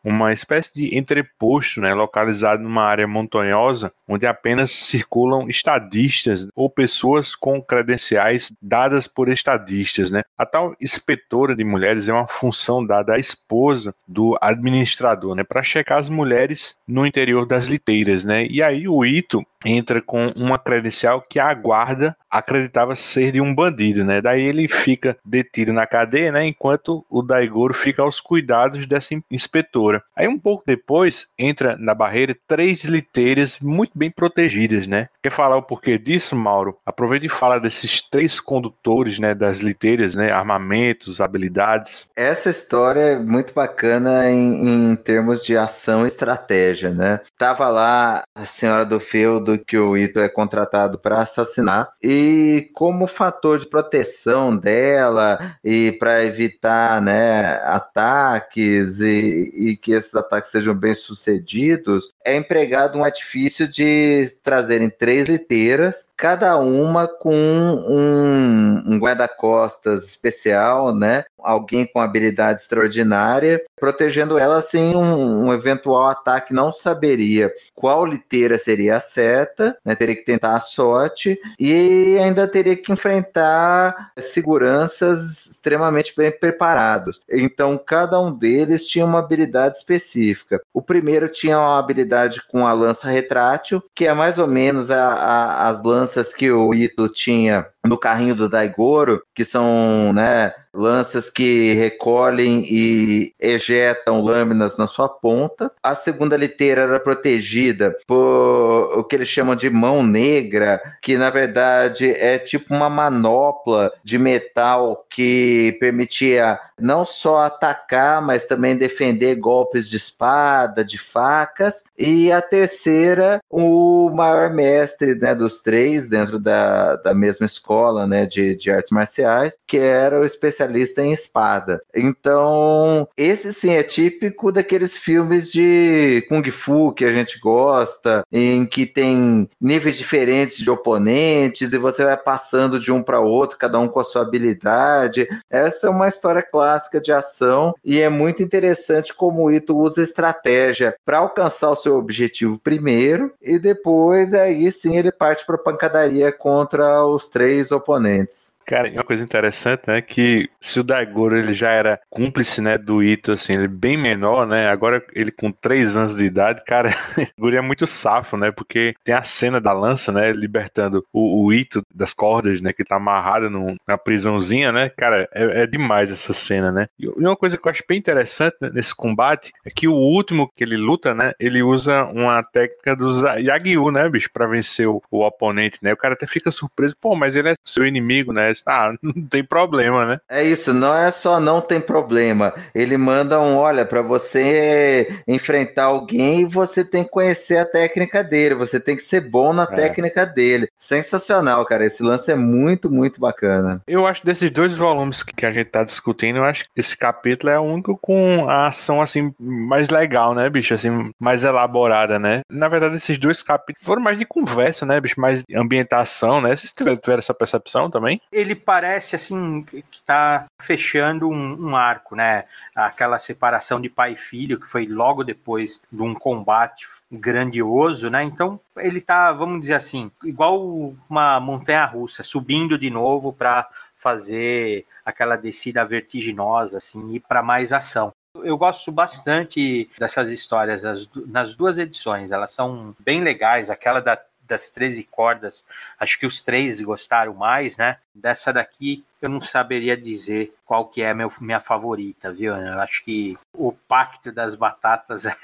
[0.04, 7.36] uma espécie de entreposto né, localizado numa área montanhosa onde apenas circulam estadistas ou pessoas
[7.36, 10.10] com credenciais dadas por estadistas.
[10.10, 10.24] Né?
[10.38, 15.64] A tal inspetora de mulheres é uma função dada à esposa do administrador né, para
[15.64, 18.24] checar as mulheres no interior das liteiras.
[18.24, 18.46] Né?
[18.48, 23.54] E aí o Ito entra com uma credencial que a guarda acreditava ser de um
[23.54, 24.22] bandido, né?
[24.22, 26.48] Daí ele fica detido na cadeia, né?
[26.48, 30.02] Enquanto o Daigoro fica aos cuidados dessa inspetora.
[30.16, 35.10] Aí um pouco depois entra na barreira três liteiras muito bem protegidas, né?
[35.22, 36.78] Quer falar o porquê disso, Mauro?
[36.86, 39.36] Aproveita e fala desses três condutores, né?
[39.36, 40.32] Das liteiras, né?
[40.32, 42.08] Armamentos, habilidades.
[42.16, 47.20] Essa história é muito bacana em, em termos de ação e estratégia, né?
[47.38, 53.08] Tava lá a senhora do feudo que o Ito é contratado para assassinar e como
[53.08, 60.74] fator de proteção dela e para evitar né, ataques e, e, que esses ataques sejam
[60.74, 69.00] bem sucedidos, é empregado um artifício de trazerem três liteiras, cada uma com um, um
[69.00, 71.24] guarda-costas especial, né?
[71.44, 78.58] Alguém com habilidade extraordinária, protegendo ela assim um, um eventual ataque não saberia qual liteira
[78.58, 79.96] seria a certa, né?
[79.96, 87.22] teria que tentar a sorte e ainda teria que enfrentar seguranças extremamente bem preparados.
[87.30, 90.62] Então, cada um deles tinha uma habilidade específica.
[90.74, 95.08] O primeiro tinha uma habilidade com a lança retrátil, que é mais ou menos a,
[95.08, 101.30] a, as lanças que o Ito tinha no carrinho do Daigoro, que são né, lanças
[101.30, 105.72] que recolhem e ejetam lâminas na sua ponta.
[105.84, 111.30] A segunda liteira era protegida por o que eles chamam de mão negra, que na
[111.30, 119.36] verdade é tipo uma manopla de metal que permitia não só atacar, mas também defender
[119.36, 121.84] golpes de espada, de facas.
[121.98, 128.26] E a terceira, o maior mestre né, dos três, dentro da, da mesma escola né,
[128.26, 131.82] de, de artes marciais, que era o especialista em espada.
[131.96, 138.66] Então, esse sim é típico daqueles filmes de Kung Fu que a gente gosta, em
[138.66, 143.80] que tem níveis diferentes de oponentes e você vai passando de um para outro, cada
[143.80, 145.28] um com a sua habilidade.
[145.50, 149.78] Essa é uma história clássica clássica de ação e é muito interessante como o Ito
[149.78, 155.58] usa estratégia para alcançar o seu objetivo primeiro e depois aí sim ele parte para
[155.58, 158.56] pancadaria contra os três oponentes.
[158.72, 163.04] Cara, uma coisa interessante, né, que se o Daigoro ele já era cúmplice, né, do
[163.04, 166.90] Ito, assim, ele bem menor, né, agora ele com 3 anos de idade, cara,
[167.38, 171.44] o Guri é muito safo, né, porque tem a cena da lança, né, libertando o,
[171.44, 175.68] o Ito das cordas, né, que tá amarrado num, na prisãozinha, né, cara, é, é,
[175.68, 176.88] demais essa cena, né.
[176.98, 180.50] E uma coisa que eu acho bem interessante né, nesse combate é que o último
[180.50, 185.02] que ele luta, né, ele usa uma técnica dos Yagyu, né, bicho, pra vencer o,
[185.12, 188.50] o oponente, né, o cara até fica surpreso, pô, mas ele é seu inimigo, né,
[188.66, 190.20] ah, não tem problema, né.
[190.30, 195.86] É isso, não é só não tem problema, ele manda um, olha, para você enfrentar
[195.86, 199.68] alguém, você tem que conhecer a técnica dele, você tem que ser bom na é.
[199.68, 200.68] técnica dele.
[200.78, 203.82] Sensacional, cara, esse lance é muito, muito bacana.
[203.88, 207.52] Eu acho desses dois volumes que a gente tá discutindo, eu acho que esse capítulo
[207.52, 212.42] é o único com a ação, assim, mais legal, né, bicho, assim, mais elaborada, né.
[212.50, 216.56] Na verdade, esses dois capítulos foram mais de conversa, né, bicho, mais de ambientação, né,
[216.56, 218.22] vocês tiveram essa percepção também?
[218.32, 222.46] Ele parece, assim, que tá fechando um, um arco, né,
[222.76, 228.24] aquela separação de pai e filho, que foi logo depois de um combate grandioso, né?
[228.24, 233.68] Então ele tá, vamos dizer assim, igual uma montanha russa, subindo de novo para
[233.98, 238.14] fazer aquela descida vertiginosa, assim, e para mais ação.
[238.36, 240.82] Eu gosto bastante dessas histórias
[241.28, 243.70] nas duas edições, elas são bem legais.
[243.70, 244.18] Aquela da
[244.52, 245.66] das 13 cordas,
[246.00, 247.98] acho que os três gostaram mais, né?
[248.14, 252.56] Dessa daqui eu não saberia dizer qual que é meu, minha favorita, viu?
[252.56, 255.36] Eu acho que o Pacto das Batatas é,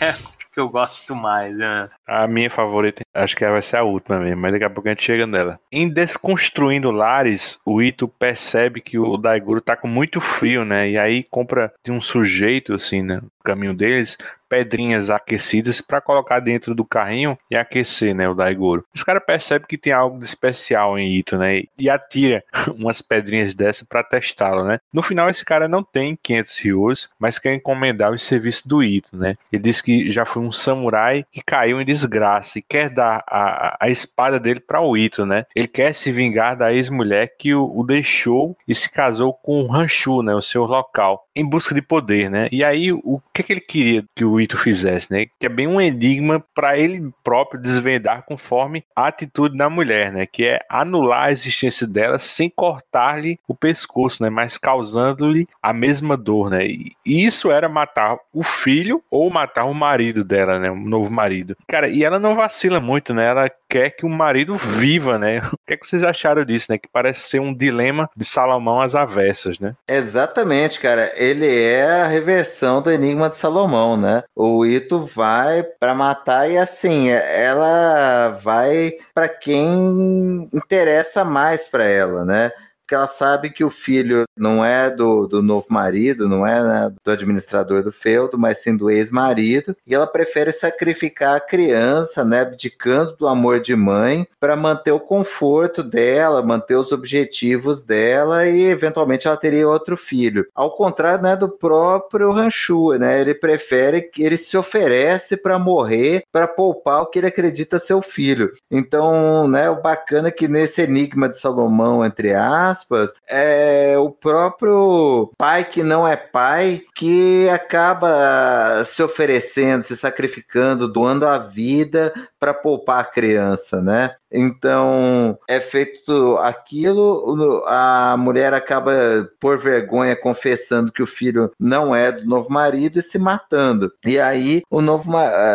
[0.00, 0.12] é
[0.56, 1.54] que eu gosto mais.
[1.54, 1.90] Né?
[2.06, 4.88] A minha favorita, acho que ela vai ser a última mesmo, mas daqui a pouco
[4.88, 5.58] a gente chega nela.
[5.70, 10.90] Em Desconstruindo Lares, o Ito percebe que o Daigoro tá com muito frio, né?
[10.90, 13.16] E aí compra de um sujeito, assim, né?
[13.16, 14.16] No caminho deles,
[14.48, 18.84] pedrinhas aquecidas para colocar dentro do carrinho e aquecer, né, o Daigoro.
[18.94, 22.42] Esse cara percebe que tem algo de especial em Ito, né, e atira
[22.74, 24.78] umas pedrinhas dessa para testá-lo, né.
[24.92, 29.16] No final esse cara não tem 500 ryos, mas quer encomendar os serviços do Ito,
[29.16, 29.36] né.
[29.52, 33.76] Ele diz que já foi um samurai que caiu em desgraça e quer dar a,
[33.80, 35.44] a espada dele para o Ito, né.
[35.54, 39.74] Ele quer se vingar da ex-mulher que o, o, deixou e se casou com o
[39.74, 42.48] Hanshu, né, o seu local, em busca de poder, né.
[42.50, 45.26] E aí o que, que ele queria que o Ito fizesse, né?
[45.38, 50.26] Que é bem um enigma para ele próprio desvendar conforme a atitude da mulher, né?
[50.26, 54.30] Que é anular a existência dela sem cortar-lhe o pescoço, né?
[54.30, 56.66] Mas causando-lhe a mesma dor, né?
[56.66, 60.70] E isso era matar o filho ou matar o marido dela, né?
[60.70, 61.56] O novo marido.
[61.68, 63.26] Cara, e ela não vacila muito, né?
[63.26, 65.42] Ela quer que o marido viva, né?
[65.56, 66.78] O que, é que vocês acharam disso, né?
[66.78, 69.74] Que parece ser um dilema de Salomão às avessas, né?
[69.88, 71.12] Exatamente, cara.
[71.26, 74.22] Ele é a reversão do enigma de Salomão, né?
[74.34, 82.24] O Ito vai para matar e assim, ela vai para quem interessa mais para ela,
[82.24, 82.50] né?
[82.86, 86.94] Porque ela sabe que o filho não é do, do novo marido, não é né,
[87.04, 92.42] do administrador do feudo, mas sim do ex-marido, e ela prefere sacrificar a criança, né,
[92.42, 98.62] abdicando do amor de mãe, para manter o conforto dela, manter os objetivos dela e
[98.66, 100.46] eventualmente ela teria outro filho.
[100.54, 106.22] Ao contrário, né, do próprio Ranchu, né, ele prefere que ele se oferece para morrer,
[106.30, 108.52] para poupar o que ele acredita ser o filho.
[108.70, 114.10] Então, né, o bacana é que nesse enigma de Salomão entre aspas, aspas, é o
[114.10, 122.12] próprio pai que não é pai que acaba se oferecendo, se sacrificando, doando a vida
[122.38, 124.14] para poupar a criança, né?
[124.30, 128.92] Então é feito aquilo, a mulher acaba
[129.40, 133.92] por vergonha confessando que o filho não é do novo marido e se matando.
[134.04, 135.10] E aí o novo,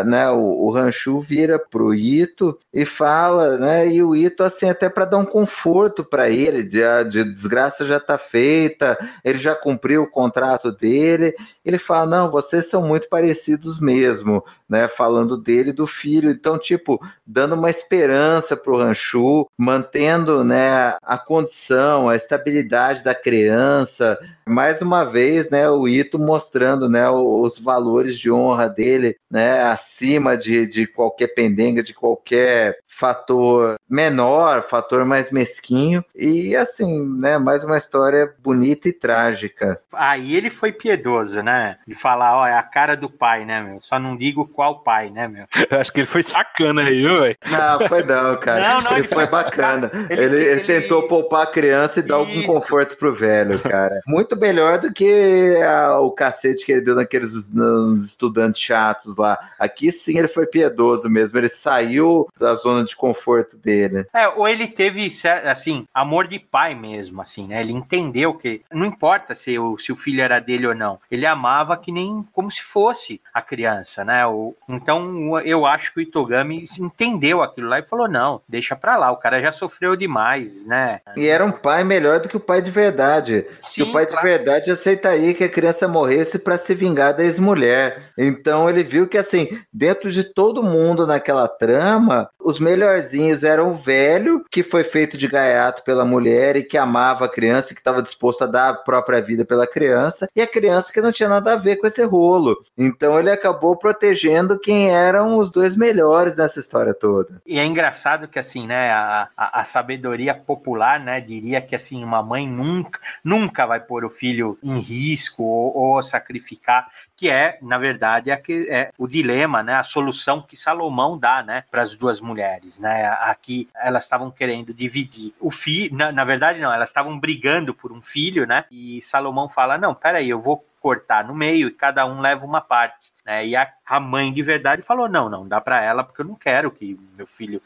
[0.05, 3.87] né, o, o Ranchu vira pro Ito e fala, né?
[3.87, 7.99] E o Ito assim até para dar um conforto para ele, de, de desgraça já
[7.99, 11.35] tá feita, ele já cumpriu o contrato dele.
[11.63, 16.29] Ele fala: "Não, vocês são muito parecidos mesmo", né, falando dele do filho.
[16.31, 23.13] Então, tipo, dando uma esperança para o Ranchu, mantendo né, a condição, a estabilidade da
[23.13, 24.17] criança.
[24.47, 30.35] Mais uma vez, né, o Ito mostrando né, os valores de honra dele né, acima
[30.35, 36.05] de, de qualquer pendenga, de qualquer fator menor, fator mais mesquinho.
[36.15, 39.81] E assim, né, mais uma história bonita e trágica.
[39.91, 41.77] Aí ele foi piedoso, né?
[41.87, 43.81] De falar, ó, é a cara do pai, né, meu?
[43.81, 45.45] Só não digo qual pai, né, meu?
[45.71, 47.37] Eu acho que ele foi sacana aí, velho.
[47.49, 48.75] Não, foi não, cara.
[48.75, 49.89] Não, não, ele, ele foi bacana.
[50.11, 54.01] Ele, ele, ele, tentou poupar a criança e dar algum conforto pro velho, cara.
[54.05, 59.39] Muito melhor do que a, o cacete que ele deu naqueles nos estudantes chatos lá.
[59.57, 61.37] Aqui sim ele foi piedoso mesmo.
[61.37, 64.05] Ele saiu da zona zona de conforto dele.
[64.13, 65.11] É, ou ele teve,
[65.45, 67.61] assim, amor de pai mesmo, assim, né?
[67.61, 71.25] Ele entendeu que não importa se o, se o filho era dele ou não, ele
[71.25, 74.25] amava que nem como se fosse a criança, né?
[74.25, 78.97] O, então eu acho que o Itogami entendeu aquilo lá e falou: não, deixa pra
[78.97, 81.01] lá, o cara já sofreu demais, né?
[81.15, 83.45] E era um pai melhor do que o pai de verdade.
[83.61, 88.03] Sim, o pai de verdade aceitaria que a criança morresse para se vingar da ex-mulher.
[88.17, 93.75] Então ele viu que, assim, dentro de todo mundo naquela trama, os melhorzinhos eram o
[93.75, 98.01] velho, que foi feito de gaiato pela mulher e que amava a criança, que estava
[98.01, 101.53] disposto a dar a própria vida pela criança, e a criança que não tinha nada
[101.53, 102.63] a ver com esse rolo.
[102.77, 107.41] Então ele acabou protegendo quem eram os dois melhores nessa história toda.
[107.45, 112.03] E é engraçado que, assim, né, a, a, a sabedoria popular, né, diria que, assim,
[112.03, 116.87] uma mãe nunca, nunca vai pôr o filho em risco ou, ou sacrificar
[117.21, 121.43] que é, na verdade, é, que, é o dilema, né, a solução que Salomão dá,
[121.43, 123.15] né, para as duas mulheres, né?
[123.19, 127.91] Aqui elas estavam querendo dividir o filho, na, na verdade não, elas estavam brigando por
[127.91, 128.65] um filho, né?
[128.71, 132.59] E Salomão fala: "Não, peraí, eu vou cortar no meio e cada um leva uma
[132.59, 133.11] parte.
[133.25, 133.47] Né?
[133.47, 136.35] E a, a mãe de verdade falou: não, não dá para ela porque eu não
[136.35, 137.61] quero que meu filho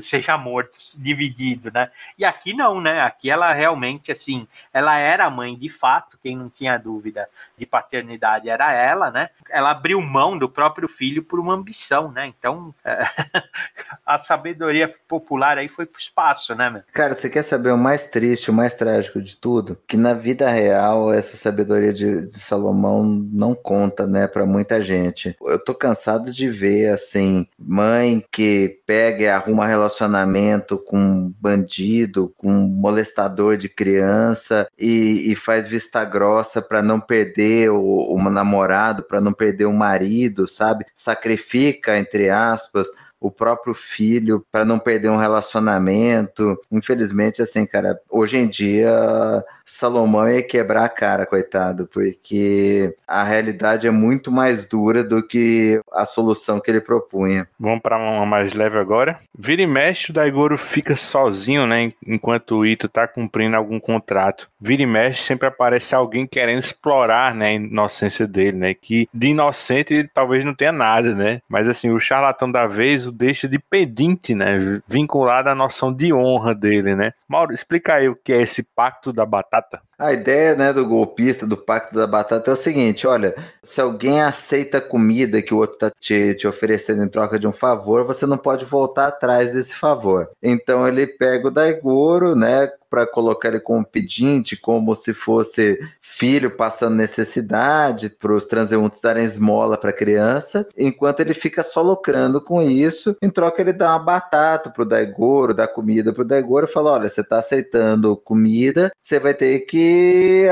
[0.00, 1.90] seja morto, dividido, né?
[2.18, 3.00] E aqui não, né?
[3.02, 7.64] Aqui ela realmente, assim, ela era a mãe de fato, quem não tinha dúvida de
[7.64, 9.30] paternidade era ela, né?
[9.48, 12.26] Ela abriu mão do próprio filho por uma ambição, né?
[12.26, 13.06] Então, é,
[14.04, 16.82] a sabedoria popular aí foi pro espaço, né, meu?
[16.92, 19.78] Cara, você quer saber o mais triste, o mais trágico de tudo?
[19.86, 24.95] Que na vida real, essa sabedoria de, de Salomão não conta, né, para muita gente.
[25.42, 32.50] Eu tô cansado de ver, assim, mãe que pega e arruma relacionamento com bandido, com
[32.50, 39.20] molestador de criança e, e faz vista grossa para não perder o, o namorado, para
[39.20, 40.84] não perder o marido, sabe?
[40.94, 42.88] Sacrifica, entre aspas,
[43.20, 46.58] o próprio filho para não perder um relacionamento.
[46.70, 53.86] Infelizmente, assim, cara, hoje em dia Salomão ia quebrar a cara, coitado, porque a realidade
[53.86, 57.48] é muito mais dura do que a solução que ele propunha.
[57.58, 59.18] Vamos para uma mais leve agora.
[59.36, 61.92] Vira e mexe, o Daigoro fica sozinho, né?
[62.06, 64.48] Enquanto o Ito tá cumprindo algum contrato.
[64.60, 68.74] Vira e mexe, sempre aparece alguém querendo explorar, né, a inocência dele, né?
[68.74, 71.40] Que de inocente ele talvez não tenha nada, né?
[71.48, 74.80] Mas assim, o charlatão da vez deixa de pedinte, né?
[74.86, 77.12] Vinculado à noção de honra dele, né?
[77.28, 79.80] Mauro, explica aí o que é esse pacto da batata.
[79.98, 84.20] A ideia né, do golpista, do pacto da batata, é o seguinte: olha, se alguém
[84.20, 88.26] aceita comida que o outro está te, te oferecendo em troca de um favor, você
[88.26, 90.30] não pode voltar atrás desse favor.
[90.42, 92.68] Então ele pega o Daigoro, né?
[92.88, 99.24] para colocar ele como pedinte, como se fosse filho passando necessidade, para os transeuntes darem
[99.24, 103.16] esmola para a criança, enquanto ele fica só lucrando com isso.
[103.20, 107.08] Em troca, ele dá uma batata pro Daigoro, dá comida pro Daigoro e fala: Olha,
[107.08, 109.85] você está aceitando comida, você vai ter que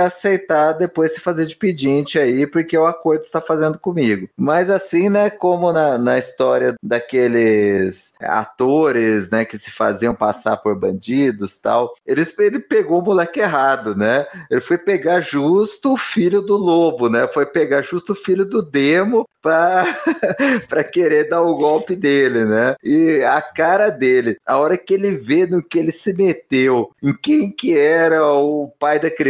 [0.05, 4.29] aceitar depois se fazer de pedinte aí, porque o acordo está fazendo comigo.
[4.37, 10.79] Mas assim, né, como na, na história daqueles atores, né, que se faziam passar por
[10.79, 14.27] bandidos tal, eles ele pegou o moleque errado, né?
[14.51, 17.27] Ele foi pegar justo o filho do lobo, né?
[17.29, 22.75] Foi pegar justo o filho do demo para querer dar o golpe dele, né?
[22.83, 27.13] E a cara dele, a hora que ele vê no que ele se meteu, em
[27.13, 29.24] quem que era o pai da criança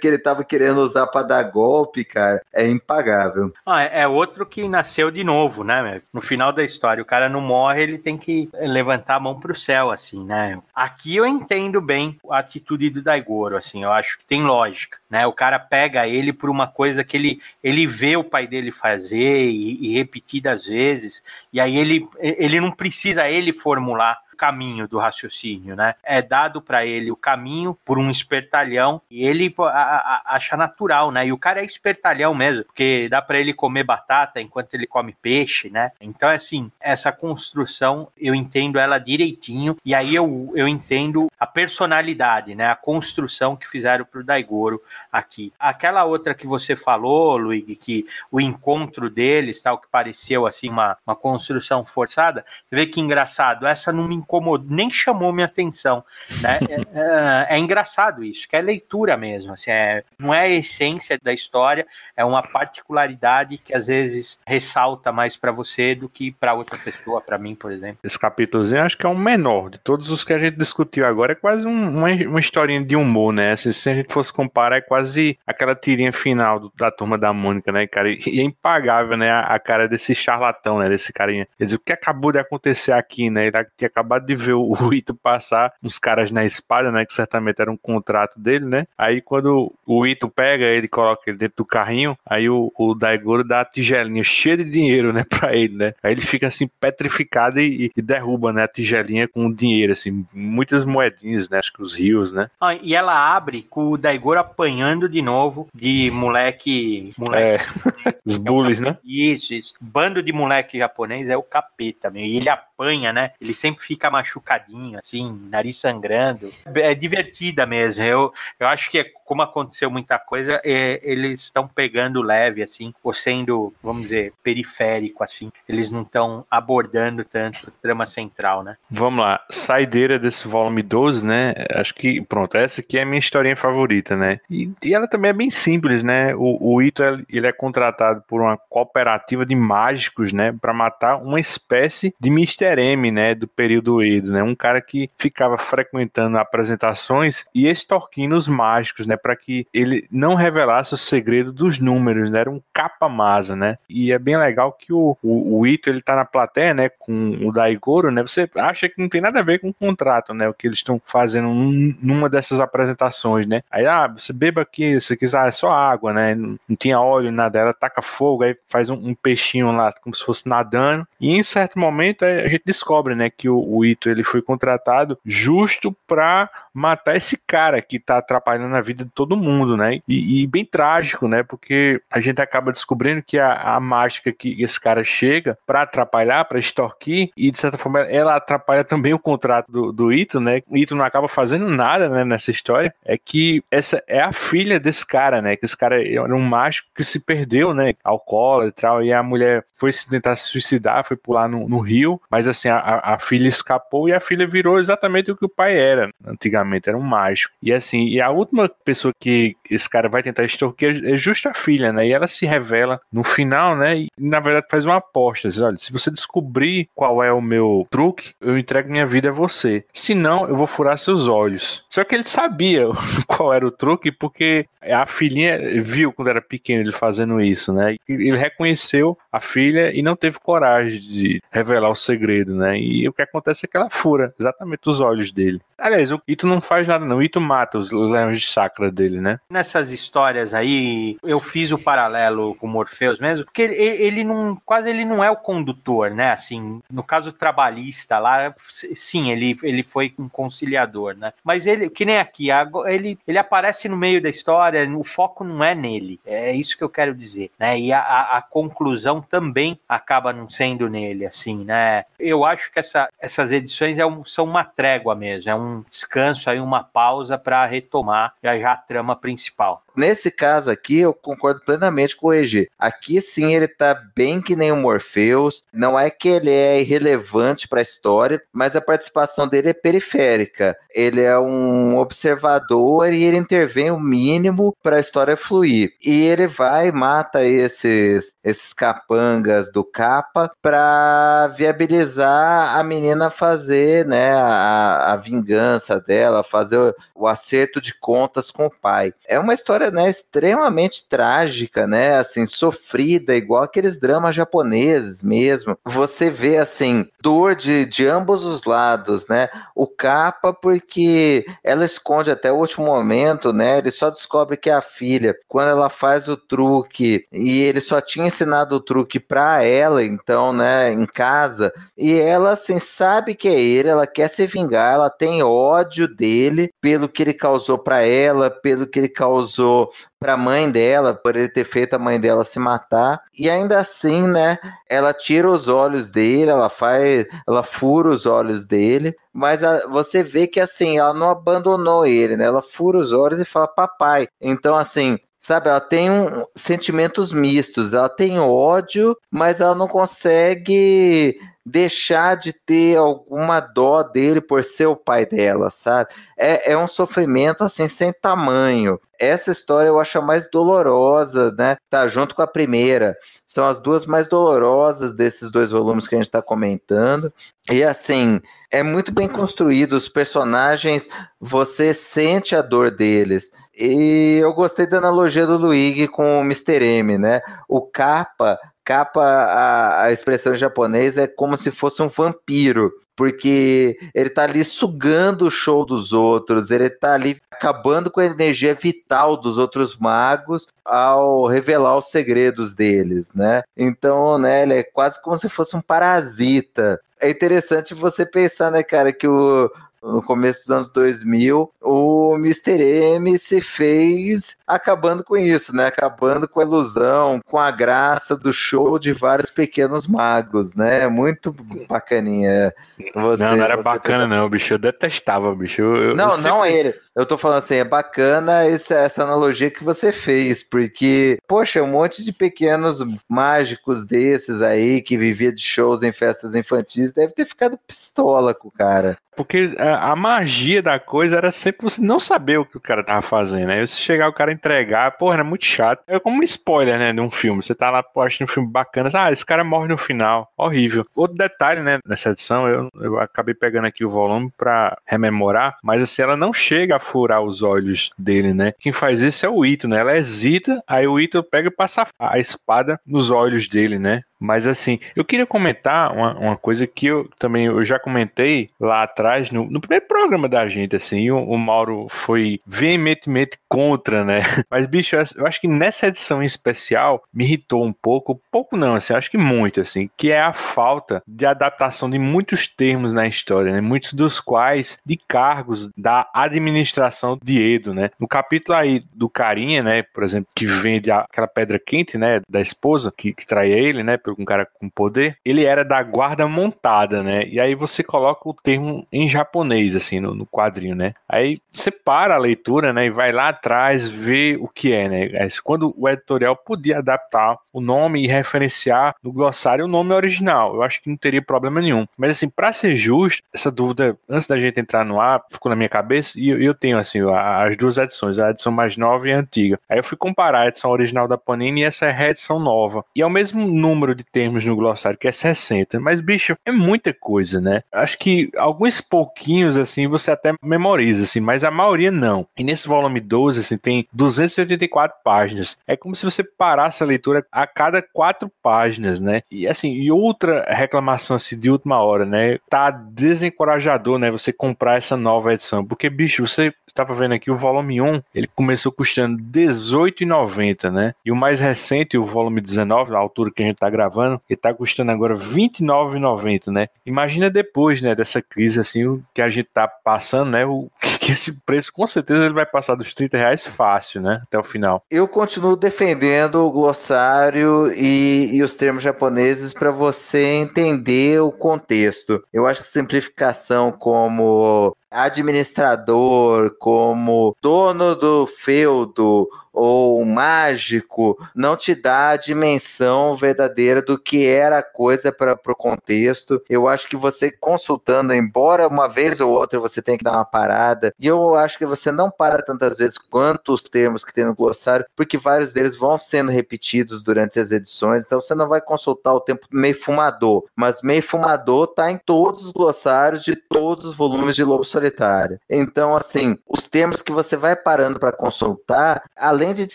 [0.00, 3.52] que ele tava querendo usar para dar golpe, cara, é impagável.
[3.64, 6.02] Ah, é, é outro que nasceu de novo, né?
[6.12, 9.54] No final da história, o cara não morre, ele tem que levantar a mão pro
[9.54, 10.60] céu, assim, né?
[10.74, 15.26] Aqui eu entendo bem a atitude do Daigoro, assim, eu acho que tem lógica, né?
[15.26, 19.46] O cara pega ele por uma coisa que ele, ele vê o pai dele fazer
[19.46, 25.74] e, e repetidas vezes, e aí ele, ele não precisa ele formular caminho do raciocínio,
[25.74, 25.94] né?
[26.02, 31.10] É dado para ele o caminho por um espertalhão e ele a, a, acha natural,
[31.10, 31.26] né?
[31.26, 35.16] E o cara é espertalhão mesmo, porque dá para ele comer batata enquanto ele come
[35.20, 35.92] peixe, né?
[36.00, 42.54] Então, assim, essa construção eu entendo ela direitinho e aí eu, eu entendo a personalidade,
[42.54, 42.68] né?
[42.68, 45.52] A construção que fizeram pro Daigoro aqui.
[45.58, 50.96] Aquela outra que você falou, Luigi, que o encontro deles, tal, que pareceu assim uma,
[51.06, 56.04] uma construção forçada, você vê que engraçado, essa não me incomodou, nem chamou minha atenção,
[56.42, 56.58] né?
[56.68, 61.18] é, é, é, engraçado isso, que é leitura mesmo, assim, é, não é a essência
[61.22, 61.86] da história,
[62.16, 67.20] é uma particularidade que às vezes ressalta mais para você do que para outra pessoa,
[67.20, 67.98] para mim, por exemplo.
[68.02, 71.32] Esse capítulozinho acho que é o menor de todos os que a gente discutiu agora,
[71.32, 73.52] é quase um, uma, uma historinha de humor, né?
[73.52, 77.32] Assim, se a gente fosse comparar, é quase aquela tirinha final do, da turma da
[77.32, 78.10] Mônica, né, cara?
[78.10, 81.46] E é impagável, né, a, a cara desse charlatão, né, desse carinha.
[81.58, 83.46] Ele diz, o que acabou de acontecer aqui, né?
[83.46, 87.04] Ele tinha acabado acabado de ver o, Ito passar uns caras na espada, né?
[87.04, 88.86] Que certamente era um contrato dele, né?
[88.96, 93.44] Aí quando o Ito pega ele, coloca ele dentro do carrinho, aí o, o Daigoro
[93.44, 95.24] dá a tigelinha cheia de dinheiro, né?
[95.36, 95.94] Pra ele, né?
[96.02, 98.64] Aí ele fica assim petrificado e, e derruba, né?
[98.64, 101.58] A tigelinha com dinheiro, assim, muitas moedinhas, né?
[101.58, 102.48] Acho que os rios, né?
[102.60, 107.12] Ah, e ela abre com o Daigoro apanhando de novo de moleque.
[107.18, 107.62] moleque
[108.04, 108.96] É, os bullies, né?
[109.04, 109.74] Isso, isso.
[109.80, 112.22] Bando de moleque japonês é o capeta, meu.
[112.22, 112.75] E ele apanha,
[113.12, 113.32] né?
[113.40, 116.52] Ele sempre fica machucadinho, assim, nariz sangrando.
[116.74, 118.04] É divertida mesmo.
[118.04, 123.12] Eu, eu acho que, como aconteceu muita coisa, é, eles estão pegando leve, assim, ou
[123.12, 125.50] sendo, vamos dizer, periférico, assim.
[125.68, 128.76] Eles não estão abordando tanto trama central, né?
[128.88, 131.54] Vamos lá, saideira desse volume 12, né?
[131.72, 134.38] Acho que, pronto, essa aqui é a minha historinha favorita, né?
[134.48, 136.34] E, e ela também é bem simples, né?
[136.36, 140.52] O, o Ito, ele é contratado por uma cooperativa de mágicos, né?
[140.52, 142.80] Para matar uma espécie de Mr.
[142.80, 143.34] M, né?
[143.34, 144.42] Do período Edo, né?
[144.42, 149.15] Um cara que ficava frequentando apresentações e extorquindo os mágicos, né?
[149.16, 152.40] Para que ele não revelasse o segredo dos números, né?
[152.40, 153.78] Era um capa-masa, né?
[153.88, 156.88] E é bem legal que o, o, o Ito, ele tá na plateia, né?
[156.88, 158.22] Com o Daigoro, né?
[158.22, 160.48] Você acha que não tem nada a ver com o contrato, né?
[160.48, 163.62] O que eles estão fazendo num, numa dessas apresentações, né?
[163.70, 166.34] Aí, ah, você beba aqui, você quiser, ah, é só água, né?
[166.34, 167.58] Não, não tinha óleo, nada.
[167.58, 171.06] Ela taca fogo, aí faz um, um, peixinho lá, como se fosse nadando.
[171.20, 173.30] E em certo momento a gente descobre, né?
[173.30, 178.74] Que o, o Ito, ele foi contratado justo pra matar esse cara que tá atrapalhando
[178.76, 180.00] a vida de todo mundo, né?
[180.08, 181.42] E, e bem trágico, né?
[181.42, 186.44] Porque a gente acaba descobrindo que a, a mágica que esse cara chega para atrapalhar,
[186.44, 190.62] para extorquir, e de certa forma ela atrapalha também o contrato do, do Ito, né?
[190.68, 192.94] O Ito não acaba fazendo nada né, nessa história.
[193.04, 195.56] É que essa é a filha desse cara, né?
[195.56, 197.94] Que esse cara era um mágico que se perdeu, né?
[198.04, 201.78] Alcoólatra e tal, e a mulher foi se tentar se suicidar, foi pular no, no
[201.78, 205.48] rio, mas assim, a, a filha escapou e a filha virou exatamente o que o
[205.48, 207.54] pai era antigamente, era um mágico.
[207.62, 211.54] E assim, e a última pessoa que esse cara vai tentar extorquir é justo a
[211.54, 212.06] filha, né?
[212.06, 213.98] E ela se revela no final, né?
[213.98, 215.48] E na verdade faz uma aposta.
[215.48, 219.32] Diz, olha, se você descobrir qual é o meu truque, eu entrego minha vida a
[219.32, 219.84] você.
[219.92, 221.84] Se não, eu vou furar seus olhos.
[221.90, 222.86] Só que ele sabia
[223.26, 227.96] qual era o truque, porque a filhinha viu quando era pequeno ele fazendo isso, né?
[228.08, 232.78] Ele reconheceu a filha e não teve coragem de revelar o segredo, né?
[232.78, 235.60] E o que acontece é que ela fura exatamente os olhos dele.
[235.78, 237.18] Aliás, o Ito não faz nada, não.
[237.18, 239.38] O Ito mata os leões de chakra dele, né?
[239.50, 244.88] Nessas histórias aí, eu fiz o paralelo com Morpheus mesmo, porque ele, ele não, quase
[244.88, 246.32] ele não é o condutor, né?
[246.32, 251.32] Assim, no caso trabalhista lá, sim, ele, ele foi um conciliador, né?
[251.44, 252.48] Mas ele, que nem aqui,
[252.86, 256.18] ele, ele aparece no meio da história, o foco não é nele.
[256.24, 257.78] É isso que eu quero dizer, né?
[257.78, 262.04] E a, a, a conclusão também acaba não sendo nele, assim, né?
[262.18, 266.48] Eu acho que essa, essas edições é um, são uma trégua mesmo, é um descanso
[266.50, 269.82] aí, uma pausa para retomar já já a trama principal.
[269.96, 272.68] Nesse caso aqui, eu concordo plenamente com o EG.
[272.78, 275.64] Aqui sim ele tá bem que nem o Morpheus.
[275.72, 280.76] Não é que ele é irrelevante para a história, mas a participação dele é periférica.
[280.94, 285.92] Ele é um observador e ele intervém o mínimo para a história fluir.
[286.04, 294.06] E ele vai e mata esses, esses capangas do capa para viabilizar a menina fazer
[294.06, 299.12] né, a, a vingança dela, fazer o, o acerto de contas com o pai.
[299.26, 305.78] É uma história né, extremamente trágica, né, assim, sofrida, igual aqueles dramas japoneses mesmo.
[305.84, 312.30] Você vê, assim, dor de, de ambos os lados, né, o capa porque ela esconde
[312.30, 316.28] até o último momento, né, ele só descobre que é a filha, quando ela faz
[316.28, 321.72] o truque, e ele só tinha ensinado o truque para ela, então, né, em casa,
[321.96, 326.72] e ela, assim, sabe que é ele, ela quer se vingar, ela tem ódio dele
[326.80, 329.75] pelo que ele causou para ela, pelo que ele causou
[330.18, 333.20] para a mãe dela, por ele ter feito a mãe dela se matar.
[333.36, 334.58] E ainda assim, né,
[334.88, 340.22] ela tira os olhos dele, ela faz, ela fura os olhos dele, mas a, você
[340.22, 342.44] vê que assim, ela não abandonou ele, né?
[342.44, 344.28] Ela fura os olhos e fala papai.
[344.40, 351.36] Então assim, sabe, ela tem um, sentimentos mistos, ela tem ódio, mas ela não consegue
[351.66, 356.10] deixar de ter alguma dó dele por ser o pai dela, sabe?
[356.38, 359.00] É, é um sofrimento assim sem tamanho.
[359.18, 361.76] Essa história eu acho a mais dolorosa, né?
[361.90, 363.16] Tá junto com a primeira.
[363.44, 367.32] São as duas mais dolorosas desses dois volumes que a gente está comentando.
[367.68, 368.40] E assim,
[368.70, 369.94] é muito bem construído.
[369.94, 371.08] Os personagens,
[371.40, 373.50] você sente a dor deles.
[373.76, 376.84] E eu gostei da analogia do Luigi com o Mr.
[376.84, 377.40] M, né?
[377.68, 378.56] O capa
[378.86, 382.92] capa, a, a expressão japonesa é como se fosse um vampiro.
[383.16, 388.26] porque ele tá ali sugando o show dos outros, ele tá ali acabando com a
[388.26, 393.62] energia vital dos outros magos ao revelar os segredos deles, né?
[393.74, 397.00] Então, né, ele é quase como se fosse um parasita.
[397.18, 399.70] É interessante você pensar, né, cara, que o,
[400.06, 402.80] no começo dos anos 2000, o Mr.
[402.80, 405.86] M se fez acabando com isso, né?
[405.86, 411.08] Acabando com a ilusão, com a graça do show de vários pequenos magos, né?
[411.08, 411.54] Muito
[411.88, 412.72] bacaninha.
[413.14, 414.28] Você, não, não era bacana, pensa...
[414.28, 414.74] não, bicho.
[414.74, 415.82] Eu detestava, bicho.
[415.82, 416.50] Eu, não, eu sempre...
[416.50, 416.94] não ele.
[417.14, 421.86] Eu tô falando assim, é bacana essa, essa analogia que você fez, porque, poxa, um
[421.86, 427.46] monte de pequenos mágicos desses aí que vivia de shows em festas infantis deve ter
[427.46, 429.16] ficado pistola com o cara.
[429.36, 433.04] Porque a, a, magia da coisa era sempre você não saber o que o cara
[433.04, 433.70] tava fazendo.
[433.70, 436.02] Aí se chegar o cara entregar, porra, era muito chato.
[436.06, 437.62] É como um spoiler, né, de um filme.
[437.62, 439.10] Você tá lá, pô, achando um filme bacana.
[439.12, 440.50] Ah, esse cara morre no final.
[440.56, 441.04] Horrível.
[441.14, 446.02] Outro detalhe, né, nessa edição, eu, eu acabei pegando aqui o volume pra rememorar, mas
[446.02, 448.72] assim, ela não chega a furar os olhos dele, né?
[448.78, 450.00] Quem faz isso é o Ito, né?
[450.00, 454.22] Ela hesita, aí o Ito pega e passa a espada nos olhos dele, né?
[454.38, 459.02] Mas assim, eu queria comentar uma, uma coisa que eu também eu já comentei lá
[459.02, 464.42] atrás, no, no primeiro programa da gente, assim, o, o, Mauro foi veementemente contra, né?
[464.70, 468.94] Mas, bicho, eu acho que nessa edição em especial me irritou um pouco, pouco não,
[468.94, 473.26] assim, acho que muito, assim, que é a falta de adaptação de muitos termos na
[473.26, 473.80] história, né?
[473.80, 478.10] Muitos dos quais de cargos da administração de Edo, né?
[478.18, 482.60] No capítulo aí do Carinha, né, por exemplo, que vende aquela pedra quente, né, da
[482.60, 484.16] esposa que, que trai ele, né?
[484.38, 487.46] Um cara com poder, ele era da guarda montada, né?
[487.46, 491.14] E aí você coloca o termo em japonês, assim, no, no quadrinho, né?
[491.28, 493.06] Aí você para a leitura, né?
[493.06, 495.48] E vai lá atrás ver o que é, né?
[495.62, 500.82] Quando o editorial podia adaptar o nome e referenciar no glossário o nome original, eu
[500.82, 502.06] acho que não teria problema nenhum.
[502.16, 505.76] Mas assim, para ser justo, essa dúvida, antes da gente entrar no ar, ficou na
[505.76, 509.38] minha cabeça e eu, tenho, assim, as duas edições, a edição mais nova e a
[509.38, 509.78] antiga.
[509.88, 513.04] Aí eu fui comparar a edição original da Panini e essa é a reedição nova.
[513.14, 516.00] E é o mesmo número de termos no glossário, que é 60.
[516.00, 517.82] Mas, bicho, é muita coisa, né?
[517.92, 522.46] Acho que alguns pouquinhos, assim, você até memoriza, assim, mas a maioria não.
[522.58, 525.78] E nesse volume 12, assim, tem 284 páginas.
[525.86, 529.42] É como se você parasse a leitura a cada quatro páginas, né?
[529.50, 532.58] E, assim, e outra reclamação, assim, de última hora, né?
[532.68, 534.30] Tá desencorajador, né?
[534.30, 535.84] Você comprar essa nova edição.
[535.84, 541.14] Porque, bicho, você tava vendo aqui, o volume 1, ele começou custando R$18,90, né?
[541.24, 544.40] E o mais recente, o volume 19, a altura que a gente tá gravando, gravando,
[544.48, 546.88] ele tá custando agora R$29,90, né?
[547.04, 550.64] Imagina depois, né, dessa crise, assim, o que a gente tá passando, né?
[550.64, 550.88] O
[551.20, 554.40] que esse preço, com certeza, ele vai passar dos 30 reais fácil, né?
[554.44, 555.02] Até o final.
[555.10, 562.42] Eu continuo defendendo o glossário e, e os termos japoneses para você entender o contexto.
[562.52, 572.30] Eu acho que simplificação como administrador, como dono do feudo ou mágico, não te dá
[572.30, 576.62] a dimensão verdadeira do que era a coisa para o contexto.
[576.68, 580.46] Eu acho que você consultando, embora uma vez ou outra você tenha que dar uma
[580.46, 584.46] parada, e eu acho que você não para tantas vezes quanto os termos que tem
[584.46, 588.80] no glossário, porque vários deles vão sendo repetidos durante as edições, então você não vai
[588.80, 594.06] consultar o tempo meio fumador, mas meio fumador tá em todos os glossários de todos
[594.06, 595.60] os volumes de Lobo Solitário.
[595.68, 599.94] Então, assim, os termos que você vai parando para consultar, além de te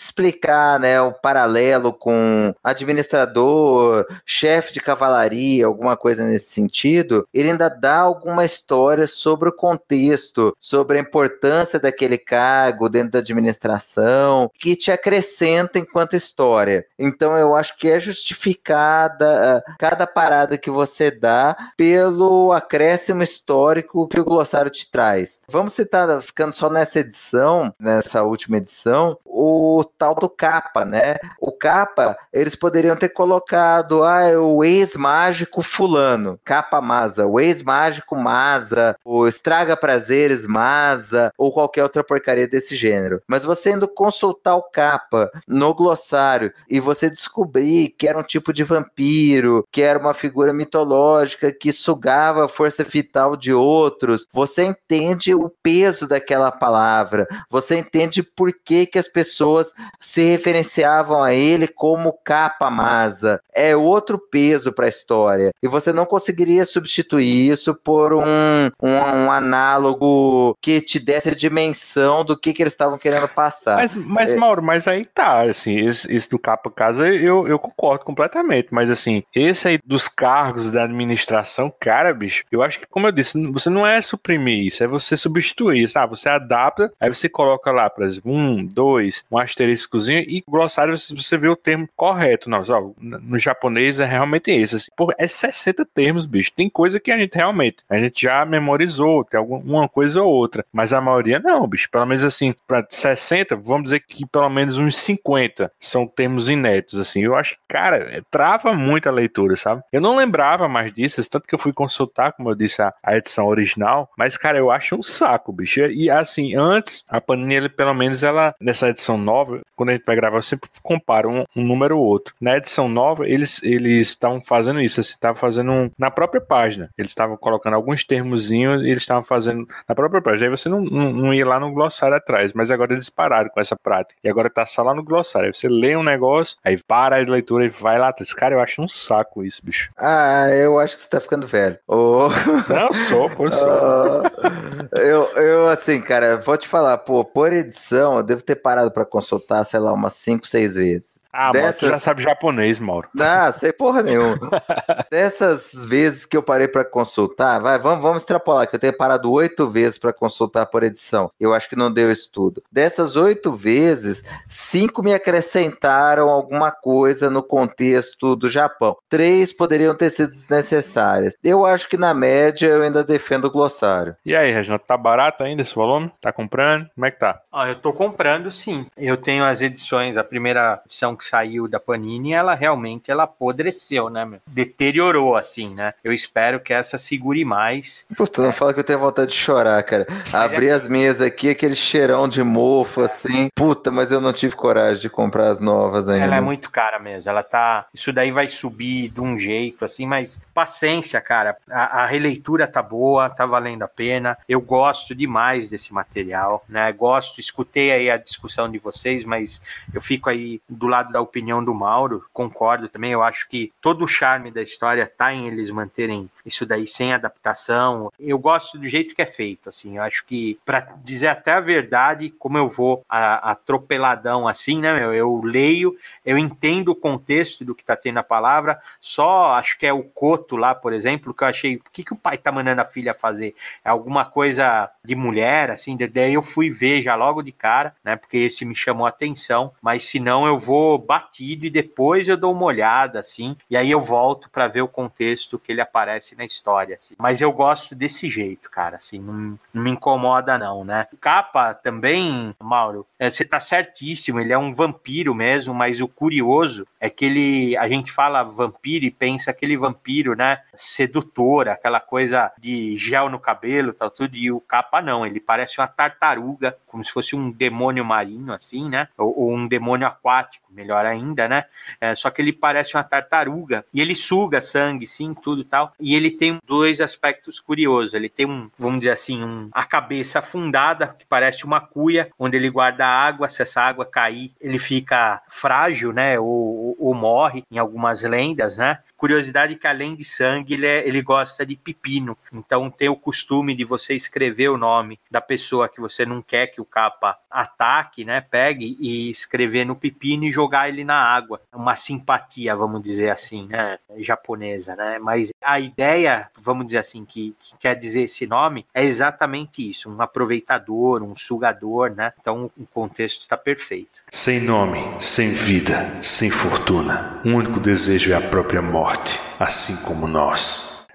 [0.00, 7.68] explicar, né, o paralelo com administrador, chefe de cavalaria, alguma coisa nesse sentido, ele ainda
[7.68, 14.76] dá alguma história sobre o contexto, sobre a importância daquele cargo dentro da administração, que
[14.76, 16.86] te acrescenta enquanto história.
[16.96, 24.06] Então, eu acho que é justificada ah, cada parada que você dá pelo acréscimo histórico
[24.06, 25.42] que o glossário te traz.
[25.48, 31.16] Vamos citar, ficando só nessa edição, nessa última edição, o tal do capa, né?
[31.40, 38.14] O capa, eles poderiam ter colocado ah, é o ex-mágico fulano, capa Masa, o ex-mágico
[38.14, 43.22] Masa, o estraga prazeres Masa, ou qualquer outra porcaria desse gênero.
[43.26, 48.52] Mas você indo consultar o capa no glossário e você descobrir que era um tipo
[48.52, 54.76] de vampiro, que era uma figura mitológica que sugava a força vital de outros, você
[54.92, 61.32] entende o peso daquela palavra, você entende por que, que as pessoas se referenciavam a
[61.32, 63.40] ele como capa masa.
[63.54, 65.50] É outro peso para a história.
[65.62, 71.34] E você não conseguiria substituir isso por um, um, um análogo que te desse a
[71.34, 73.76] dimensão do que, que eles estavam querendo passar.
[73.76, 74.36] Mas, mas é...
[74.36, 78.90] Mauro, mas aí tá, assim, esse, esse do capa casa eu, eu concordo completamente, mas
[78.90, 83.40] assim, esse aí dos cargos da administração, cara, bicho, eu acho que, como eu disse,
[83.50, 86.18] você não é suprimir isso, é você substituir, sabe?
[86.18, 91.36] Você adapta, aí você coloca lá, por exemplo, um, dois, um asteriscozinho e glossário você,
[91.38, 92.50] vê o termo correto.
[92.50, 94.76] Não, ó, no japonês é realmente esse.
[94.76, 94.88] Assim,
[95.18, 96.52] é 60 termos, bicho.
[96.52, 100.64] Tem coisa que a gente realmente, a gente já memorizou, tem alguma coisa ou outra,
[100.72, 101.90] mas a maioria não, bicho.
[101.90, 107.00] Pelo menos assim, para 60, vamos dizer que pelo menos uns 50 são termos inéditos,
[107.00, 107.22] assim.
[107.22, 109.82] Eu acho, cara, é, trava muito a leitura, sabe?
[109.92, 113.16] Eu não lembrava mais disso, tanto que eu fui consultar, como eu disse, a, a
[113.16, 115.80] edição original, mas, cara, eu acho um saco, bicho.
[115.80, 120.16] E assim, antes, a Panini, pelo menos, ela, nessa edição nova, quando a gente vai
[120.16, 122.34] gravar, eu sempre comparo um, um número ou outro.
[122.40, 126.90] Na edição nova, eles eles estavam fazendo isso, assim, estavam fazendo um, na própria página.
[126.96, 130.46] Eles estavam colocando alguns termozinhos e eles estavam fazendo na própria página.
[130.46, 133.60] Aí você não, não, não, ia lá no glossário atrás, mas agora eles pararam com
[133.60, 134.18] essa prática.
[134.22, 135.48] E agora tá só lá no glossário.
[135.48, 138.32] Aí você lê um negócio, aí para a leitura e vai lá atrás.
[138.32, 139.90] Cara, eu acho um saco isso, bicho.
[139.96, 141.78] Ah, eu acho que você tá ficando velho.
[141.86, 142.28] Oh.
[142.68, 143.72] Não, sou, pô, sou.
[143.82, 144.61] Oh.
[144.92, 149.04] Eu, eu, assim, cara, vou te falar, pô, por edição, eu devo ter parado para
[149.04, 151.21] consultar, sei lá, umas 5, 6 vezes.
[151.32, 151.82] Ah, Dessas...
[151.82, 153.08] Mauro, já sabe japonês, Mauro.
[153.14, 154.50] Não, sei porra nenhuma.
[155.10, 159.32] Dessas vezes que eu parei para consultar, vai, vamos, vamos extrapolar, que eu tenho parado
[159.32, 161.30] oito vezes para consultar por edição.
[161.40, 162.62] Eu acho que não deu estudo.
[162.70, 168.96] Dessas oito vezes, cinco me acrescentaram alguma coisa no contexto do Japão.
[169.08, 171.34] Três poderiam ter sido desnecessárias.
[171.42, 174.16] Eu acho que na média eu ainda defendo o glossário.
[174.24, 176.12] E aí, Reginaldo, tá barato ainda esse volume?
[176.20, 176.88] Tá comprando?
[176.94, 177.40] Como é que tá?
[177.50, 178.86] Ah, eu tô comprando sim.
[178.96, 184.08] Eu tenho as edições, a primeira edição que saiu da Panini, ela realmente ela apodreceu,
[184.08, 184.40] né, meu?
[184.46, 185.94] Deteriorou, assim, né?
[186.02, 188.06] Eu espero que essa segure mais.
[188.16, 188.52] Puta, não é.
[188.52, 190.06] fala que eu tenho vontade de chorar, cara.
[190.32, 190.72] Abri é...
[190.72, 193.48] as minhas aqui, aquele cheirão de mofo, assim.
[193.54, 196.24] Puta, mas eu não tive coragem de comprar as novas ainda.
[196.24, 197.28] Ela é muito cara mesmo.
[197.28, 197.86] Ela tá.
[197.92, 201.56] Isso daí vai subir de um jeito, assim, mas paciência, cara.
[201.70, 204.36] A, a releitura tá boa, tá valendo a pena.
[204.48, 206.90] Eu gosto demais desse material, né?
[206.92, 209.60] Gosto, escutei aí a discussão de vocês, mas
[209.92, 213.12] eu fico aí do lado da opinião do Mauro, concordo também.
[213.12, 217.12] Eu acho que todo o charme da história tá em eles manterem isso daí sem
[217.12, 218.10] adaptação.
[218.18, 219.96] Eu gosto do jeito que é feito, assim.
[219.96, 225.14] Eu acho que, para dizer até a verdade, como eu vou atropeladão assim, né, meu?
[225.14, 229.86] Eu leio, eu entendo o contexto do que tá tendo a palavra, só acho que
[229.86, 232.50] é o Coto lá, por exemplo, que eu achei, o que, que o pai tá
[232.50, 233.54] mandando a filha fazer?
[233.84, 238.16] É alguma coisa de mulher, assim, daí eu fui ver já logo de cara, né,
[238.16, 242.36] porque esse me chamou a atenção, mas se não eu vou batido e depois eu
[242.36, 246.36] dou uma olhada, assim, e aí eu volto para ver o contexto que ele aparece
[246.36, 247.14] na história, assim.
[247.18, 251.06] Mas eu gosto desse jeito, cara, assim, não, não me incomoda não, né?
[251.20, 256.86] Capa também, Mauro, é, você tá certíssimo, ele é um vampiro mesmo, mas o curioso
[257.00, 262.52] é que ele, a gente fala vampiro e pensa aquele vampiro, né, sedutor, aquela coisa
[262.58, 267.04] de gel no cabelo, tal, tudo, e o capa não, ele parece uma tartaruga, como
[267.04, 271.64] se fosse um demônio marinho, assim, né, ou, ou um demônio aquático, melhor ainda, né?
[272.00, 275.92] É, só que ele parece uma tartaruga e ele suga sangue, sim, tudo tal.
[276.00, 278.14] E ele tem dois aspectos curiosos.
[278.14, 282.56] Ele tem um, vamos dizer assim, um, a cabeça afundada, que parece uma cuia, onde
[282.56, 283.48] ele guarda água.
[283.48, 286.38] Se essa água cair, ele fica frágil, né?
[286.38, 288.98] Ou, ou, ou morre, em algumas lendas, né?
[289.16, 292.36] Curiosidade que além de sangue, ele, é, ele gosta de pepino.
[292.52, 296.66] Então tem o costume de você escrever o nome da pessoa que você não quer
[296.66, 298.40] que o capa ataque, né?
[298.40, 301.60] Pegue e escrever no pepino e jogar ele na água.
[301.72, 303.98] Uma simpatia, vamos dizer assim, né?
[304.18, 305.18] Japonesa, né?
[305.18, 310.10] Mas a ideia, vamos dizer assim, que, que quer dizer esse nome é exatamente isso:
[310.10, 312.32] um aproveitador, um sugador, né?
[312.40, 314.20] Então o contexto está perfeito.
[314.30, 317.40] Sem nome, sem vida, sem fortuna.
[317.44, 321.06] O único desejo é a própria morte, assim como nós.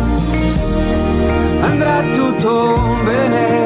[1.64, 3.59] Andrà tutto bene,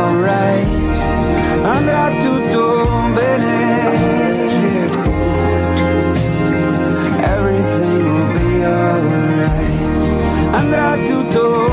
[0.00, 0.80] alright
[1.62, 3.58] andrà tutto bene.
[7.22, 10.04] Everything will be alright.
[10.54, 11.69] Andrà tutto